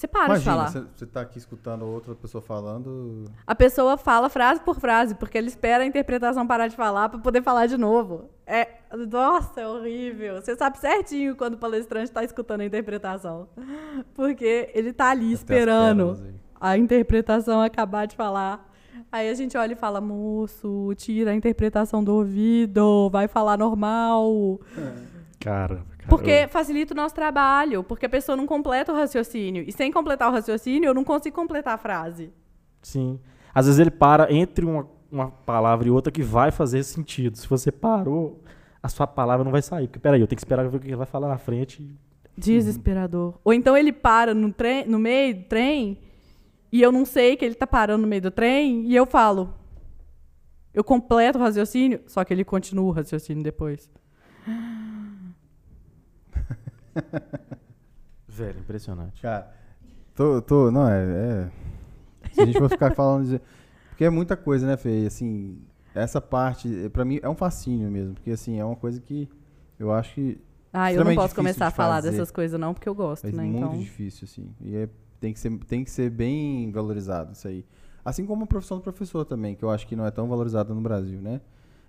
[0.00, 0.88] Você para de Imagina, falar.
[0.96, 3.26] você, tá aqui escutando outra pessoa falando.
[3.46, 7.18] A pessoa fala frase por frase, porque ele espera a interpretação parar de falar para
[7.18, 8.30] poder falar de novo.
[8.46, 8.66] É,
[9.10, 10.40] nossa, é horrível.
[10.40, 13.46] Você sabe certinho quando o palestrante está escutando a interpretação.
[14.14, 16.18] Porque ele tá ali Até esperando
[16.58, 18.72] a interpretação acabar de falar.
[19.12, 24.58] Aí a gente olha e fala, moço, tira a interpretação do ouvido, vai falar normal.
[25.38, 29.64] Cara, Porque facilita o nosso trabalho, porque a pessoa não completa o raciocínio.
[29.66, 32.32] E sem completar o raciocínio, eu não consigo completar a frase.
[32.82, 33.18] Sim.
[33.54, 37.36] Às vezes ele para entre uma, uma palavra e outra que vai fazer sentido.
[37.36, 38.42] Se você parou,
[38.82, 39.86] a sua palavra não vai sair.
[39.86, 41.88] Porque, peraí, eu tenho que esperar ver o que ele vai falar na frente.
[42.36, 43.38] Desesperador.
[43.44, 45.98] Ou então ele para no, trem, no meio do trem
[46.72, 49.52] e eu não sei que ele tá parando no meio do trem e eu falo.
[50.72, 53.90] Eu completo o raciocínio, só que ele continua o raciocínio depois.
[58.28, 59.20] Velho, impressionante.
[59.20, 59.52] Cara,
[60.14, 60.40] tô.
[60.42, 61.50] tô não, é, é-
[62.32, 63.26] Se a gente for ficar falando.
[63.28, 63.40] de-
[63.88, 65.04] Porque é muita coisa, né, Fê?
[65.06, 65.58] Assim,
[65.94, 68.14] essa parte, eh, pra mim, é um fascínio mesmo.
[68.14, 69.28] Porque, assim, é uma coisa que
[69.78, 70.40] eu acho que
[70.72, 72.10] Ah, eu não posso começar a falar fazer.
[72.12, 73.42] dessas coisas não, porque eu gosto, é né?
[73.44, 74.54] muito Então, difícil, assim.
[74.60, 74.88] E é-
[75.20, 77.64] tem, que ser, tem que ser bem valorizado isso aí.
[78.04, 80.72] Assim como a profissão do professor também, que eu acho que não é tão valorizada
[80.72, 81.40] no Brasil, né?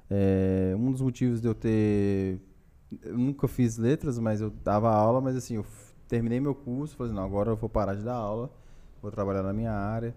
[0.10, 2.40] É, um dos motivos de eu ter.
[3.04, 5.66] Eu nunca fiz letras, mas eu dava aula, mas assim, eu
[6.08, 8.52] terminei meu curso, falei, não, agora eu vou parar de dar aula,
[9.02, 10.14] vou trabalhar na minha área.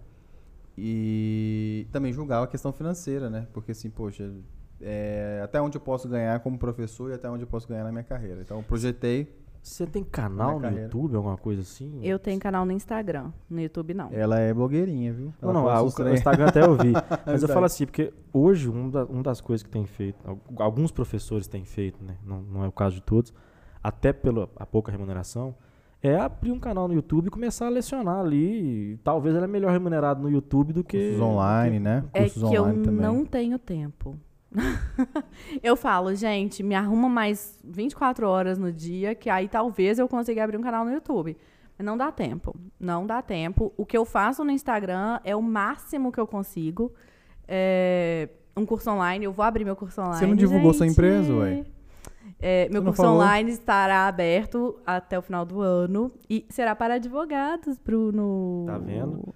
[0.76, 3.46] E também julgava a questão financeira, né?
[3.52, 4.32] Porque assim, poxa,
[4.80, 7.92] é, até onde eu posso ganhar como professor e até onde eu posso ganhar na
[7.92, 8.40] minha carreira.
[8.40, 9.32] Então eu projetei.
[9.64, 10.82] Você tem canal no carreira.
[10.84, 11.98] YouTube, alguma coisa assim?
[12.02, 14.10] eu tenho canal no Instagram, no YouTube não.
[14.12, 15.32] Ela é blogueirinha, viu?
[15.40, 16.08] Não, Ela não, ah, os o.
[16.14, 16.92] Instagram até eu vi.
[17.24, 20.38] Mas eu falo assim, porque hoje um da- uma das coisas que tem feito, al-
[20.58, 22.16] alguns professores têm feito, né?
[22.24, 23.32] Não, não é o caso de todos,
[23.82, 25.54] até pela a pouca remuneração,
[26.02, 28.92] é abrir um canal no YouTube e começar a lecionar ali.
[28.92, 30.98] E talvez ele é melhor remunerado no YouTube do que.
[30.98, 32.04] Cursos online, né?
[32.12, 32.92] É Cursos que eu também.
[32.92, 34.14] não tenho tempo.
[35.62, 40.44] eu falo, gente, me arruma mais 24 horas no dia, que aí talvez eu consiga
[40.44, 41.36] abrir um canal no YouTube.
[41.76, 42.54] Mas não dá tempo.
[42.78, 43.72] Não dá tempo.
[43.76, 46.92] O que eu faço no Instagram é o máximo que eu consigo.
[47.48, 50.18] É um curso online, eu vou abrir meu curso online.
[50.18, 50.94] Você não divulgou sua gente.
[50.94, 51.64] empresa, ué?
[52.40, 53.16] É, meu curso falou?
[53.16, 58.64] online estará aberto até o final do ano e será para advogados, Bruno.
[58.66, 59.34] Tá vendo?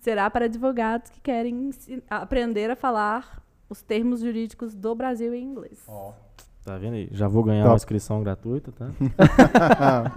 [0.00, 1.70] Será para advogados que querem
[2.10, 5.78] aprender a falar os termos jurídicos do Brasil em inglês.
[6.64, 7.08] Tá vendo aí?
[7.12, 7.72] Já vou ganhar Top.
[7.72, 8.88] uma inscrição gratuita, tá?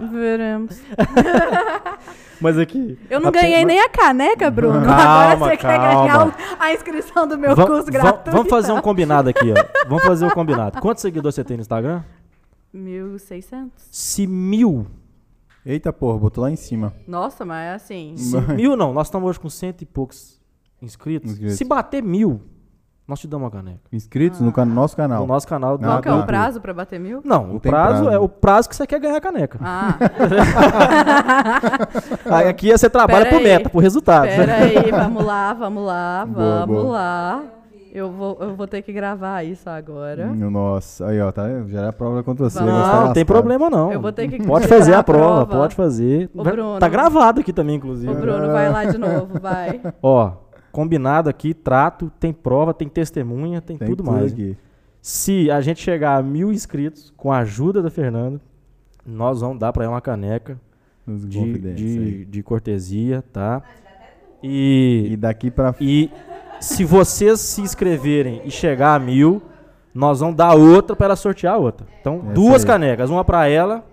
[0.10, 0.80] Veremos.
[2.40, 2.98] Mas aqui.
[3.10, 4.80] Eu não ganhei mas- nem a caneca, Bruno.
[4.84, 6.02] Calma, Agora você quer calma.
[6.06, 8.30] ganhar o- a inscrição do meu Va- curso gratuito.
[8.30, 9.88] Vamos fazer um combinado aqui, ó.
[9.88, 10.80] Vamos fazer um combinado.
[10.80, 12.02] Quantos seguidores você tem no Instagram?
[12.72, 13.70] 1.600.
[13.90, 14.86] Se mil.
[15.66, 16.94] Eita porra, botou lá em cima.
[17.06, 18.16] Nossa, mas é assim.
[18.16, 20.40] Se mil não, nós estamos hoje com cento e poucos
[20.80, 21.32] inscritos.
[21.32, 21.56] Inscritos.
[21.58, 22.40] Se bater mil,
[23.08, 23.80] nós te damos uma caneca.
[23.90, 25.20] Inscritos no can- nosso canal.
[25.22, 25.76] No nosso canal.
[25.82, 26.18] Ah, Qual que é tá.
[26.18, 27.22] o prazo para bater mil?
[27.24, 28.10] Não, Não o prazo, prazo.
[28.10, 29.58] é o prazo que você quer ganhar a caneca.
[29.62, 29.94] Ah,
[32.30, 33.44] Aí aqui você trabalha Pera por aí.
[33.52, 34.26] meta, por resultado.
[34.26, 36.92] pera aí, vamos lá, vamos lá, Boa, vamos boa.
[36.92, 37.42] lá.
[37.90, 40.26] Eu vou, eu vou ter que gravar isso agora.
[40.26, 41.44] Nossa, aí ó, tá?
[41.68, 42.58] Já era prova contra você.
[42.58, 43.24] Tá Não, não tem lascado.
[43.26, 43.90] problema não.
[43.90, 45.62] Eu vou ter que Pode fazer a a prova, prova.
[45.62, 46.28] pode fazer.
[46.34, 46.78] Ô, Vai- Bruno.
[46.78, 48.12] Tá gravado aqui também, inclusive.
[48.12, 49.80] Ô, Bruno, vai lá de novo, vai.
[50.02, 50.32] Ó,
[50.78, 54.26] combinado aqui, trato, tem prova, tem testemunha, tem, Tem tudo, mais.
[54.26, 54.50] hein?
[54.52, 54.56] aqui.
[55.02, 58.40] Se a gente chegar a mil inscritos, com a ajuda da Fernanda,
[59.04, 60.56] nós vamos dar pra ela uma caneca
[61.04, 63.60] de, de, de cortesia, tá?
[64.40, 66.12] E, E daqui pra e
[66.60, 69.42] se vocês se inscreverem e chegar a mil,
[69.92, 71.88] nós vamos dar outra para ela sortear a outra.
[72.00, 72.66] Então, Essa duas aí.
[72.68, 73.84] canecas, uma para ela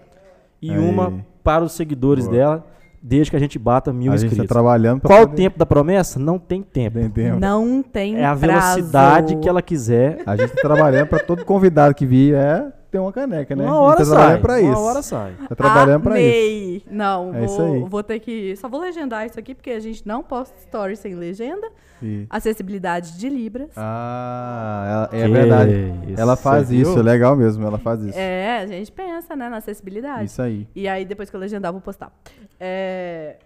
[0.61, 0.77] e Aí.
[0.77, 1.11] uma
[1.43, 2.37] para os seguidores Boa.
[2.37, 2.67] dela,
[3.07, 4.49] desde que a gente bata mil a gente tá inscritos.
[4.53, 6.17] trabalhando pra Qual o poder- tempo da promessa?
[6.19, 6.97] Não tem tempo.
[6.99, 7.39] Tem tempo.
[7.39, 8.75] Não tem É a prazo.
[8.75, 10.23] velocidade que ela quiser.
[10.25, 12.65] A gente tá trabalhando pra todo convidado que vir é
[12.95, 13.65] ter uma caneca, né?
[13.65, 14.37] Uma hora tá sai.
[14.39, 14.69] pra isso.
[14.69, 15.33] Uma hora sai.
[15.49, 16.29] Tá trabalhando pra isso.
[16.29, 16.83] Amei.
[16.89, 17.83] Não, É isso vou, aí.
[17.89, 18.55] vou ter que.
[18.55, 21.67] Só vou legendar isso aqui, porque a gente não posta stories sem legenda.
[22.01, 23.69] E- Acessibilidade de Libras.
[23.75, 25.71] Ah, ela- é Que verdade.
[26.11, 26.99] isso, Ela faz você isso, viu?
[26.99, 28.17] é legal mesmo, ela faz isso.
[28.17, 30.25] É, a gente pensa, né, na acessibilidade.
[30.25, 30.67] Isso aí.
[30.75, 32.11] E aí, depois que eu legendar, eu vou postar.
[32.59, 33.37] É,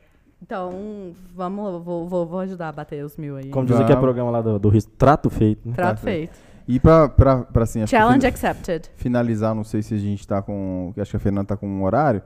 [0.41, 3.49] então, vamos, vou, vou, vou ajudar a bater os mil aí.
[3.49, 4.01] Como diz aquele Vamos.
[4.03, 5.67] programa lá do, do Trato Feito.
[5.67, 5.73] né?
[5.75, 6.48] Trato Tá feito.
[6.69, 8.83] E pra, pra, pra assim, Challenge accepted.
[8.95, 10.93] finalizar, não sei se a gente tá com.
[10.97, 12.21] Acho que a Fernanda tá com um horário,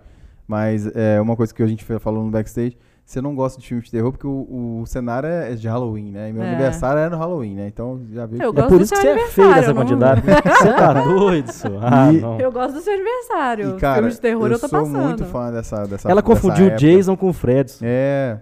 [0.45, 2.77] mas é uma coisa que a gente falou no backstage.
[3.05, 6.29] Você não gosta de filme de terror porque o, o cenário é de Halloween, né?
[6.29, 6.49] E meu É.
[6.49, 7.67] aniversário é no Halloween, né?
[7.67, 8.41] Então já viu.
[8.41, 10.21] Eu que- É por do isso que você é feio dessa não- quantidade.
[10.23, 11.79] Você tá doido, senhor?
[11.83, 12.41] Ah, E-.
[12.41, 13.75] Eu gosto do seu aniversário.
[13.75, 14.97] E, cara, Filme de terror eu, tô sou passando.
[14.99, 15.85] muito fã dessa.
[15.85, 16.79] dessa Ela dessa confundiu o época.
[16.79, 17.73] Jason com o Fred.
[17.81, 18.37] É.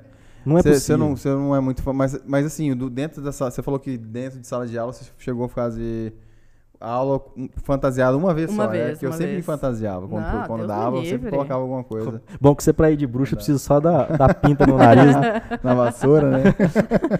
[0.45, 0.97] Não é Você possível.
[0.97, 3.80] não, cê não é muito fã, mas, mas assim, do, dentro da sala, você falou
[3.80, 6.13] que dentro de sala de aula você chegou a fazer
[6.80, 7.22] aula
[7.63, 8.77] fantasiada uma vez Uma só, né?
[8.85, 9.45] vez, Porque eu sempre me vez.
[9.45, 10.07] fantasiava.
[10.07, 12.97] Quando, Não, quando dava, me eu sempre colocava alguma coisa Bom que você pra ir
[12.97, 15.41] de bruxa precisa só da, da pinta no nariz, né?
[15.63, 16.43] na vassoura, né?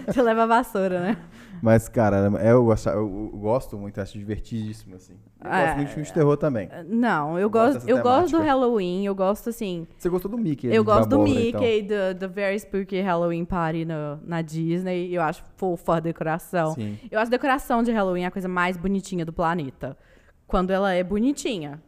[0.08, 1.18] Você leva a vassoura, né?
[1.62, 5.14] Mas, cara, é, eu, eu- eu gosto muito, acho divertidíssimo, assim.
[5.44, 5.62] Eu É.
[5.66, 6.70] gosto muito de filme de terror também.
[6.88, 8.44] Não, eu gosto gosto, eu gosto do.
[8.44, 9.88] Halloween, eu gosto assim.
[9.98, 10.68] Você gostou do Mickey?
[10.74, 12.14] Eu gosto do abóbora, Mickey, então.
[12.14, 15.14] do, do Very Spooky Halloween Party no- na Disney.
[15.14, 16.74] Eu acho fofa a decoração.
[16.74, 16.98] Sim.
[17.12, 19.96] Eu acho a decoração de Halloween a coisa mais bonitinha do planeta.
[20.48, 21.82] Quando ela é bonitinha.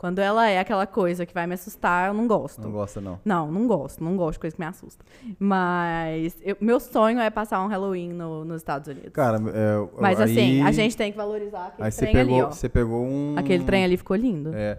[0.00, 2.62] Quando ela é aquela coisa que vai me assustar, eu não gosto.
[2.62, 3.20] Não gosta, não.
[3.22, 4.02] Não, não gosto.
[4.02, 5.04] Não gosto de coisa que me assusta.
[5.38, 9.10] Mas eu- meu sonho é passar um Halloween no- nos Estados Unidos.
[9.12, 12.34] Cara, é, Mas aí, assim, a gente tem que valorizar aquele Aí você trem pegou,
[12.34, 12.50] ali, ó.
[12.50, 13.34] você pegou um...
[13.36, 14.52] Aquele trem ali ficou lindo.
[14.54, 14.78] É,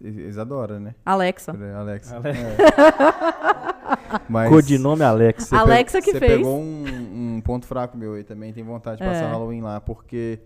[0.00, 0.94] eles adoram, né?
[1.04, 1.54] Alexa.
[1.76, 2.10] Alex.
[2.10, 2.56] Ale- É.
[4.26, 5.48] Mas Codinome Alex.
[5.48, 6.32] você Alexa pe- que você fez.
[6.38, 9.26] pegou um, um ponto fraco meu aí também, tem vontade de passar É.
[9.26, 10.38] o Halloween lá, porque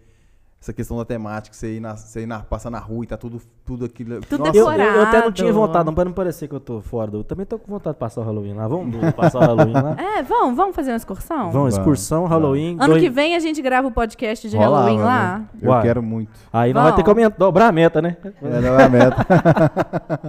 [0.60, 3.16] essa questão da temática, você ir, na, você ir na, passar na rua e tá
[3.16, 4.20] tudo, tudo aquilo...
[4.22, 4.82] Tudo Eu, decorado.
[4.82, 7.22] eu até não tinha vontade, não, pra não parecer que eu tô fora do.
[7.22, 8.66] Também tô com vontade de passar o Halloween lá.
[8.66, 9.96] Vamos passar o Halloween lá?
[9.98, 11.52] É, vamos, vamos fazer uma excursão?
[11.52, 12.30] Vamos, excursão, Vamos.
[12.30, 12.76] Halloween.
[12.80, 15.38] Ano dois- que vem a gente grava o podcast de Rolava, Halloween lá.
[15.38, 15.44] né?
[15.62, 15.82] Eu Uai.
[15.82, 16.30] quero muito.
[16.52, 17.22] Aí nós vamos ter que Vamos.
[17.24, 18.16] aumentar, dobrar a meta, né?
[18.42, 19.26] É, não é a meta.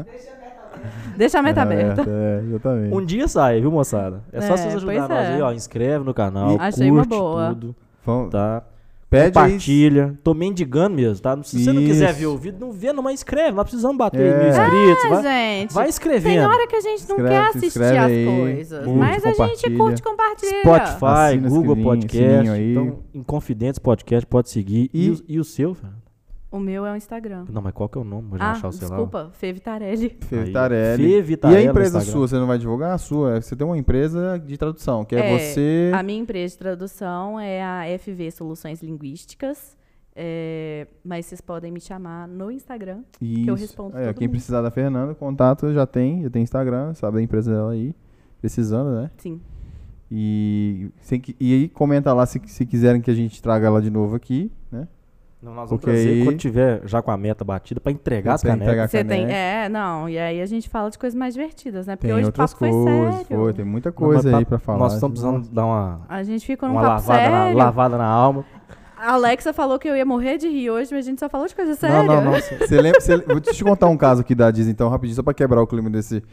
[1.17, 2.05] Deixa a meta aberta.
[2.07, 2.93] É, exatamente.
[2.95, 4.21] Um dia sai, viu, moçada?
[4.31, 5.33] É só É, vocês ajudarem pois nós é.
[5.33, 5.51] aí, ó.
[5.51, 7.47] Inscreve no canal, E- Achei uma curte boa.
[7.49, 7.75] tudo,
[8.05, 8.61] Vamos- tá?
[9.09, 9.45] Pede aí.
[9.51, 10.19] Compartilha.
[10.21, 11.41] Tô mendigando mesmo, tá?
[11.41, 12.19] Se você não quiser Isso.
[12.19, 13.51] ver o vídeo, não vê, não, mas inscreve.
[13.51, 14.37] Nós precisamos bater É.
[14.37, 15.03] mil inscritos.
[15.05, 15.73] Ah, vai, gente.
[15.73, 16.49] vai Tem escrevendo.
[16.49, 18.83] hora que a gente não Escreve, quer assistir as aí, coisas.
[18.85, 20.59] curte, mas a gente curte e compartilha.
[20.61, 22.35] Spotify, Assina, Google sininho, Podcast.
[22.35, 22.71] sininho aí.
[22.71, 24.89] Então, Inconfidentes Podcast, pode seguir.
[24.93, 25.93] E, E- o, e o seu, velho?
[26.57, 27.45] O meu é o Instagram.
[27.51, 28.29] Não, mas qual que é o nome?
[28.29, 28.97] Vou Ah, achar o celular.
[28.97, 29.29] desculpa.
[29.33, 30.17] Fê Vitarelli.
[30.21, 31.03] Fê Aí, Vitarelli.
[31.03, 33.39] Fê E a empresa sua, você não vai divulgar a sua?
[33.41, 35.91] Você tem uma empresa de tradução, que é, É, você...
[35.93, 39.77] A minha empresa de tradução é a FV Soluções Linguísticas.
[40.19, 43.01] é, mas vocês podem me chamar no Instagram.
[43.21, 43.53] eu Isso.
[43.53, 44.33] respondo Aí, ó, todo quem mundo.
[44.35, 47.93] precisar da Fernanda, contato já tem, já tem Instagram, sabe da empresa dela aí,
[48.41, 49.11] precisando, né?
[49.17, 49.39] Sim.
[50.11, 53.81] E, sem que- e aí comenta lá se, se quiserem que a gente traga ela
[53.81, 54.87] de novo aqui, né?
[55.41, 58.33] Não, nós vamos Porque trazer aí- quando tiver já com a meta batida pra entregar
[58.33, 58.67] as Pra canecas.
[58.67, 59.31] entregar a Você tem.
[59.31, 60.09] É, não.
[60.09, 61.95] E aí a gente fala de coisas mais divertidas, né?
[61.95, 63.25] Porque Tem hoje o papo foi coisas, sério.
[63.37, 64.79] foi, tem muita Não, coisa mas aí pra falar.
[64.79, 68.05] Nós estamos precisando dar uma, A gente ficou num uma papo lavada, na, lavada na
[68.07, 68.43] alma.
[68.99, 71.45] A Alexa falou que eu ia morrer de rir hoje, mas a gente só falou
[71.45, 72.03] de coisa Não, séria.
[72.03, 72.31] não, não.
[72.67, 75.35] Você lembra, você, vou te contar um caso aqui da Disney, então, rapidinho, só pra
[75.35, 76.23] quebrar o clima desse.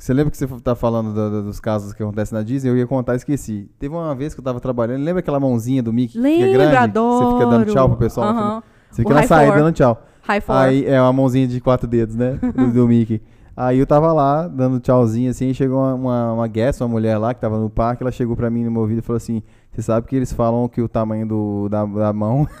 [0.00, 2.70] Você lembra que você tá falando da- da- dos casos que acontecem na Disney?
[2.70, 3.70] Eu ia contar e esqueci.
[3.78, 6.52] Teve uma vez que eu tava trabalhando, lembra aquela mãozinha do Mickey que fica Lembro,
[6.58, 6.76] grande?
[6.76, 7.26] adoro.
[7.26, 8.28] Você fica dando tchau pro pessoal.
[8.30, 8.62] Aham.
[8.90, 10.02] Você O fica na high saída dando tchau.
[10.22, 10.56] High four.
[10.56, 12.38] Aí é uma mãozinha de quatro dedos, né?
[12.56, 13.20] Do, do Mickey.
[13.54, 17.18] Aí eu tava lá, dando tchauzinho assim, e chegou uma, uma, uma guest, uma mulher
[17.18, 19.42] lá que tava no parque, ela chegou pra mim no meu ouvido e falou assim:
[19.70, 22.48] Você sabe que eles falam que o tamanho do, da, da mão.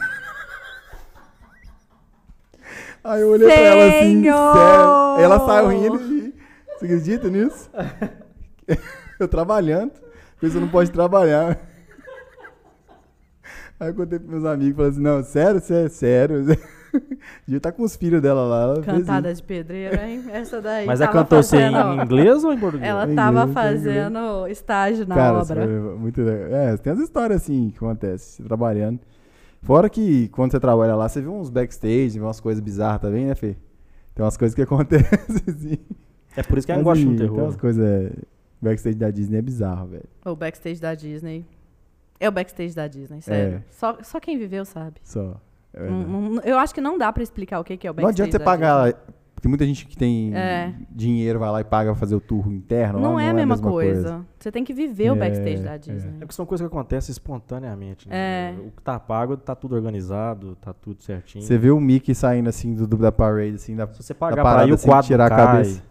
[3.02, 4.52] Aí eu olhei pra ela assim, Senhor!
[4.54, 5.24] sério.
[5.24, 6.39] Ela saiu rindo e.
[6.80, 7.68] Você acredita nisso?
[9.18, 9.92] eu trabalhando.
[10.40, 11.58] Pessoa não pode trabalhar.
[13.78, 16.44] Aí eu contei pros meus amigos, falei assim, não, sério, sério, sério.
[17.46, 18.62] Devia tá com os filhos dela lá.
[18.62, 20.24] Ela Cantada de pedreira, hein?
[20.32, 20.86] Essa daí.
[20.86, 22.88] Mas é tava cantou você em fazendo- inglês ou em português?
[22.90, 25.66] Ela Em tava inglês, em fazendo estágio na Cara, obra.
[25.66, 26.50] muito legal.
[26.60, 29.00] É, tem as histórias assim que acontecem, você trabalhando.
[29.62, 33.26] Fora que quando você trabalha lá, você vê uns backstage, vê umas coisas bizarras também,
[33.26, 33.56] né, Fê?
[34.14, 35.08] Tem umas coisas que acontecem
[35.46, 35.78] assim.
[36.36, 37.38] É por isso que eu gosto de assim, um terror.
[37.42, 38.12] umas coisas.
[38.62, 40.04] Backstage da Disney é bizarro, velho.
[40.24, 41.46] O backstage da Disney.
[42.18, 43.56] É o backstage da Disney, sério.
[43.56, 43.62] É.
[43.70, 44.96] Só, só quem viveu sabe.
[45.02, 45.40] Só.
[45.72, 46.02] É Não-
[46.32, 48.22] não- eu acho que não dá pra explicar o que que é o Não backstage
[48.22, 48.92] adianta você da pagar.
[49.40, 50.74] Tem muita gente que tem É.
[50.90, 52.98] dinheiro, vai lá e paga pra fazer o tour interno.
[52.98, 53.02] Disney.
[53.06, 54.26] lá Não, é a mesma, coisa.
[54.38, 55.78] Você tem que viver o É, backstage da é.
[55.78, 56.12] Disney.
[56.16, 58.06] É porque são coisas que acontecem espontaneamente.
[58.06, 58.14] Né?
[58.14, 58.54] É.
[58.60, 61.42] O que tá pago tá tudo organizado, tá tudo certinho.
[61.42, 64.18] Você vê o Mickey saindo assim do, do- da parade, assim, da, Se você da
[64.18, 65.82] pagar parada, pra ir, o assim, quadro tirar a cai, cabeça.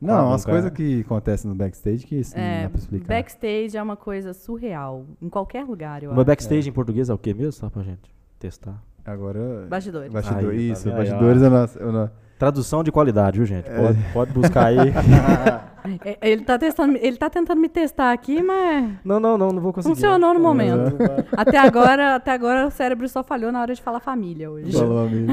[0.00, 3.08] Não, as coisas que acontecem no backstage que isso não É, dá pra explicar.
[3.08, 5.04] backstage é uma coisa surreal.
[5.20, 6.26] Em qualquer lugar, eu meu acho.
[6.26, 7.52] backstage em português é o que mesmo?
[7.52, 8.80] Só pra gente testar.
[9.04, 9.66] Agora.
[9.68, 10.12] Bastidores.
[10.12, 10.60] Bastidores.
[10.60, 10.96] Aí, tá isso, vendo?
[10.98, 11.78] bastidores é nosso.
[11.78, 13.68] é o no- Tradução de qualidade, viu, gente?
[13.68, 13.76] É.
[13.76, 14.76] Pode, pode buscar aí.
[16.04, 19.62] É, Ele tá, testando, ele tá tentando me testar aqui, mas não, não, não, não
[19.62, 19.94] vou conseguir.
[19.94, 20.96] funcionou no momento.
[21.34, 24.72] até, agora, até agora o cérebro só falhou na hora de falar família hoje.
[24.72, 25.32] Falou, amigo.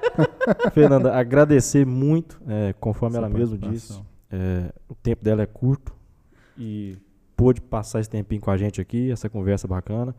[0.72, 4.00] Fernanda, agradecer muito, é, conforme ela mesmo disse.
[4.30, 5.94] é, o tempo dela é curto
[6.56, 6.96] e
[7.36, 10.14] pôde passar esse tempinho com a gente aqui, essa conversa bacana.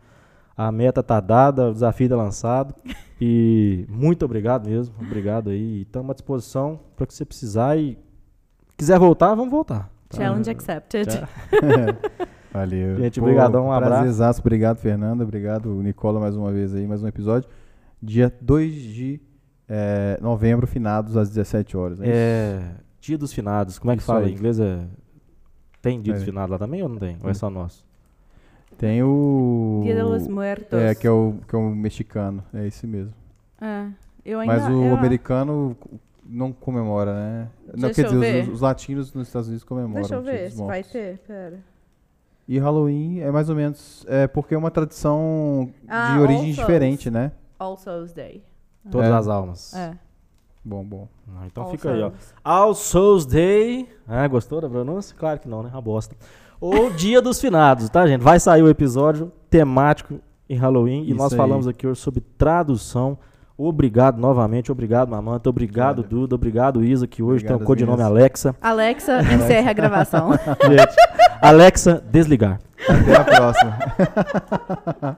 [0.58, 2.74] A meta tá dada, o desafio tá lançado.
[3.20, 4.92] E muito obrigado mesmo.
[5.00, 5.82] Obrigado aí.
[5.82, 7.96] Estamos à disposição para que você precisar e
[8.76, 9.88] quiser voltar, vamos voltar.
[10.08, 10.16] tá?
[10.16, 11.06] Challenge accepted.
[11.08, 11.28] Tchau.
[12.52, 12.96] Valeu.
[12.96, 13.92] Gente, obrigadão, um abraço.
[13.94, 14.40] prazerzaço.
[14.40, 15.22] Obrigado, Fernanda.
[15.22, 17.48] Obrigado, Nicola, mais uma vez aí, mais um episódio.
[18.02, 19.20] Dia 2 de
[19.68, 21.98] eh, novembro, finados às 17 horas.
[21.98, 22.06] né?
[22.08, 22.60] É,
[23.00, 24.32] dia dos finados, como é que Isso fala aí.
[24.32, 24.58] em inglês?
[24.58, 24.80] É,
[25.82, 26.24] tem dia dos É.
[26.24, 27.16] finados lá também ou não tem?
[27.22, 27.84] Ou é só nosso?
[28.78, 29.80] Tem o.
[29.82, 30.78] Dia de los Muertos.
[30.78, 32.42] É, que é o, que é o mexicano.
[32.54, 33.12] É esse mesmo.
[33.60, 33.86] É,
[34.24, 35.76] eu ainda, Mas o eu- americano
[36.24, 37.48] não comemora, né?
[37.74, 38.42] Não, Deixa quer eu dizer, ver.
[38.48, 39.94] os, os latinos nos Estados Unidos comemoram.
[40.00, 41.18] Deixa eu ver se vai ter.
[41.26, 41.58] Pera.
[42.46, 44.06] E Halloween é mais ou menos.
[44.08, 46.56] É porque é uma tradição Ah, de origem Souls.
[46.56, 47.32] diferente, né?
[47.58, 48.42] All Souls Day.
[48.90, 49.12] Todas É.
[49.12, 49.74] as almas.
[49.74, 49.92] É.
[50.64, 51.08] Bom, bom.
[51.36, 52.08] Ah, então All fica aí, ó.
[52.10, 52.34] Souls.
[52.44, 53.88] All Souls Day.
[54.06, 55.14] Ah, gostou da pronúncia?
[55.18, 55.70] Claro que não, né?
[55.72, 56.14] Uma bosta.
[56.60, 58.20] Ou Dia dos Finados, tá, gente?
[58.22, 61.36] Vai sair o episódio temático em Halloween e Isso nós aí.
[61.36, 63.18] falamos aqui hoje sobre tradução.
[63.56, 66.20] Obrigado novamente, obrigado, Mamanta, obrigado, Obrigado.
[66.20, 68.02] Duda, obrigado, Isa, que hoje Obrigado, tem o codinome.
[68.02, 68.54] Alexa.
[68.60, 70.30] Alexa, encerra a gravação.
[70.62, 70.94] Gente,
[71.42, 72.60] Alexa, desligar.
[72.88, 73.78] Até a próxima.